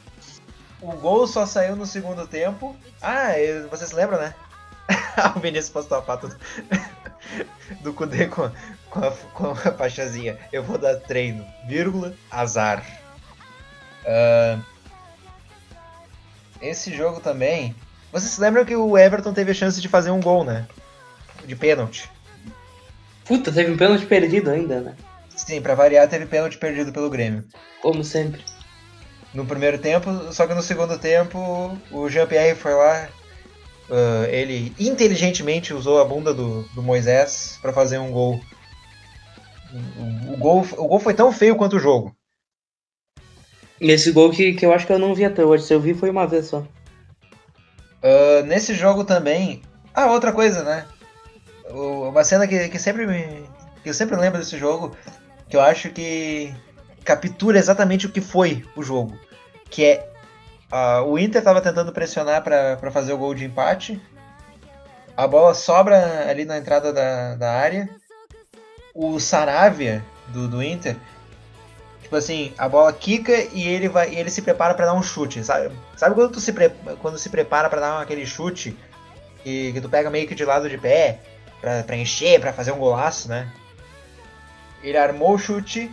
O 0.86 0.98
gol 0.98 1.26
só 1.26 1.48
saiu 1.48 1.76
no 1.76 1.86
segundo 1.86 2.28
tempo. 2.28 2.76
Ah, 3.02 3.38
e 3.40 3.64
vocês 3.64 3.92
lembram, 3.92 4.20
né? 4.20 4.36
o 5.36 5.40
Vinícius 5.40 5.70
postou 5.70 5.98
a 5.98 6.02
foto 6.04 6.28
do, 6.28 6.38
do 7.82 7.94
Kudê 7.94 8.28
com, 8.28 8.52
com, 8.92 9.00
a, 9.00 9.12
com 9.34 9.50
a 9.50 9.56
faixazinha. 9.56 10.38
Eu 10.54 10.62
vou 10.62 10.78
dar 10.78 10.96
treino, 10.98 11.44
vírgula, 11.68 12.14
azar. 12.30 12.86
Ah, 14.06 14.60
esse 16.62 16.96
jogo 16.96 17.20
também. 17.20 17.76
Vocês 18.12 18.32
se 18.32 18.40
lembram 18.40 18.64
que 18.64 18.76
o 18.76 18.96
Everton 18.96 19.34
teve 19.34 19.52
a 19.52 19.56
chance 19.56 19.82
de 19.82 19.90
fazer 19.90 20.12
um 20.12 20.22
gol, 20.22 20.44
né? 20.44 20.68
De 21.46 21.56
pênalti. 21.56 22.10
Puta, 23.26 23.52
teve 23.52 23.72
um 23.72 23.78
pênalti 23.78 24.06
perdido 24.06 24.52
ainda, 24.52 24.82
né? 24.82 24.96
Sim, 25.36 25.62
pra 25.62 25.74
variar, 25.74 26.08
teve 26.08 26.28
pênalti 26.28 26.60
perdido 26.60 26.94
pelo 26.94 27.10
Grêmio. 27.10 27.44
Como 27.82 28.04
sempre. 28.04 28.44
No 29.36 29.46
primeiro 29.46 29.78
tempo, 29.78 30.10
só 30.32 30.48
que 30.48 30.54
no 30.54 30.64
segundo 30.64 30.98
tempo 30.98 31.78
o 31.92 32.10
Jean-Pierre 32.10 32.56
foi 32.56 32.74
lá, 32.74 33.10
ah, 33.92 34.28
ele 34.30 34.74
inteligentemente 34.80 35.74
usou 35.74 36.02
a 36.02 36.06
bunda 36.06 36.34
do, 36.34 36.64
do 36.74 36.82
Moisés 36.82 37.60
para 37.62 37.74
fazer 37.74 37.98
um 38.00 38.12
gol. 38.12 38.40
O, 40.00 40.34
o 40.34 40.38
gol. 40.38 40.66
O 40.78 40.88
gol 40.88 41.00
foi 41.00 41.14
tão 41.14 41.32
feio 41.32 41.56
quanto 41.56 41.76
o 41.76 41.80
jogo. 41.80 42.16
E 43.80 43.92
esse 43.92 44.12
gol 44.12 44.32
que, 44.32 44.54
que 44.54 44.66
eu 44.66 44.74
acho 44.74 44.88
que 44.88 44.94
eu 44.94 45.00
não 45.00 45.14
vi 45.14 45.26
até 45.26 45.44
hoje. 45.44 45.66
Se 45.66 45.74
eu 45.74 45.82
vi, 45.82 45.94
foi 45.94 46.10
uma 46.10 46.26
vez 46.26 46.48
só. 46.48 46.66
Ah, 48.02 48.42
nesse 48.46 48.74
jogo 48.74 49.04
também. 49.04 49.62
Ah, 49.94 50.12
outra 50.12 50.32
coisa, 50.32 50.64
né? 50.64 50.86
O- 51.72 52.10
uma 52.10 52.24
cena 52.24 52.48
que, 52.48 52.70
que 52.70 52.80
sempre 52.80 53.06
me. 53.06 53.44
que 53.84 53.90
eu 53.90 53.94
sempre 53.94 54.16
lembro 54.16 54.40
desse 54.40 54.58
jogo, 54.58 54.96
que 55.50 55.56
eu 55.58 55.62
acho 55.62 55.90
que 55.90 56.54
captura 57.04 57.58
exatamente 57.60 58.06
o 58.06 58.12
que 58.12 58.22
foi 58.22 58.64
o 58.76 58.84
jogo. 58.84 59.18
Que 59.70 59.86
é. 59.86 60.10
ah, 60.72 61.02
o 61.04 61.18
Inter 61.18 61.44
tava 61.44 61.62
tentando 61.62 61.92
pressionar 61.92 62.44
para 62.44 62.92
fazer 62.92 63.14
o 63.14 63.18
gol 63.18 63.34
de 63.34 63.46
empate. 63.46 64.02
A 65.18 65.28
bola 65.28 65.54
sobra 65.54 66.30
ali 66.30 66.46
na 66.46 66.58
entrada 66.58 66.92
da, 66.92 67.36
da 67.36 67.52
área. 67.52 67.90
O 68.94 69.20
Saravia 69.20 70.04
do, 70.28 70.48
do 70.48 70.64
Inter. 70.64 70.96
Tipo 72.02 72.16
assim, 72.18 72.54
a 72.58 72.70
bola 72.70 72.94
quica 72.94 73.34
e 73.52 73.68
ele 73.68 73.90
vai 73.90 74.14
ele 74.14 74.30
se 74.30 74.42
prepara 74.42 74.76
para 74.76 74.86
dar 74.86 74.94
um 74.94 75.02
chute, 75.02 75.44
sabe? 75.44 75.76
Sabe 75.98 76.14
quando 76.14 76.34
tu 76.34 76.40
se, 76.40 76.54
pre- 76.54 76.72
quando 77.02 77.18
se 77.18 77.30
prepara 77.30 77.68
para 77.68 77.82
dar 77.82 78.02
aquele 78.02 78.26
chute 78.26 78.78
e 79.44 79.72
que 79.74 79.82
tu 79.82 79.90
pega 79.90 80.10
meio 80.10 80.28
que 80.28 80.36
de 80.36 80.46
lado 80.46 80.70
de 80.70 80.78
pé 80.78 81.20
pra 81.86 81.96
encher, 81.98 82.40
pra 82.40 82.54
fazer 82.54 82.72
um 82.72 82.78
golaço, 82.78 83.28
né? 83.28 83.52
Ele 84.84 84.98
armou 84.98 85.34
o 85.34 85.38
chute 85.38 85.92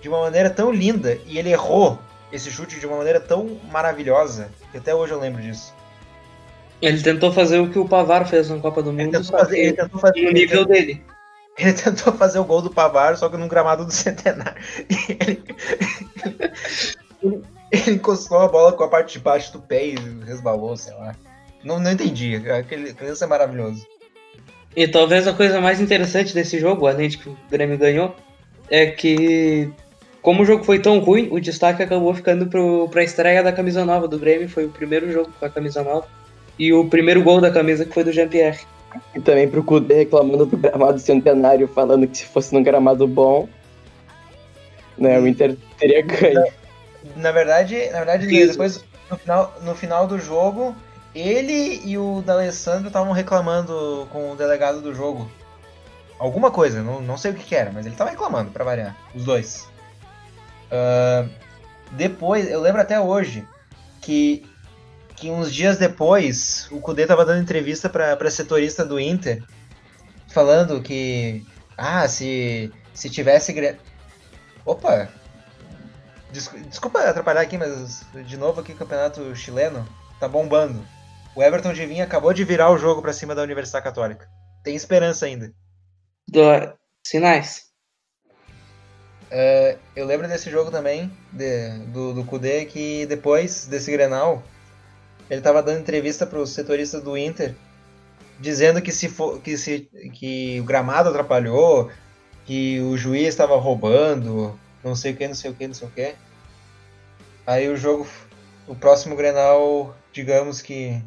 de 0.00 0.08
uma 0.08 0.22
maneira 0.22 0.48
tão 0.48 0.70
linda 0.72 1.18
e 1.26 1.38
ele 1.38 1.50
errou 1.50 1.98
esse 2.32 2.50
chute 2.50 2.80
de 2.80 2.86
uma 2.86 2.96
maneira 2.96 3.20
tão 3.20 3.60
maravilhosa 3.70 4.50
que 4.70 4.78
até 4.78 4.94
hoje 4.94 5.12
eu 5.12 5.20
lembro 5.20 5.42
disso. 5.42 5.74
Ele 6.80 7.00
tentou 7.00 7.32
fazer 7.32 7.60
o 7.60 7.70
que 7.70 7.78
o 7.78 7.88
Pavar 7.88 8.26
fez 8.26 8.48
na 8.48 8.58
Copa 8.58 8.82
do 8.82 8.90
Ele 8.90 9.04
Mundo, 9.04 9.12
tentou 9.12 9.24
só 9.24 9.38
fazer, 9.38 9.58
ele 9.58 9.72
tentou 9.72 10.00
fazer, 10.00 10.20
no 10.20 10.28
ele 10.28 10.40
nível 10.40 10.64
dele. 10.64 11.04
Ele 11.56 11.72
tentou 11.74 12.12
fazer 12.14 12.38
o 12.38 12.44
gol 12.44 12.62
do 12.62 12.70
Pavar, 12.70 13.16
só 13.16 13.28
que 13.28 13.36
num 13.36 13.46
gramado 13.46 13.84
do 13.84 13.92
Centenário. 13.92 14.60
Ele, 15.20 15.42
ele 17.70 17.90
encostou 17.92 18.38
a 18.38 18.48
bola 18.48 18.72
com 18.72 18.82
a 18.82 18.88
parte 18.88 19.12
de 19.12 19.20
baixo 19.20 19.52
do 19.52 19.60
pé 19.60 19.86
e 19.86 19.94
resbalou, 20.24 20.76
sei 20.76 20.94
lá. 20.94 21.14
Não, 21.62 21.78
não 21.78 21.92
entendi. 21.92 22.36
Aquele 22.50 22.96
lance 23.00 23.22
é 23.22 23.26
maravilhoso. 23.26 23.86
E 24.74 24.88
talvez 24.88 25.28
a 25.28 25.34
coisa 25.34 25.60
mais 25.60 25.80
interessante 25.80 26.34
desse 26.34 26.58
jogo, 26.58 26.86
além 26.86 27.08
de 27.08 27.18
que 27.18 27.28
o 27.28 27.36
Grêmio 27.50 27.78
ganhou, 27.78 28.16
é 28.70 28.86
que 28.86 29.70
como 30.22 30.42
o 30.42 30.46
jogo 30.46 30.62
foi 30.62 30.78
tão 30.78 31.00
ruim, 31.00 31.28
o 31.32 31.40
destaque 31.40 31.82
acabou 31.82 32.14
ficando 32.14 32.46
pro, 32.46 32.88
pra 32.88 33.02
estreia 33.02 33.42
da 33.42 33.52
camisa 33.52 33.84
nova 33.84 34.06
do 34.06 34.18
Grêmio. 34.18 34.48
Foi 34.48 34.64
o 34.64 34.70
primeiro 34.70 35.10
jogo 35.10 35.32
com 35.38 35.44
a 35.44 35.50
camisa 35.50 35.82
nova. 35.82 36.06
E 36.56 36.72
o 36.72 36.88
primeiro 36.88 37.22
gol 37.22 37.40
da 37.40 37.50
camisa 37.50 37.84
que 37.84 37.92
foi 37.92 38.04
do 38.04 38.12
Jean-Pierre. 38.12 38.60
E 39.16 39.20
também 39.20 39.48
pro 39.48 39.64
Kudê 39.64 39.94
reclamando 39.94 40.46
do 40.46 40.56
gramado 40.56 40.98
centenário, 41.00 41.66
falando 41.66 42.06
que 42.06 42.18
se 42.18 42.24
fosse 42.24 42.54
num 42.54 42.62
gramado 42.62 43.06
bom, 43.08 43.48
né, 44.96 45.18
o 45.18 45.26
Inter 45.26 45.56
teria 45.78 46.02
ganho. 46.02 46.44
Na 47.16 47.32
verdade, 47.32 47.90
na 47.90 47.98
verdade 47.98 48.32
Isso. 48.32 48.52
depois, 48.52 48.84
no 49.10 49.16
final, 49.16 49.54
no 49.62 49.74
final 49.74 50.06
do 50.06 50.18
jogo, 50.18 50.76
ele 51.14 51.80
e 51.84 51.98
o 51.98 52.22
D'Alessandro 52.24 52.86
estavam 52.88 53.12
reclamando 53.12 54.06
com 54.12 54.30
o 54.30 54.36
delegado 54.36 54.80
do 54.80 54.94
jogo. 54.94 55.28
Alguma 56.18 56.52
coisa, 56.52 56.80
não, 56.82 57.00
não 57.00 57.16
sei 57.16 57.32
o 57.32 57.34
que, 57.34 57.42
que 57.42 57.56
era, 57.56 57.72
mas 57.72 57.86
ele 57.86 57.96
tava 57.96 58.10
reclamando, 58.10 58.52
pra 58.52 58.64
variar. 58.64 58.96
Os 59.14 59.24
dois. 59.24 59.72
Ah, 60.72 61.28
depois, 61.92 62.50
eu 62.50 62.60
lembro 62.60 62.80
até 62.80 62.98
hoje 62.98 63.46
que, 64.00 64.44
que 65.16 65.30
uns 65.30 65.52
dias 65.54 65.76
depois, 65.76 66.66
o 66.72 66.80
Kudê 66.80 67.06
tava 67.06 67.24
dando 67.24 67.42
entrevista 67.42 67.88
pra 67.90 68.30
setorista 68.30 68.84
do 68.84 68.98
Inter, 68.98 69.44
falando 70.28 70.80
que. 70.82 71.44
Ah, 71.76 72.08
se, 72.08 72.72
se 72.94 73.10
tivesse. 73.10 73.52
Opa! 74.64 75.08
Descu- 76.32 76.58
Desculpa 76.60 77.00
atrapalhar 77.00 77.42
aqui, 77.42 77.58
mas 77.58 78.06
de 78.26 78.36
novo 78.38 78.60
aqui 78.60 78.72
o 78.72 78.76
campeonato 78.76 79.34
chileno 79.36 79.86
tá 80.18 80.26
bombando. 80.26 80.82
O 81.34 81.42
Everton 81.42 81.72
de 81.72 81.84
Vinha 81.86 82.04
acabou 82.04 82.32
de 82.32 82.44
virar 82.44 82.70
o 82.70 82.78
jogo 82.78 83.02
pra 83.02 83.12
cima 83.12 83.34
da 83.34 83.42
Universidade 83.42 83.84
Católica. 83.84 84.28
Tem 84.62 84.74
esperança 84.74 85.26
ainda. 85.26 85.52
Do- 86.28 86.74
Sinais. 87.06 87.71
É, 89.34 89.78
eu 89.96 90.04
lembro 90.04 90.28
desse 90.28 90.50
jogo 90.50 90.70
também, 90.70 91.10
de- 91.32 91.78
do, 91.86 92.12
do 92.12 92.22
Kudê, 92.24 92.66
que 92.66 93.06
depois 93.06 93.66
desse 93.66 93.90
Grenal, 93.90 94.42
ele 95.30 95.40
tava 95.40 95.62
dando 95.62 95.80
entrevista 95.80 96.26
pro 96.26 96.46
setorista 96.46 97.00
do 97.00 97.16
Inter, 97.16 97.54
dizendo 98.38 98.82
que 98.82 98.92
se 98.92 99.08
for, 99.08 99.40
que, 99.40 99.56
se, 99.56 99.88
que 100.12 100.60
o 100.60 100.64
gramado 100.64 101.08
atrapalhou, 101.08 101.90
que 102.44 102.78
o 102.80 102.94
juiz 102.98 103.28
estava 103.28 103.56
roubando, 103.56 104.58
não 104.84 104.94
sei 104.94 105.12
o 105.12 105.16
que, 105.16 105.26
não 105.26 105.34
sei 105.34 105.50
o 105.50 105.54
que, 105.54 105.66
não 105.66 105.74
sei 105.74 105.88
o 105.88 105.90
que. 105.90 106.14
Aí 107.46 107.70
o 107.70 107.76
jogo, 107.76 108.06
o 108.68 108.74
próximo 108.74 109.16
Grenal, 109.16 109.96
digamos 110.12 110.60
que, 110.60 111.00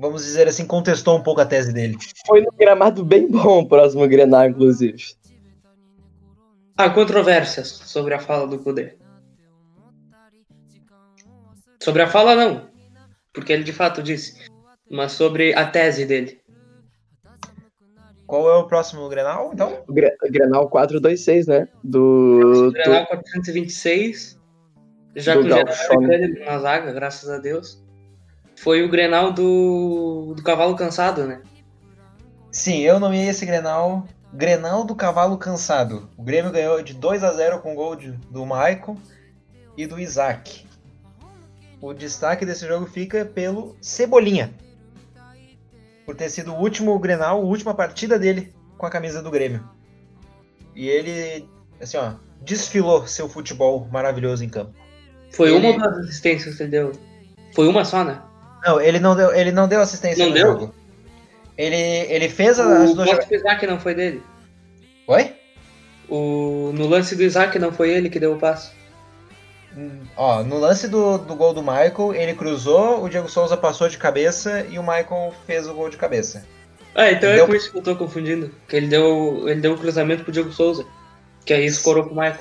vamos 0.00 0.24
dizer 0.24 0.48
assim, 0.48 0.66
contestou 0.66 1.16
um 1.16 1.22
pouco 1.22 1.40
a 1.40 1.46
tese 1.46 1.72
dele. 1.72 1.96
Foi 2.26 2.40
num 2.40 2.56
gramado 2.58 3.04
bem 3.04 3.30
bom 3.30 3.60
o 3.60 3.68
próximo 3.68 4.08
Grenal, 4.08 4.48
inclusive. 4.48 5.19
Há 6.80 6.88
controvérsias 6.88 7.68
sobre 7.68 8.14
a 8.14 8.18
fala 8.18 8.46
do 8.46 8.58
Kudê. 8.58 8.94
Sobre 11.78 12.00
a 12.00 12.08
fala, 12.08 12.34
não. 12.34 12.70
Porque 13.34 13.52
ele 13.52 13.64
de 13.64 13.72
fato 13.72 14.02
disse. 14.02 14.48
Mas 14.90 15.12
sobre 15.12 15.54
a 15.54 15.66
tese 15.66 16.06
dele. 16.06 16.40
Qual 18.26 18.48
é 18.48 18.54
o 18.56 18.66
próximo 18.66 19.06
Grenal, 19.10 19.50
então? 19.52 19.84
O 19.86 19.92
Gre- 19.92 20.16
Grenal 20.30 20.70
426, 20.70 21.46
né? 21.48 21.68
Do. 21.84 22.68
O 22.68 22.72
Grenal 22.72 23.06
426. 23.08 24.40
Já 25.16 25.34
do 25.34 25.40
que 25.42 25.46
o 25.48 25.50
Geraldo 25.50 26.44
na 26.46 26.58
zaga, 26.60 26.92
graças 26.92 27.28
a 27.28 27.36
Deus. 27.36 27.84
Foi 28.56 28.82
o 28.82 28.88
Grenal 28.88 29.32
do, 29.32 30.32
do 30.34 30.42
cavalo 30.42 30.74
cansado, 30.76 31.26
né? 31.26 31.42
Sim, 32.50 32.78
eu 32.78 32.98
nomeei 32.98 33.28
esse 33.28 33.44
Grenal 33.44 34.06
Grenal 34.32 34.84
do 34.84 34.94
Cavalo 34.94 35.36
Cansado. 35.36 36.08
O 36.16 36.22
Grêmio 36.22 36.52
ganhou 36.52 36.82
de 36.82 36.94
2 36.94 37.24
a 37.24 37.32
0 37.32 37.60
com 37.60 37.74
gol 37.74 37.96
de- 37.96 38.12
do 38.30 38.46
Maicon 38.46 38.96
e 39.76 39.86
do 39.86 39.98
Isaac. 39.98 40.66
O 41.80 41.92
destaque 41.92 42.44
desse 42.46 42.66
jogo 42.66 42.86
fica 42.86 43.24
pelo 43.24 43.76
Cebolinha. 43.80 44.52
Por 46.06 46.14
ter 46.14 46.28
sido 46.28 46.52
o 46.52 46.58
último 46.58 46.98
Grenal, 46.98 47.38
a 47.38 47.44
última 47.44 47.74
partida 47.74 48.18
dele 48.18 48.52
com 48.76 48.86
a 48.86 48.90
camisa 48.90 49.22
do 49.22 49.30
Grêmio. 49.30 49.68
E 50.74 50.88
ele, 50.88 51.48
assim, 51.80 51.96
ó, 51.96 52.12
desfilou 52.42 53.06
seu 53.06 53.28
futebol 53.28 53.88
maravilhoso 53.90 54.44
em 54.44 54.48
campo. 54.48 54.72
Foi 55.32 55.52
Ele- 55.54 55.70
uma 55.72 55.88
das 55.88 55.98
assistências 56.06 56.56
que 56.56 56.62
ele 56.62 56.70
deu. 56.70 56.92
Foi 57.54 57.68
uma 57.68 57.84
só, 57.84 58.04
né? 58.04 58.20
Não, 58.64 58.80
ele 58.80 59.00
não 59.00 59.16
deu, 59.16 59.32
ele 59.34 59.50
não 59.52 59.66
deu 59.66 59.80
assistência 59.80 60.24
Não 60.24 60.30
no 60.32 60.34
deu? 60.34 60.46
jogo. 60.46 60.74
Ele, 61.60 61.76
ele 62.12 62.28
fez 62.28 62.58
as 62.58 62.66
O 62.66 62.68
duas 62.68 62.96
lance 62.96 63.10
jogadas. 63.10 63.28
do 63.28 63.34
Isaac 63.34 63.66
não 63.66 63.78
foi 63.78 63.94
dele. 63.94 64.22
Oi? 65.06 65.34
O, 66.08 66.72
no 66.74 66.86
lance 66.86 67.14
do 67.14 67.22
Isaac 67.22 67.58
não 67.58 67.72
foi 67.72 67.90
ele 67.90 68.08
que 68.08 68.18
deu 68.18 68.32
o 68.34 68.38
passe. 68.38 68.70
Hum, 69.76 70.00
Ó, 70.16 70.42
no 70.42 70.58
lance 70.58 70.88
do, 70.88 71.18
do 71.18 71.34
gol 71.36 71.52
do 71.54 71.62
Michael, 71.62 72.14
ele 72.14 72.34
cruzou, 72.34 73.04
o 73.04 73.08
Diego 73.08 73.28
Souza 73.28 73.56
passou 73.56 73.88
de 73.88 73.98
cabeça 73.98 74.66
e 74.68 74.78
o 74.78 74.82
Michael 74.82 75.32
fez 75.46 75.68
o 75.68 75.74
gol 75.74 75.88
de 75.90 75.96
cabeça. 75.96 76.44
Ah, 76.94 77.10
então 77.12 77.30
Deu- 77.32 77.44
é 77.44 77.46
com 77.46 77.54
isso 77.54 77.70
que 77.70 77.78
eu 77.78 77.82
tô 77.82 77.94
confundindo. 77.94 78.52
Que 78.66 78.76
ele 78.76 78.88
deu, 78.88 79.48
ele 79.48 79.60
deu 79.60 79.74
o 79.74 79.78
cruzamento 79.78 80.24
pro 80.24 80.32
Diego 80.32 80.50
Souza. 80.52 80.84
Que 81.44 81.54
aí 81.54 81.66
escorou 81.66 82.04
pro 82.04 82.14
Michael. 82.14 82.38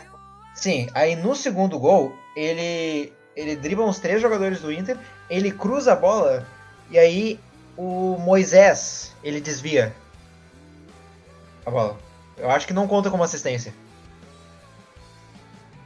Sim, 0.56 0.88
aí 0.94 1.16
no 1.16 1.36
segundo 1.36 1.78
gol, 1.78 2.14
ele 2.36 3.14
ele 3.36 3.56
dribla 3.56 3.86
uns 3.86 4.00
três 4.00 4.22
jogadores 4.22 4.60
do 4.60 4.72
Inter, 4.72 4.98
ele 5.30 5.50
cruza 5.52 5.94
a 5.94 5.96
bola 5.96 6.46
e 6.92 6.98
aí 7.00 7.40
o 7.82 8.18
Moisés, 8.20 9.16
ele 9.24 9.40
desvia 9.40 9.94
a 11.66 11.72
bola. 11.72 11.98
Eu 12.38 12.50
acho 12.52 12.68
que 12.68 12.74
não 12.74 12.88
conta 12.90 13.10
como 13.10 13.24
assistência. 13.24 13.74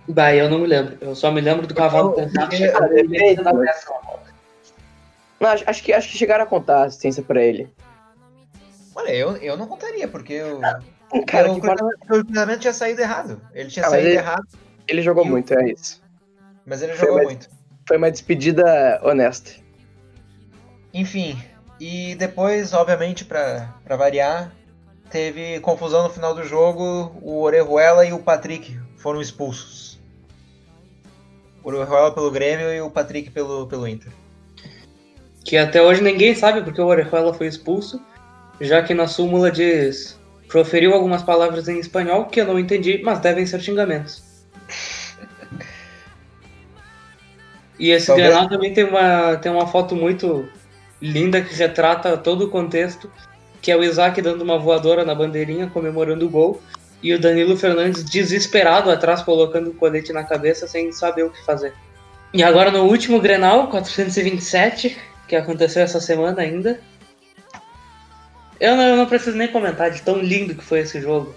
Bah, 0.07 0.33
eu 0.33 0.49
não 0.49 0.59
me 0.59 0.67
lembro. 0.67 0.97
Eu 0.99 1.15
só 1.15 1.31
me 1.31 1.39
lembro 1.39 1.67
do 1.67 1.75
cavalo 1.75 2.09
Eu- 2.09 2.13
pensado. 2.13 2.51
eu- 2.53 2.57
chegar 2.57 2.89
eu-. 2.89 4.19
Não, 5.39 5.49
acho, 5.49 5.83
que, 5.83 5.93
acho 5.93 6.09
que 6.09 6.17
chegaram 6.17 6.43
a 6.43 6.47
contar 6.47 6.79
a 6.81 6.85
assistência 6.85 7.21
pra 7.21 7.41
ele. 7.43 7.71
Olha, 8.95 9.11
eu, 9.11 9.37
eu 9.37 9.55
não 9.55 9.67
contaria, 9.67 10.07
porque 10.07 10.41
o, 10.41 10.59
Cara, 11.25 11.51
o, 11.51 11.53
que 11.53 11.59
importa- 11.59 11.85
cruzamento, 12.07 12.57
o 12.57 12.59
tinha 12.59 12.73
saído 12.73 13.01
errado. 13.01 13.41
Ele 13.53 13.69
tinha 13.69 13.85
Ah, 13.85 13.89
saído 13.89 14.07
ele- 14.07 14.17
errado, 14.17 14.47
ele 14.87 15.01
jogou 15.01 15.23
o- 15.23 15.27
muito, 15.27 15.53
é 15.53 15.71
isso. 15.71 16.01
mas 16.65 16.81
ele 16.81 16.93
Foi 16.93 16.99
jogou 17.07 17.15
mais- 17.17 17.27
muito. 17.27 17.49
Foi 17.87 17.97
uma 17.97 18.09
despedida 18.11 18.99
honesta. 19.03 19.51
Enfim, 20.93 21.41
e 21.85 22.15
depois, 22.15 22.71
obviamente, 22.71 23.25
pra, 23.25 23.75
pra 23.83 23.97
variar, 23.97 24.53
teve 25.09 25.59
confusão 25.59 26.03
no 26.03 26.09
final 26.09 26.33
do 26.33 26.45
jogo. 26.45 27.13
O 27.21 27.41
Orejuela 27.41 28.05
e 28.05 28.13
o 28.13 28.19
Patrick 28.19 28.79
foram 28.95 29.19
expulsos. 29.19 29.99
O 31.61 31.67
Orejuela 31.67 32.13
pelo 32.13 32.31
Grêmio 32.31 32.71
e 32.73 32.79
o 32.79 32.89
Patrick 32.89 33.31
pelo, 33.31 33.67
pelo 33.67 33.85
Inter. 33.85 34.13
Que 35.43 35.57
até 35.57 35.81
hoje 35.81 36.01
ninguém 36.01 36.33
sabe 36.33 36.61
porque 36.61 36.79
o 36.79 36.85
Orejuela 36.85 37.33
foi 37.33 37.47
expulso. 37.47 38.01
Já 38.61 38.81
que 38.81 38.93
na 38.93 39.05
súmula 39.05 39.51
diz. 39.51 40.17
Proferiu 40.47 40.93
algumas 40.93 41.21
palavras 41.21 41.67
em 41.67 41.79
espanhol 41.79 42.27
que 42.27 42.39
eu 42.39 42.45
não 42.45 42.57
entendi, 42.57 43.01
mas 43.03 43.19
devem 43.19 43.45
ser 43.45 43.59
xingamentos. 43.59 44.23
E 47.79 47.89
esse 47.89 48.05
Talvez- 48.07 48.29
Grenal 48.29 48.47
também 48.47 48.71
tem 48.71 48.83
uma, 48.85 49.35
tem 49.37 49.51
uma 49.51 49.65
foto 49.67 49.95
muito 49.95 50.47
linda 51.03 51.41
que 51.41 51.53
retrata 51.53 52.15
todo 52.15 52.45
o 52.45 52.49
contexto, 52.49 53.11
que 53.61 53.69
é 53.69 53.75
o 53.75 53.83
Isaac 53.83 54.21
dando 54.21 54.41
uma 54.41 54.57
voadora 54.57 55.03
na 55.03 55.13
bandeirinha, 55.13 55.67
comemorando 55.67 56.25
o 56.25 56.29
gol, 56.29 56.61
e 57.01 57.13
o 57.13 57.19
Danilo 57.19 57.57
Fernandes 57.57 58.05
desesperado 58.05 58.89
atrás, 58.89 59.21
colocando 59.21 59.71
o 59.71 59.73
colete 59.73 60.13
na 60.13 60.23
cabeça, 60.23 60.65
sem 60.65 60.93
saber 60.93 61.23
o 61.23 61.29
que 61.29 61.45
fazer. 61.45 61.73
E 62.33 62.41
agora 62.41 62.71
no 62.71 62.85
último 62.85 63.19
Grenal, 63.19 63.67
427, 63.67 64.97
que 65.27 65.35
aconteceu 65.35 65.83
essa 65.83 65.99
semana 65.99 66.41
ainda. 66.41 66.79
Eu 68.57 68.77
não, 68.77 68.83
eu 68.83 68.95
não 68.95 69.05
preciso 69.05 69.35
nem 69.35 69.49
comentar 69.49 69.91
de 69.91 70.01
tão 70.01 70.17
lindo 70.19 70.55
que 70.55 70.63
foi 70.63 70.79
esse 70.79 71.01
jogo. 71.01 71.35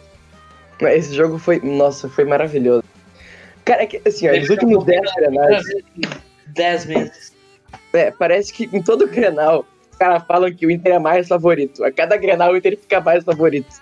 Esse 0.81 1.13
jogo 1.13 1.39
foi. 1.39 1.59
Nossa, 1.59 2.09
foi 2.09 2.25
maravilhoso. 2.25 2.85
Cara, 3.65 3.83
é 3.83 3.87
que, 3.87 4.01
assim, 4.07 4.29
ó, 4.29 4.37
nos 4.37 4.49
últimos 4.49 4.85
10 4.85 5.01
grenais, 5.17 5.65
10 6.47 6.87
meses. 6.87 7.36
É, 7.97 8.11
parece 8.11 8.53
que 8.53 8.69
em 8.73 8.83
todo 8.83 9.09
grenal, 9.09 9.65
os 9.91 9.99
caras 9.99 10.23
falam 10.27 10.53
que 10.53 10.67
o 10.67 10.71
Inter 10.71 10.95
é 10.95 10.99
mais 10.99 11.27
favorito. 11.27 11.83
A 11.85 11.91
cada 11.91 12.17
grenal 12.17 12.53
o 12.53 12.57
Inter 12.57 12.79
fica 12.79 13.01
mais 13.01 13.25
favorito. 13.25 13.75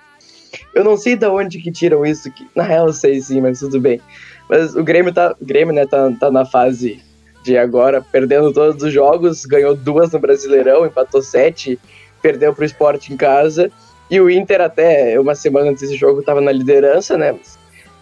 Eu 0.75 0.85
não 0.85 0.97
sei 0.97 1.17
de 1.17 1.27
onde 1.27 1.61
que 1.61 1.71
tiram 1.71 2.07
isso, 2.07 2.31
que 2.31 2.47
na 2.55 2.63
real 2.63 2.87
eu 2.87 2.93
sei 2.93 3.21
sim, 3.21 3.41
mas 3.41 3.59
tudo 3.59 3.81
bem. 3.81 4.01
Mas 4.49 4.75
o 4.75 4.85
Grêmio 4.85 5.13
tá. 5.13 5.35
O 5.41 5.45
Grêmio, 5.45 5.75
né, 5.75 5.87
tá, 5.87 6.11
tá 6.19 6.31
na 6.31 6.45
fase 6.45 7.03
de 7.43 7.59
agora, 7.59 8.01
perdendo 8.01 8.53
todos 8.53 8.83
os 8.83 8.93
jogos, 8.93 9.45
ganhou 9.45 9.75
duas 9.75 10.11
no 10.13 10.19
Brasileirão, 10.19 10.87
empatou 10.87 11.21
sete, 11.21 11.79
perdeu 12.23 12.55
pro 12.55 12.65
Sport 12.65 13.11
em 13.11 13.17
casa. 13.17 13.71
E 14.11 14.21
o 14.21 14.31
Inter, 14.31 14.61
até 14.61 15.19
uma 15.19 15.35
semana 15.35 15.71
antes 15.71 15.83
desse 15.83 15.97
jogo, 15.97 16.23
tava 16.23 16.41
na 16.41 16.53
liderança, 16.53 17.17
né? 17.19 17.33
Mas 17.33 17.59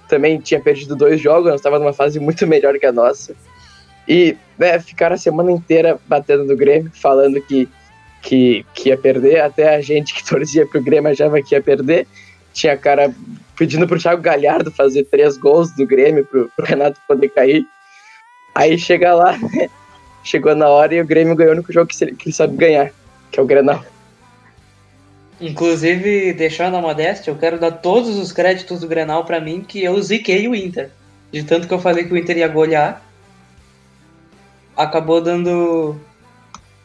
também 0.09 0.39
tinha 0.39 0.61
perdido 0.61 0.95
dois 0.95 1.21
jogos, 1.21 1.55
estava 1.55 1.79
numa 1.79 1.93
fase 1.93 2.21
muito 2.21 2.47
melhor 2.47 2.79
que 2.79 2.87
a 2.87 2.93
nossa. 2.93 3.35
E 4.09 4.37
né, 4.59 4.79
ficaram 4.81 5.15
a 5.15 5.19
semana 5.19 5.51
inteira 5.51 5.99
batendo 6.07 6.45
no 6.45 6.57
Grêmio, 6.57 6.91
falando 6.95 7.41
que, 7.41 7.69
que, 8.21 8.65
que 8.75 8.89
ia 8.89 8.97
perder. 8.97 9.41
Até 9.41 9.75
a 9.75 9.81
gente 9.81 10.15
que 10.15 10.25
torcia 10.29 10.67
pro 10.67 10.83
Grêmio 10.83 11.11
achava 11.11 11.43
que 11.43 11.55
ia 11.55 11.63
perder. 11.63 12.07
Tinha 12.53 12.77
cara 12.77 13.15
pedindo 13.57 13.87
pro 13.87 13.99
Thiago 13.99 14.21
Galhardo 14.21 14.71
fazer 14.71 15.05
três 15.05 15.37
gols 15.37 15.75
do 15.75 15.87
Grêmio 15.87 16.25
pro, 16.27 16.51
pro 16.57 16.67
Renato 16.67 17.01
poder 17.07 17.29
cair. 17.29 17.65
Aí 18.55 18.79
chega 18.79 19.15
lá, 19.15 19.39
chegou 20.23 20.55
na 20.55 20.69
hora 20.69 20.95
e 20.95 21.01
o 21.01 21.07
Grêmio 21.07 21.35
ganhou 21.35 21.53
o 21.53 21.57
único 21.57 21.73
jogo 21.73 21.87
que 21.87 22.05
ele, 22.05 22.15
que 22.15 22.29
ele 22.29 22.35
sabe 22.35 22.57
ganhar, 22.57 22.91
que 23.31 23.41
é 23.41 23.43
o 23.43 23.47
Grenal. 23.47 23.83
Inclusive, 25.41 26.33
deixando 26.35 26.77
a 26.77 26.81
modéstia, 26.81 27.31
eu 27.31 27.37
quero 27.37 27.59
dar 27.59 27.73
todos 27.73 28.17
os 28.17 28.31
créditos 28.31 28.81
do 28.81 28.87
Grenal 28.87 29.25
pra 29.25 29.41
mim, 29.41 29.65
que 29.67 29.83
eu 29.83 30.01
ziquei 30.01 30.47
o 30.47 30.55
Inter. 30.55 30.91
De 31.33 31.43
tanto 31.43 31.67
que 31.67 31.75
eu 31.75 31.81
falei 31.81 32.05
que 32.05 32.13
o 32.13 32.17
Inter 32.17 32.39
ia 32.39 32.47
golear, 32.47 33.03
acabou 34.77 35.21
dando 35.21 35.97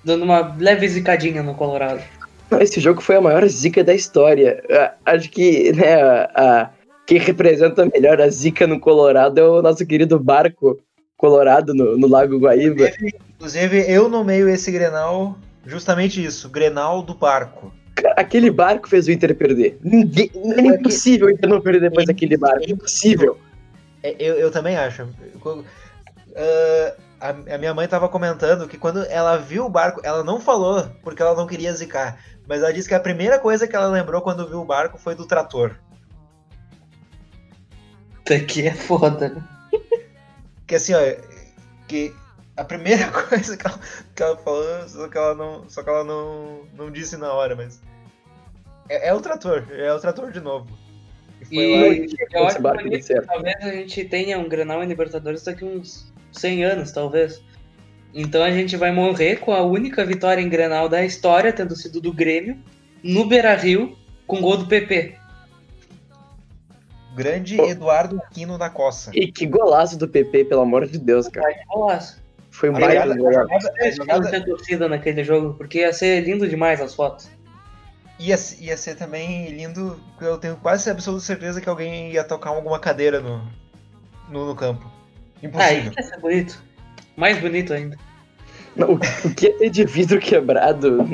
dando 0.03 0.23
uma 0.23 0.55
leve 0.57 0.87
zicadinha 0.87 1.43
no 1.43 1.53
Colorado. 1.53 2.01
Esse 2.61 2.79
jogo 2.79 3.01
foi 3.01 3.17
a 3.17 3.21
maior 3.21 3.45
zica 3.47 3.83
da 3.83 3.93
história. 3.93 4.63
Ah, 4.71 4.93
Acho 5.05 5.29
que 5.29 5.73
né, 5.73 6.01
a, 6.01 6.31
a- 6.35 6.69
quem 7.05 7.17
representa 7.19 7.85
melhor 7.85 8.19
a 8.21 8.29
zica 8.29 8.65
no 8.67 8.79
Colorado 8.79 9.39
é 9.39 9.43
o 9.43 9.61
nosso 9.61 9.85
querido 9.85 10.17
barco 10.19 10.79
Colorado 11.17 11.73
no, 11.73 11.97
no 11.97 12.07
Lago 12.07 12.37
Guaíba. 12.37 12.89
Inclusive, 13.35 13.85
eu 13.91 14.07
nomeio 14.09 14.47
esse 14.49 14.71
Grenal 14.71 15.37
justamente 15.65 16.23
isso, 16.23 16.49
Grenal 16.49 17.01
do 17.01 17.13
Barco. 17.13 17.73
Aquele 18.15 18.49
barco 18.51 18.87
fez 18.87 19.07
o 19.07 19.11
Inter 19.11 19.35
perder. 19.35 19.77
Ninguém, 19.83 20.29
é 20.55 20.61
impossível 20.61 21.27
o 21.27 21.29
Inter 21.29 21.49
não 21.49 21.59
perder 21.59 21.81
depois 21.81 22.05
daquele 22.05 22.37
barco. 22.37 22.63
Impossível. 22.69 23.37
É, 24.03 24.15
Eu, 24.19 24.35
eu 24.35 24.51
também 24.51 24.77
acho. 24.77 25.07
Ah, 26.35 26.93
a, 27.19 27.29
a 27.29 27.57
minha 27.57 27.73
mãe 27.73 27.87
tava 27.87 28.07
comentando 28.09 28.67
que 28.67 28.77
quando 28.77 29.03
ela 29.05 29.37
viu 29.37 29.65
o 29.65 29.69
barco, 29.69 30.01
ela 30.03 30.23
não 30.23 30.39
falou 30.39 30.89
porque 31.03 31.21
ela 31.21 31.35
não 31.35 31.47
queria 31.47 31.73
zicar, 31.73 32.19
mas 32.47 32.59
ela 32.61 32.73
disse 32.73 32.87
que 32.87 32.93
a 32.95 32.99
primeira 32.99 33.39
coisa 33.39 33.67
que 33.67 33.75
ela 33.75 33.87
lembrou 33.87 34.21
quando 34.21 34.47
viu 34.47 34.59
o 34.61 34.65
barco 34.65 34.97
foi 34.97 35.15
do 35.15 35.25
trator. 35.25 35.77
Isso 38.25 38.33
aqui 38.43 38.67
é 38.67 38.73
foda. 38.73 39.29
né? 39.29 39.43
Que 40.67 40.75
assim, 40.75 40.93
ó, 40.93 40.99
que 41.87 42.13
a 42.55 42.63
primeira 42.63 43.09
coisa 43.11 43.55
que 43.55 43.65
ela, 43.65 43.79
que 44.15 44.23
ela 44.23 44.37
falou, 44.37 44.87
só 44.89 45.07
que 45.07 45.17
ela 45.17 45.35
não, 45.35 45.69
só 45.69 45.81
que 45.83 45.89
ela 45.89 46.03
não, 46.03 46.65
não 46.73 46.91
disse 46.91 47.15
na 47.17 47.31
hora, 47.31 47.55
mas 47.55 47.81
é, 48.89 49.09
é 49.09 49.13
o 49.13 49.21
trator, 49.21 49.65
é 49.71 49.91
o 49.93 49.99
trator 49.99 50.31
de 50.31 50.41
novo. 50.41 50.67
E 51.41 51.45
foi 51.45 51.55
E- 51.99 52.05
e- 52.05 52.15
Eu 52.33 52.47
acho 52.47 52.57
que 52.89 53.01
certo. 53.03 53.27
talvez 53.27 53.55
a 53.61 53.71
gente 53.71 54.03
tenha 54.05 54.37
um 54.39 54.49
Grenal 54.49 54.83
em 54.83 54.87
Libertadores 54.87 55.43
daqui 55.43 55.63
uns 55.63 56.11
100 56.39 56.63
anos, 56.63 56.91
talvez. 56.91 57.41
Então 58.13 58.41
a 58.43 58.51
gente 58.51 58.75
vai 58.77 58.91
morrer 58.91 59.37
com 59.37 59.51
a 59.53 59.61
única 59.61 60.03
vitória 60.05 60.41
em 60.41 60.49
Grenal 60.49 60.87
da 60.89 61.03
história, 61.05 61.51
tendo 61.53 61.75
sido 61.75 61.99
do 62.01 62.11
Grêmio, 62.13 62.57
no 63.03 63.25
Beira-Rio, 63.27 63.95
com 64.25 64.41
gol 64.41 64.57
do 64.57 64.65
PP. 64.67 65.15
grande 67.15 67.59
Eduardo 67.59 68.17
Aquino 68.19 68.57
da 68.57 68.69
Coça. 68.69 69.11
E 69.13 69.31
que 69.31 69.45
golaço 69.47 69.97
do 69.97 70.07
PP, 70.07 70.45
pelo 70.45 70.61
amor 70.61 70.85
de 70.87 70.97
Deus, 70.99 71.27
cara. 71.27 71.47
Golaço. 71.67 72.21
Foi 72.51 72.69
A 72.69 72.71
muito 72.71 72.83
jogada- 72.85 73.01
a 73.11 73.15
legal. 73.15 73.33
jogada- 73.33 73.73
a 73.79 73.85
Eu 73.87 73.91
jogada- 73.91 74.19
não 74.21 74.29
tinha 74.29 74.45
torcida 74.45 74.89
naquele 74.89 75.23
jogo, 75.23 75.53
porque 75.55 75.79
ia 75.79 75.91
ser 75.93 76.21
lindo 76.21 76.47
demais 76.47 76.79
as 76.81 76.93
fotos. 76.93 77.27
Ia, 78.19 78.35
ia 78.59 78.75
ser 78.77 78.95
também 78.95 79.49
lindo, 79.49 79.99
porque 80.11 80.25
eu 80.25 80.37
tenho 80.37 80.55
quase 80.57 80.89
absoluta 80.89 81.23
certeza 81.23 81.61
que 81.61 81.69
alguém 81.69 82.11
ia 82.11 82.23
tocar 82.23 82.49
alguma 82.51 82.79
cadeira 82.79 83.19
no, 83.19 83.41
no, 84.29 84.47
no 84.47 84.55
campo. 84.55 84.91
Ah, 85.43 85.45
Impossível. 85.45 85.91
isso 85.91 85.99
ia 85.99 86.03
ser 86.03 86.19
bonito. 86.19 86.63
Mais 87.15 87.39
bonito 87.39 87.73
ainda. 87.73 87.97
Não, 88.75 88.91
o, 88.93 88.99
que 89.35 89.47
ia 89.47 89.57
ter 89.57 89.69
de 89.69 89.85
vidro 89.85 90.19
quebrado 90.19 91.09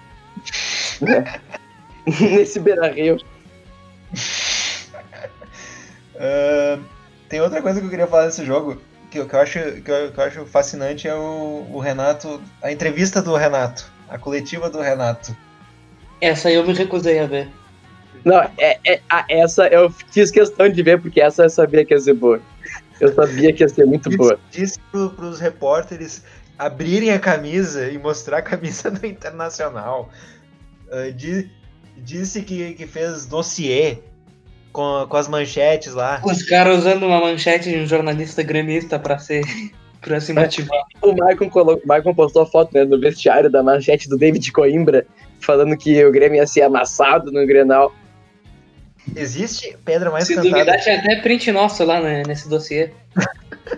nesse 2.06 2.60
Beira-Rio? 2.60 3.18
Ah, 6.20 6.80
tem 7.30 7.42
outra 7.42 7.62
coisa 7.62 7.80
que 7.80 7.86
eu 7.86 7.90
queria 7.90 8.08
falar 8.08 8.26
desse 8.28 8.46
jogo, 8.46 8.82
que, 9.10 9.20
eu- 9.20 9.28
que 9.28 9.36
eu, 9.36 9.40
acho, 9.40 9.60
que, 9.82 9.92
eu, 9.92 10.12
que 10.12 10.20
eu 10.20 10.24
acho 10.24 10.46
fascinante, 10.46 11.08
é 11.08 11.16
o, 11.16 11.68
o 11.72 11.80
Renato, 11.80 12.42
a 12.62 12.72
entrevista 12.72 13.22
do 13.22 13.36
Renato, 13.36 13.86
a 14.10 14.18
coletiva 14.18 14.70
do 14.70 14.80
Renato. 14.82 15.36
Essa 16.22 16.50
aí 16.50 16.56
eu 16.56 16.66
me 16.66 16.74
recusei 16.74 17.20
a 17.20 17.26
ver. 17.26 17.50
Não, 18.24 18.40
é, 18.58 18.78
é- 18.86 19.02
a- 19.10 19.26
essa 19.28 19.68
eu 19.68 19.90
fiz 19.90 20.32
questão 20.32 20.70
de 20.70 20.82
ver, 20.84 21.02
porque 21.02 21.20
essa 21.20 21.44
eu 21.44 21.50
sabia 21.50 21.84
que 21.86 21.94
ia 21.94 22.00
ser 22.00 22.14
boa. 22.14 22.40
Eu 23.00 23.14
sabia 23.14 23.54
que 23.54 23.64
ia 23.64 23.70
ser 23.70 23.86
muito 23.86 24.10
boa. 24.16 24.40
Disse, 24.50 24.62
disse 24.62 24.80
pro, 24.92 25.10
pros 25.12 25.40
repórteres 25.40 26.24
abrirem 26.58 27.12
a 27.12 27.20
camisa 27.20 27.90
e 27.90 27.98
mostrar 27.98 28.38
a 28.38 28.42
camisa 28.42 28.90
do 28.92 29.06
Internacional. 29.06 30.10
Uh, 30.88 31.12
di- 31.12 31.50
disse 31.98 32.42
que, 32.42 32.74
que 32.74 32.86
fez 32.88 33.26
dossiê 33.26 34.00
com, 34.72 35.06
com 35.08 35.18
as 35.18 35.28
manchetes 35.28 35.94
lá. 35.94 36.22
Os 36.24 36.44
caras 36.44 36.80
usando 36.80 37.06
uma 37.06 37.20
manchete 37.20 37.70
de 37.70 37.78
um 37.78 37.86
jornalista 37.86 38.44
gremista 38.44 39.00
pra 39.00 39.18
ser. 39.18 39.44
pra 40.02 40.20
se 40.20 40.34
motivar. 40.34 40.84
O 41.02 41.14
Maicon, 41.14 41.50
colo... 41.50 41.82
Maicon 41.86 42.14
postou 42.14 42.42
a 42.42 42.46
foto 42.46 42.74
né, 42.74 42.84
no 42.84 43.00
vestiário 43.00 43.50
da 43.50 43.64
manchete 43.64 44.10
do 44.10 44.18
David 44.18 44.52
Coimbra, 44.52 45.06
falando 45.40 45.78
que 45.78 46.04
o 46.04 46.12
Grêmio 46.12 46.38
ia 46.38 46.48
ser 46.48 46.64
amassado 46.64 47.32
no 47.32 47.46
Grenal. 47.48 47.94
Existe 49.16 49.78
pedra 49.84 50.10
mais 50.10 50.28
Se 50.28 50.36
cantada. 50.36 50.54
duvidar, 50.56 50.80
tinha 50.80 50.98
até 50.98 51.18
print 51.22 51.52
nosso 51.52 51.84
lá 51.84 52.02
né, 52.02 52.24
nesse 52.26 52.48
dossiê. 52.48 52.92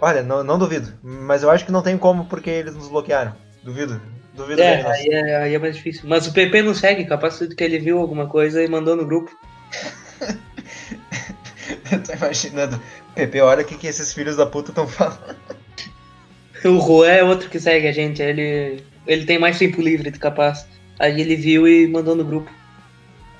Olha, 0.00 0.22
não, 0.22 0.42
não 0.42 0.58
duvido. 0.58 0.92
Mas 1.02 1.42
eu 1.42 1.50
acho 1.50 1.64
que 1.64 1.72
não 1.72 1.82
tem 1.82 1.96
como 1.98 2.24
porque 2.26 2.50
eles 2.50 2.74
nos 2.74 2.88
bloquearam. 2.88 3.34
Duvido. 3.62 4.00
Duvido 4.34 4.62
É, 4.62 4.82
aí 4.86 5.06
é, 5.08 5.36
aí 5.36 5.54
é 5.54 5.58
mais 5.58 5.76
difícil. 5.76 6.02
Mas 6.06 6.26
o 6.26 6.32
PP 6.32 6.62
não 6.62 6.74
segue, 6.74 7.04
capaz 7.04 7.38
que 7.38 7.64
ele 7.64 7.78
viu 7.78 7.98
alguma 7.98 8.26
coisa 8.26 8.62
e 8.62 8.68
mandou 8.68 8.96
no 8.96 9.04
grupo. 9.04 9.30
Eu 11.90 12.02
tô 12.02 12.12
imaginando. 12.12 12.80
Pepe, 13.14 13.40
olha 13.40 13.62
o 13.62 13.64
que, 13.64 13.76
que 13.76 13.86
esses 13.86 14.12
filhos 14.12 14.36
da 14.36 14.46
puta 14.46 14.70
estão 14.70 14.86
falando. 14.86 15.36
O 16.64 16.80
Jué 16.80 17.18
é 17.18 17.24
outro 17.24 17.48
que 17.48 17.58
segue 17.58 17.88
a 17.88 17.92
gente, 17.92 18.20
ele, 18.22 18.82
ele 19.06 19.24
tem 19.24 19.38
mais 19.38 19.58
tempo 19.58 19.80
livre, 19.80 20.10
capaz. 20.12 20.66
Aí 20.98 21.20
ele 21.20 21.36
viu 21.36 21.66
e 21.66 21.86
mandou 21.86 22.14
no 22.14 22.24
grupo. 22.24 22.50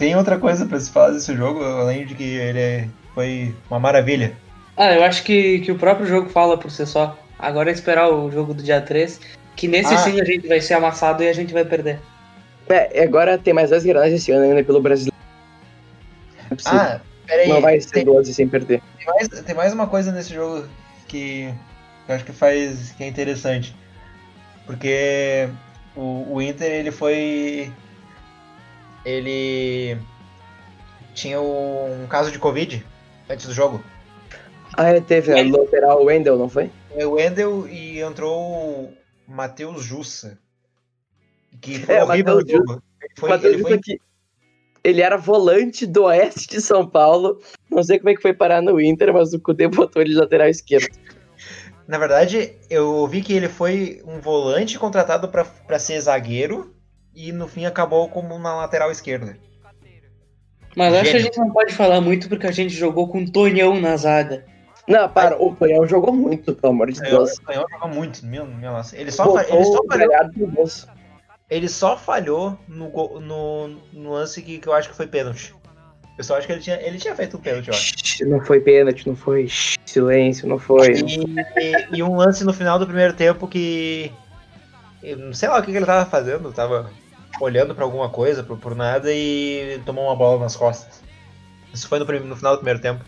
Tem 0.01 0.17
outra 0.17 0.39
coisa 0.39 0.65
pra 0.65 0.81
se 0.81 0.91
falar 0.91 1.11
desse 1.11 1.37
jogo, 1.37 1.63
além 1.63 2.07
de 2.07 2.15
que 2.15 2.25
ele 2.25 2.59
é- 2.59 2.89
foi 3.15 3.55
uma 3.71 3.79
maravilha. 3.79 4.33
Ah, 4.77 4.95
eu 4.95 5.05
acho 5.05 5.23
que, 5.23 5.59
que 5.61 5.71
o 5.71 5.79
próprio 5.79 6.07
jogo 6.07 6.31
fala 6.31 6.57
por 6.57 6.71
si 6.71 6.87
só. 6.87 7.19
Agora 7.39 7.69
é 7.71 7.73
esperar 7.75 8.09
o 8.11 8.31
jogo 8.31 8.55
do 8.55 8.63
dia 8.63 8.81
3, 8.81 9.21
que 9.55 9.69
nesse 9.69 9.93
Ah. 9.93 9.99
sim 9.99 10.19
a 10.19 10.25
gente 10.25 10.49
vai 10.49 10.59
ser 10.61 10.73
amassado 10.75 11.23
e 11.23 11.29
a 11.29 11.33
gente 11.35 11.53
vai 11.53 11.65
perder. 11.67 12.01
É, 12.67 13.03
agora 13.03 13.37
tem 13.37 13.53
mais 13.53 13.69
dois 13.69 13.85
Grenais 13.85 14.13
esse 14.13 14.33
ano 14.33 14.45
ainda 14.45 14.65
pelo 14.65 14.81
Brasileiro. 14.81 15.15
Não, 16.51 16.73
é. 16.73 16.77
Ah, 16.77 17.01
peraí. 17.27 17.49
não 17.49 17.61
vai 17.61 17.79
ser 17.81 17.91
tem, 17.91 18.05
12 18.05 18.33
sem 18.33 18.49
perder. 18.49 18.81
tem 18.97 19.07
mais, 19.07 19.29
tem 19.29 19.55
mais 19.55 19.73
uma 19.75 19.87
coisa 19.87 20.11
nesse 20.13 20.33
jogo 20.33 20.67
que 21.09 21.53
eu 22.09 22.15
acho 22.15 22.25
que 22.25 22.33
faz. 22.33 22.93
que 22.97 23.05
é 23.05 23.07
interessante. 23.07 23.75
Porque 24.67 25.49
o, 25.95 26.27
o 26.35 26.41
Inter 26.43 26.71
ele 26.71 26.91
foi. 26.91 27.71
Ele 29.05 29.99
tinha 31.15 31.41
um 31.41 32.07
caso 32.09 32.31
de 32.31 32.39
Covid 32.39 32.85
antes 33.29 33.47
do 33.47 33.53
jogo. 33.53 33.83
Ah, 34.77 34.89
é, 34.89 35.01
teve 35.01 35.33
a 35.33 35.43
lateral 35.59 36.05
Wendel, 36.05 36.39
não 36.39 36.49
foi? 36.49 36.71
É 36.95 37.07
o 37.07 37.13
Wendel 37.13 37.69
e 37.69 38.01
entrou 38.01 38.41
o 38.41 38.95
Matheus 39.27 39.83
Jussa. 39.83 40.39
Que 41.61 41.79
foi 41.81 41.95
É, 41.95 42.05
o 42.05 42.07
horrível 42.07 42.37
Matheus 42.37 42.61
no 42.61 42.67
jogo. 42.67 42.83
Ele 43.03 43.13
foi, 43.17 43.45
ele 43.45 43.63
foi, 43.63 43.79
que 43.79 44.01
ele 44.83 45.03
era 45.03 45.17
volante 45.17 45.87
do 45.87 46.05
oeste 46.05 46.49
de 46.49 46.61
São 46.61 46.87
Paulo. 46.87 47.41
Não 47.71 47.83
sei 47.83 47.99
como 47.99 48.11
é 48.11 48.15
que 48.15 48.23
foi 48.23 48.33
parar 48.33 48.63
no 48.63 48.81
Inter, 48.81 49.13
mas 49.13 49.33
o 49.33 49.41
Cudê 49.41 49.69
botou 49.69 50.01
ele 50.01 50.13
de 50.13 50.17
lateral 50.17 50.49
esquerdo. 50.49 50.89
Na 51.87 51.99
verdade, 51.99 52.57
eu 52.69 53.07
vi 53.09 53.21
que 53.21 53.33
ele 53.33 53.49
foi 53.49 54.01
um 54.07 54.21
volante 54.21 54.79
contratado 54.79 55.29
pra 55.29 55.79
ser 55.79 56.01
zagueiro 56.01 56.73
e 57.15 57.33
no 57.33 57.49
fim 57.49 57.65
acabou 57.65 58.09
como 58.09 58.39
na 58.39 58.57
lateral 58.57 58.91
esquerda. 58.91 59.37
Mas 60.77 60.95
acho 60.95 61.11
que 61.11 61.17
a 61.17 61.21
gente 61.21 61.39
não 61.39 61.51
pode 61.51 61.75
falar 61.75 62.01
muito 62.01 62.29
porque 62.29 62.47
a 62.47 62.53
gente 62.53 62.73
jogou 62.73 63.09
com 63.09 63.23
o 63.23 63.31
Tonhão 63.31 63.81
na 63.81 63.97
zaga. 63.97 64.45
Não, 64.87 65.09
para, 65.09 65.41
o 65.41 65.55
Tonhão 65.55 65.87
jogou 65.87 66.13
muito, 66.13 66.55
pelo 66.55 66.73
amor 66.73 66.91
de 66.91 67.01
O 67.01 67.03
Deus. 67.03 67.39
Canhão 67.41 67.65
jogou 67.71 67.89
muito, 67.89 68.25
meu, 68.25 68.47
meu 68.47 68.73
nossa. 68.73 68.97
Ele 68.97 69.11
só, 69.11 69.25
Botou 69.25 69.41
ele 69.41 69.65
só 69.65 69.79
o 69.79 69.87
falhou, 69.87 70.67
ele 71.49 71.69
só 71.69 71.97
falhou 71.97 72.59
no, 72.69 73.21
no, 73.21 73.69
no 73.93 74.11
lance 74.13 74.41
que, 74.43 74.59
que 74.59 74.69
eu 74.69 74.73
acho 74.73 74.89
que 74.89 74.97
foi 74.97 75.07
pênalti. 75.07 75.55
Eu 76.17 76.25
só 76.25 76.37
acho 76.37 76.47
que 76.47 76.53
ele 76.53 76.61
tinha, 76.61 76.81
ele 76.83 76.99
tinha 76.99 77.17
feito 77.17 77.37
um 77.37 77.41
pênalti, 77.41 77.69
eu 77.69 77.75
acho. 77.75 77.95
Não 78.27 78.45
foi 78.45 78.61
pênalti, 78.61 79.07
não 79.07 79.17
foi. 79.17 79.49
Silêncio, 79.87 80.47
não 80.47 80.59
foi. 80.59 80.93
E, 80.93 81.97
e 81.97 82.03
um 82.03 82.15
lance 82.15 82.45
no 82.45 82.53
final 82.53 82.79
do 82.79 82.87
primeiro 82.87 83.15
tempo 83.15 83.49
que. 83.49 84.13
Não 85.03 85.33
sei 85.33 85.49
lá 85.49 85.59
o 85.59 85.63
que, 85.63 85.71
que 85.71 85.77
ele 85.77 85.87
tava 85.87 86.09
fazendo, 86.09 86.53
tava 86.53 86.91
olhando 87.41 87.75
pra 87.75 87.85
alguma 87.85 88.09
coisa, 88.09 88.43
por, 88.43 88.59
por 88.59 88.75
nada, 88.75 89.13
e 89.13 89.81
tomou 89.87 90.05
uma 90.07 90.17
bola 90.17 90.41
nas 90.41 90.57
costas. 90.57 91.01
Isso 91.73 91.89
foi 91.89 91.99
no, 91.99 92.07
prim- 92.07 92.21
no 92.21 92.37
final 92.37 92.53
do 92.55 92.59
primeiro 92.59 92.81
tempo. 92.81 93.03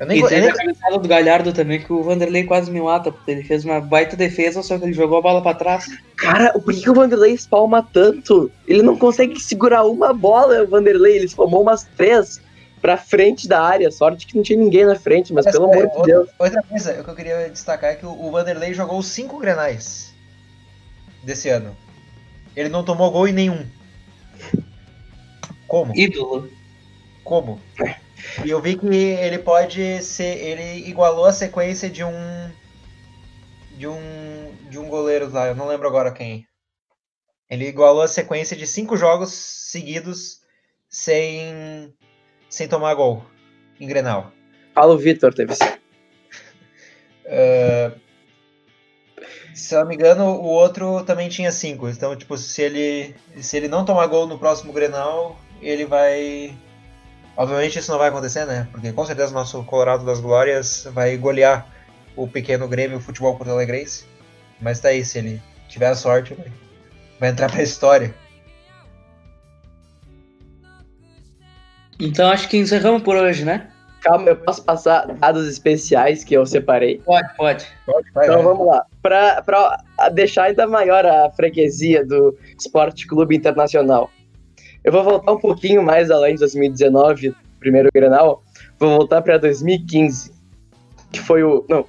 Eu 0.00 0.06
nem, 0.06 0.18
E 0.18 0.22
teve 0.28 0.40
nem- 0.40 0.50
a 0.50 0.54
cabeçada 0.54 0.98
do 0.98 1.06
Galhardo 1.08 1.52
também, 1.52 1.80
que 1.80 1.92
o 1.92 2.02
Vanderlei 2.02 2.42
quase 2.44 2.68
me 2.68 2.80
mata, 2.80 3.12
porque 3.12 3.30
ele 3.30 3.44
fez 3.44 3.64
uma 3.64 3.80
baita 3.80 4.16
defesa, 4.16 4.60
só 4.62 4.76
que 4.76 4.84
ele 4.84 4.92
jogou 4.92 5.18
a 5.18 5.22
bola 5.22 5.40
pra 5.40 5.54
trás. 5.54 5.86
Cara, 6.16 6.52
por 6.58 6.74
que 6.74 6.90
o 6.90 6.94
Vanderlei 6.94 7.32
espalma 7.32 7.86
tanto? 7.92 8.50
Ele 8.66 8.82
não 8.82 8.96
consegue 8.98 9.38
segurar 9.38 9.84
uma 9.84 10.12
bola, 10.12 10.62
o 10.64 10.66
Vanderlei. 10.66 11.16
Ele 11.16 11.26
espalmou 11.26 11.62
umas 11.62 11.84
três 11.96 12.40
pra 12.82 12.96
frente 12.96 13.46
da 13.46 13.62
área. 13.62 13.88
Sorte 13.92 14.26
que 14.26 14.34
não 14.36 14.42
tinha 14.42 14.58
ninguém 14.58 14.84
na 14.84 14.96
frente, 14.96 15.32
mas 15.32 15.44
Mas, 15.44 15.54
pelo 15.54 15.66
é, 15.72 15.76
amor 15.76 15.82
de 15.82 15.96
outra, 15.98 16.02
Deus. 16.12 16.28
outra 16.40 16.62
coisa 16.62 16.94
que 17.04 17.10
eu 17.10 17.14
queria 17.14 17.48
destacar 17.50 17.90
é 17.92 17.94
que 17.94 18.04
o, 18.06 18.10
o 18.10 18.30
Vanderlei 18.32 18.74
jogou 18.74 19.00
cinco 19.00 19.38
grenais 19.38 20.12
desse 21.24 21.48
ano. 21.48 21.76
Ele 22.54 22.68
não 22.68 22.84
tomou 22.84 23.10
gol 23.10 23.26
em 23.26 23.32
nenhum. 23.32 23.66
Como? 25.66 25.92
Ídolo. 25.96 26.48
Como? 27.24 27.60
E 28.44 28.50
eu 28.50 28.60
vi 28.60 28.76
que 28.76 28.86
ele 28.86 29.38
pode 29.38 30.02
ser. 30.02 30.38
Ele 30.38 30.88
igualou 30.88 31.26
a 31.26 31.32
sequência 31.32 31.90
de 31.90 32.04
um. 32.04 32.50
De 33.76 33.86
um. 33.86 34.54
De 34.70 34.78
um 34.78 34.88
goleiro 34.88 35.30
lá, 35.30 35.48
eu 35.48 35.54
não 35.54 35.66
lembro 35.66 35.88
agora 35.88 36.12
quem. 36.12 36.46
Ele 37.50 37.68
igualou 37.68 38.02
a 38.02 38.08
sequência 38.08 38.56
de 38.56 38.66
cinco 38.66 38.96
jogos 38.96 39.32
seguidos 39.32 40.40
sem. 40.88 41.92
sem 42.48 42.68
tomar 42.68 42.94
gol 42.94 43.24
em 43.80 43.86
Grenal. 43.86 44.32
Paulo 44.74 44.98
Vitor 44.98 45.34
teve 45.34 45.52
esse. 45.52 45.64
Ah, 47.26 47.90
se 49.54 49.74
eu 49.74 49.80
não 49.80 49.86
me 49.86 49.94
engano, 49.94 50.24
o 50.24 50.46
outro 50.46 51.02
também 51.04 51.28
tinha 51.28 51.50
cinco. 51.52 51.88
Então, 51.88 52.14
tipo, 52.16 52.36
se 52.36 52.62
ele. 52.62 53.14
Se 53.40 53.56
ele 53.56 53.68
não 53.68 53.84
tomar 53.84 54.06
gol 54.06 54.26
no 54.26 54.38
próximo 54.38 54.72
Grenal, 54.72 55.38
ele 55.62 55.84
vai. 55.84 56.56
Obviamente 57.36 57.78
isso 57.78 57.90
não 57.90 57.98
vai 57.98 58.08
acontecer, 58.08 58.44
né? 58.44 58.68
Porque 58.70 58.92
com 58.92 59.06
certeza 59.06 59.30
o 59.30 59.34
nosso 59.34 59.62
Colorado 59.64 60.04
das 60.04 60.20
Glórias 60.20 60.88
vai 60.92 61.16
golear 61.16 61.66
o 62.16 62.28
pequeno 62.28 62.68
Grêmio 62.68 63.00
Futebol 63.00 63.36
Porto 63.36 63.50
Alegrense. 63.50 64.04
Mas 64.60 64.80
tá 64.80 64.88
aí, 64.88 65.04
se 65.04 65.18
ele 65.18 65.42
tiver 65.68 65.88
a 65.88 65.94
sorte, 65.94 66.34
vai, 66.34 66.52
vai 67.18 67.30
entrar 67.30 67.50
pra 67.50 67.62
história. 67.62 68.14
Então 71.98 72.28
acho 72.28 72.48
que 72.48 72.56
encerramos 72.56 73.02
por 73.02 73.16
hoje, 73.16 73.44
né? 73.44 73.70
Calma, 74.04 74.28
eu 74.28 74.36
posso 74.36 74.62
passar 74.62 75.06
dados 75.14 75.48
especiais 75.48 76.22
que 76.22 76.34
eu 76.34 76.44
separei. 76.44 77.00
Pode, 77.04 77.34
pode. 77.36 77.66
Pode, 77.86 78.10
vai, 78.12 78.24
Então 78.26 78.36
vai. 78.36 78.44
vamos 78.44 78.66
lá. 78.66 78.84
Pra, 79.00 79.40
pra 79.42 79.82
deixar 80.12 80.44
ainda 80.44 80.66
maior 80.66 81.06
a 81.06 81.30
freguesia 81.30 82.04
do 82.04 82.36
Esporte 82.58 83.06
Clube 83.06 83.34
Internacional. 83.34 84.10
Eu 84.84 84.92
vou 84.92 85.02
voltar 85.02 85.32
um 85.32 85.38
pouquinho 85.38 85.82
mais 85.82 86.10
além 86.10 86.34
de 86.34 86.40
2019, 86.40 87.34
primeiro 87.58 87.88
Grenal. 87.94 88.42
Vou 88.78 88.90
voltar 88.98 89.22
pra 89.22 89.38
2015, 89.38 90.30
que 91.10 91.20
foi 91.20 91.42
o. 91.42 91.64
Não, 91.70 91.86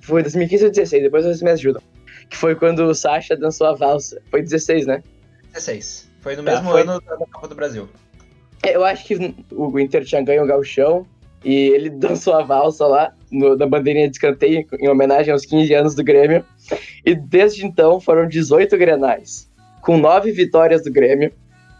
foi 0.00 0.22
2015 0.22 0.64
ou 0.64 0.70
16, 0.70 1.02
depois 1.02 1.24
vocês 1.24 1.42
me 1.42 1.50
ajudam. 1.50 1.82
Que 2.30 2.36
foi 2.38 2.54
quando 2.54 2.80
o 2.84 2.94
Sacha 2.94 3.36
dançou 3.36 3.66
a 3.66 3.74
valsa. 3.74 4.18
Foi 4.30 4.40
16, 4.40 4.86
né? 4.86 5.02
16. 5.52 6.08
Foi 6.22 6.36
no 6.36 6.42
Tá, 6.42 6.52
mesmo 6.52 6.70
foi. 6.70 6.80
ano 6.82 7.00
da 7.02 7.16
Copa 7.30 7.48
do 7.48 7.54
Brasil. 7.54 7.86
É, 8.62 8.74
Eu 8.76 8.84
acho 8.84 9.04
que 9.04 9.34
o 9.52 9.78
Inter 9.78 10.04
tinha 10.06 10.22
ganho 10.22 10.44
o 10.44 10.46
Gauchão 10.46 11.04
e 11.44 11.68
ele 11.68 11.90
dançou 11.90 12.34
a 12.34 12.42
valsa 12.42 12.86
lá 12.86 13.12
no, 13.30 13.56
na 13.56 13.66
bandeirinha 13.66 14.08
de 14.08 14.16
escanteio 14.16 14.66
em 14.78 14.88
homenagem 14.88 15.32
aos 15.32 15.44
15 15.44 15.72
anos 15.74 15.94
do 15.94 16.04
Grêmio. 16.04 16.44
E 17.04 17.14
desde 17.14 17.66
então 17.66 18.00
foram 18.00 18.28
18 18.28 18.76
grenais, 18.76 19.48
com 19.80 19.96
9 19.98 20.32
vitórias 20.32 20.84
do 20.84 20.92
Grêmio, 20.92 21.32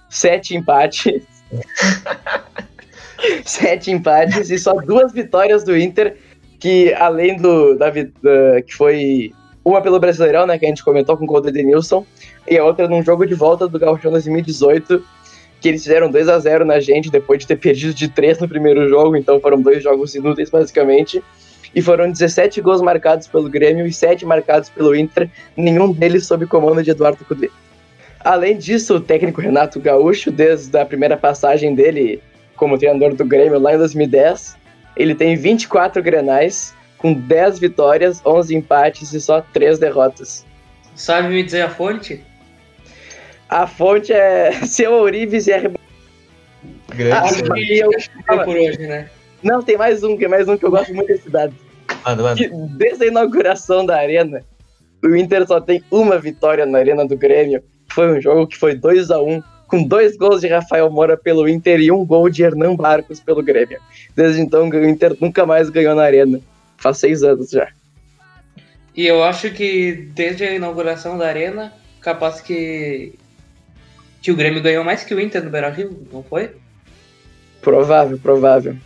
7 0.08 0.56
empates. 0.56 1.22
7 3.44 3.90
empates 3.90 4.50
e 4.50 4.58
só 4.58 4.72
duas 4.74 5.12
vitórias 5.12 5.62
do 5.62 5.76
Inter, 5.76 6.16
que 6.58 6.92
além 6.94 7.36
do 7.36 7.76
da, 7.76 7.90
da- 7.90 8.62
que 8.66 8.74
foi 8.74 9.32
uma 9.64 9.82
pelo 9.82 10.00
Brasileirão, 10.00 10.46
né, 10.46 10.58
que 10.58 10.64
a 10.64 10.68
gente 10.68 10.82
comentou 10.82 11.16
com 11.16 11.24
o 11.24 11.26
gol 11.26 11.40
do 11.40 11.48
Edenilson, 11.48 12.04
e 12.48 12.56
a 12.56 12.64
outra 12.64 12.88
num 12.88 13.02
jogo 13.02 13.26
de 13.26 13.34
volta 13.34 13.68
do 13.68 13.78
Gauchão 13.78 14.10
2018, 14.10 15.04
que 15.60 15.68
eles 15.68 15.82
fizeram 15.82 16.10
2 16.10 16.28
a 16.28 16.38
0 16.38 16.64
na 16.64 16.80
gente 16.80 17.10
depois 17.10 17.40
de 17.40 17.46
ter 17.46 17.56
perdido 17.56 17.92
de 17.92 18.08
3 18.08 18.38
no 18.38 18.48
primeiro 18.48 18.88
jogo, 18.88 19.16
então 19.16 19.38
foram 19.40 19.60
dois 19.60 19.82
jogos 19.82 20.14
inúteis 20.14 20.48
basicamente. 20.50 21.22
E 21.74 21.80
foram 21.80 22.10
17 22.10 22.60
gols 22.60 22.80
marcados 22.80 23.28
pelo 23.28 23.48
Grêmio 23.48 23.86
e 23.86 23.92
7 23.92 24.26
marcados 24.26 24.68
pelo 24.68 24.94
Inter, 24.94 25.30
nenhum 25.56 25.92
deles 25.92 26.26
sob 26.26 26.44
comando 26.46 26.82
de 26.82 26.90
Eduardo 26.90 27.24
Cudê. 27.24 27.48
Além 28.24 28.58
disso, 28.58 28.96
o 28.96 29.00
técnico 29.00 29.40
Renato 29.40 29.78
Gaúcho, 29.78 30.32
desde 30.32 30.76
a 30.76 30.84
primeira 30.84 31.16
passagem 31.16 31.74
dele 31.74 32.20
como 32.56 32.76
treinador 32.76 33.14
do 33.14 33.24
Grêmio 33.24 33.58
lá 33.58 33.74
em 33.74 33.78
2010, 33.78 34.56
ele 34.96 35.14
tem 35.14 35.36
24 35.36 36.02
grenais, 36.02 36.74
com 36.98 37.14
10 37.14 37.58
vitórias, 37.58 38.20
11 38.26 38.54
empates 38.54 39.12
e 39.12 39.20
só 39.20 39.40
3 39.40 39.78
derrotas. 39.78 40.44
Sabe 40.94 41.28
me 41.28 41.42
dizer 41.42 41.62
a 41.62 41.70
fonte? 41.70 42.22
A 43.50 43.66
fonte 43.66 44.12
é 44.12 44.52
seu 44.64 44.92
Ourives 44.92 45.46
e 45.48 45.52
R. 45.52 45.72
Grande 46.94 47.42
Ah. 47.50 47.58
E 47.58 47.78
eu 47.78 47.90
fico 47.92 48.44
por 48.44 48.56
hoje, 48.56 48.86
né? 48.86 49.10
Não, 49.42 49.62
tem 49.62 49.76
mais 49.76 50.02
um, 50.04 50.16
tem 50.16 50.28
mais 50.28 50.48
um 50.48 50.56
que 50.56 50.64
eu 50.64 50.70
gosto 50.70 50.94
muito 50.94 51.08
desse 51.08 51.28
dado. 51.28 51.54
Manda, 52.06 52.22
manda. 52.22 52.36
Que 52.36 52.48
desde 52.76 53.04
a 53.04 53.06
inauguração 53.08 53.84
da 53.84 53.96
arena, 53.96 54.44
o 55.02 55.16
Inter 55.16 55.46
só 55.46 55.60
tem 55.60 55.82
uma 55.90 56.18
vitória 56.18 56.64
na 56.64 56.78
arena 56.78 57.06
do 57.06 57.16
Grêmio. 57.16 57.62
Foi 57.92 58.16
um 58.16 58.20
jogo 58.20 58.46
que 58.46 58.56
foi 58.56 58.74
2 58.74 59.10
a 59.10 59.20
1 59.20 59.42
com 59.66 59.82
dois 59.84 60.16
gols 60.16 60.40
de 60.40 60.48
Rafael 60.48 60.90
Moura 60.90 61.16
pelo 61.16 61.48
Inter 61.48 61.80
e 61.80 61.92
um 61.92 62.04
gol 62.04 62.28
de 62.28 62.42
Hernan 62.42 62.74
Barcos 62.74 63.20
pelo 63.20 63.42
Grêmio. 63.42 63.80
Desde 64.16 64.40
então, 64.40 64.68
o 64.68 64.88
Inter 64.88 65.16
nunca 65.20 65.46
mais 65.46 65.70
ganhou 65.70 65.94
na 65.94 66.02
arena. 66.02 66.40
Faz 66.76 66.98
seis 66.98 67.22
anos 67.22 67.50
já. 67.50 67.68
E 68.96 69.06
eu 69.06 69.22
acho 69.22 69.50
que 69.50 70.10
desde 70.14 70.44
a 70.44 70.54
inauguração 70.54 71.16
da 71.16 71.26
arena, 71.26 71.72
capaz 72.00 72.40
que. 72.40 73.14
Que 74.20 74.30
o 74.30 74.36
Grêmio 74.36 74.62
ganhou 74.62 74.84
mais 74.84 75.04
que 75.04 75.14
o 75.14 75.20
Inter 75.20 75.42
no 75.42 75.50
Beira 75.50 75.70
Rio, 75.70 76.06
não 76.12 76.22
foi? 76.22 76.52
Provável, 77.60 78.18
provável. 78.18 78.76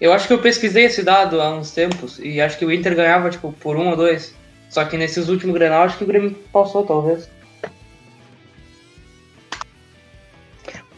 Eu 0.00 0.12
acho 0.12 0.26
que 0.26 0.32
eu 0.32 0.38
pesquisei 0.38 0.84
esse 0.84 1.02
dado 1.02 1.40
há 1.40 1.54
uns 1.54 1.70
tempos 1.70 2.18
e 2.18 2.40
acho 2.40 2.58
que 2.58 2.64
o 2.64 2.72
Inter 2.72 2.94
ganhava 2.94 3.30
tipo 3.30 3.52
por 3.52 3.76
um 3.76 3.88
ou 3.88 3.96
dois. 3.96 4.34
Só 4.68 4.84
que 4.84 4.96
nesses 4.96 5.28
últimos 5.28 5.54
Grenal 5.54 5.84
acho 5.84 5.96
que 5.96 6.04
o 6.04 6.06
Grêmio 6.06 6.32
passou, 6.52 6.84
talvez. 6.84 7.28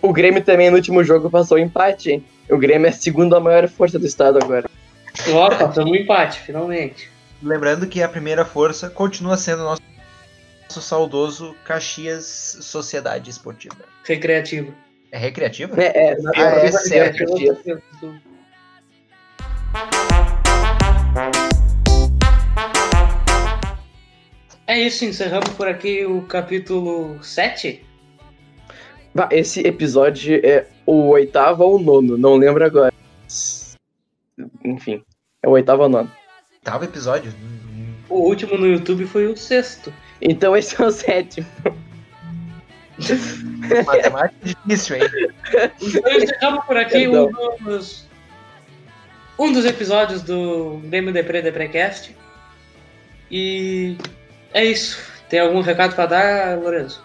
O 0.00 0.12
Grêmio 0.12 0.42
também 0.42 0.70
no 0.70 0.76
último 0.76 1.04
jogo 1.04 1.28
passou 1.28 1.59
empate, 1.59 2.11
hein? 2.11 2.24
O 2.48 2.57
Grêmio 2.57 2.86
é 2.86 2.90
a 2.90 2.92
segunda 2.92 3.38
maior 3.40 3.68
força 3.68 3.98
do 3.98 4.07
estado 4.07 4.38
agora. 4.42 4.70
Ó, 5.30 5.50
passamos 5.50 5.90
um 5.90 5.94
empate, 5.94 6.40
finalmente. 6.40 7.11
Lembrando 7.42 7.86
que 7.86 8.02
a 8.02 8.09
primeira 8.09 8.44
força 8.44 8.88
continua 8.88 9.36
sendo 9.36 9.61
o 9.62 9.64
nosso, 9.64 9.82
nosso 10.77 10.81
saudoso 10.83 11.57
Caxias 11.64 12.59
Sociedade 12.61 13.31
Esportiva. 13.31 13.77
Recreativo. 14.05 14.74
É 15.11 15.18
recreativa? 15.18 15.81
É, 15.81 16.12
é, 16.12 16.16
Ah, 16.37 16.43
é 16.43 16.72
certo. 16.72 17.24
Caxias. 17.24 17.59
É 24.66 24.79
isso, 24.81 25.05
encerramos 25.05 25.51
por 25.51 25.68
aqui 25.68 26.05
o 26.05 26.22
capítulo 26.22 27.22
7. 27.22 27.85
Bah, 29.14 29.29
Esse 29.31 29.61
episódio 29.61 30.41
é 30.45 30.66
o 30.85 31.09
oitavo 31.09 31.64
ou 31.64 31.77
o 31.77 31.79
nono, 31.79 32.18
não 32.18 32.37
lembro 32.37 32.64
agora. 32.64 32.93
Enfim, 34.64 35.03
é 35.43 35.49
o 35.49 35.53
oitavo 35.53 35.85
ou 35.85 35.89
nono. 35.89 36.12
Oitavo 36.53 36.85
episódio. 36.85 37.33
O 38.09 38.16
último 38.16 38.59
no 38.59 38.66
YouTube 38.66 39.07
foi 39.07 39.27
o 39.27 39.37
sexto. 39.37 39.93
Então 40.20 40.56
esse 40.56 40.80
é 40.80 40.84
o 40.84 40.90
sétimo. 40.90 41.46
Matemática 43.84 44.34
é 44.42 44.48
difícil, 44.48 44.96
hein? 44.96 45.02
Então 45.82 46.12
encerramos 46.12 46.64
por 46.64 46.76
aqui 46.76 47.06
um 47.08 47.30
dos, 47.62 48.06
um 49.38 49.52
dos 49.52 49.64
episódios 49.64 50.22
do 50.22 50.80
Grêmio 50.84 51.12
Depre 51.12 51.42
Deprecast. 51.42 52.16
E 53.30 53.96
é 54.54 54.64
isso. 54.64 54.98
Tem 55.28 55.40
algum 55.40 55.60
recado 55.60 55.94
pra 55.94 56.06
dar, 56.06 56.58
Lourenço? 56.58 57.04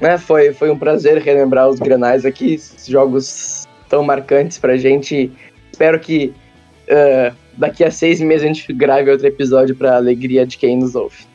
É, 0.00 0.18
foi, 0.18 0.52
foi 0.52 0.70
um 0.70 0.78
prazer 0.78 1.18
relembrar 1.18 1.68
os 1.68 1.78
granais 1.78 2.24
aqui, 2.24 2.54
esses 2.54 2.86
jogos 2.86 3.64
tão 3.88 4.02
marcantes 4.02 4.58
pra 4.58 4.76
gente. 4.76 5.30
Espero 5.70 6.00
que 6.00 6.34
eh, 6.88 7.32
daqui 7.56 7.84
a 7.84 7.90
seis 7.90 8.20
meses 8.20 8.44
a 8.44 8.46
gente 8.48 8.72
grave 8.72 9.10
outro 9.10 9.26
episódio 9.26 9.76
pra 9.76 9.96
alegria 9.96 10.46
de 10.46 10.56
quem 10.56 10.76
nos 10.76 10.94
ouve. 10.94 11.26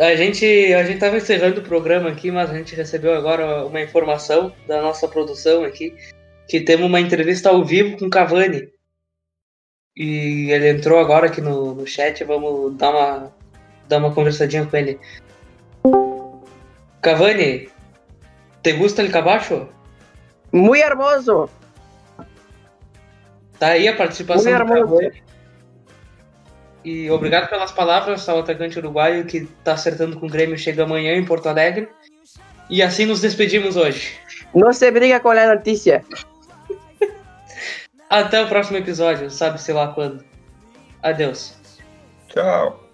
A 0.00 0.16
gente, 0.16 0.46
a 0.72 0.82
gente 0.82 0.98
tava 0.98 1.18
encerrando 1.18 1.60
o 1.60 1.62
programa 1.62 2.08
aqui, 2.08 2.30
mas 2.30 2.48
a 2.48 2.54
gente 2.54 2.74
recebeu 2.74 3.14
agora 3.14 3.66
uma 3.66 3.82
informação 3.82 4.50
da 4.66 4.80
nossa 4.80 5.06
produção 5.06 5.62
aqui, 5.62 5.94
que 6.48 6.58
temos 6.62 6.86
uma 6.86 6.98
entrevista 6.98 7.50
ao 7.50 7.62
vivo 7.62 7.98
com 7.98 8.08
Cavani. 8.08 8.66
E 9.94 10.50
ele 10.50 10.70
entrou 10.70 10.98
agora 10.98 11.26
aqui 11.26 11.42
no, 11.42 11.74
no 11.74 11.86
chat, 11.86 12.24
vamos 12.24 12.74
dar 12.78 12.90
uma, 12.90 13.36
dar 13.86 13.98
uma 13.98 14.14
conversadinha 14.14 14.64
com 14.64 14.74
ele. 14.74 14.98
Cavani, 17.02 17.68
te 18.62 18.72
gusta 18.72 19.02
el 19.02 19.10
cabacho? 19.10 19.68
Muito 20.52 20.82
hermoso! 20.82 21.48
Tá 23.58 23.68
aí 23.68 23.88
a 23.88 23.96
participação 23.96 24.50
Muito 24.52 24.66
do 24.66 24.72
hermoso! 24.72 24.98
Cavani. 24.98 25.22
E 26.84 27.10
obrigado 27.10 27.48
pelas 27.48 27.72
palavras 27.72 28.26
ao 28.28 28.40
atacante 28.40 28.78
uruguaio 28.78 29.26
que 29.26 29.46
tá 29.62 29.74
acertando 29.74 30.18
com 30.18 30.26
o 30.26 30.30
Grêmio, 30.30 30.56
chega 30.56 30.84
amanhã 30.84 31.14
em 31.14 31.24
Porto 31.24 31.48
Alegre. 31.48 31.88
E 32.70 32.82
assim 32.82 33.04
nos 33.04 33.20
despedimos 33.20 33.76
hoje. 33.76 34.18
Não 34.54 34.72
se 34.72 34.90
briga 34.90 35.20
com 35.20 35.30
a 35.30 35.54
notícia. 35.54 36.04
Até 38.08 38.42
o 38.42 38.48
próximo 38.48 38.78
episódio, 38.78 39.30
sabe-se 39.30 39.72
lá 39.72 39.88
quando. 39.88 40.24
Adeus. 41.02 41.54
Tchau. 42.28 42.89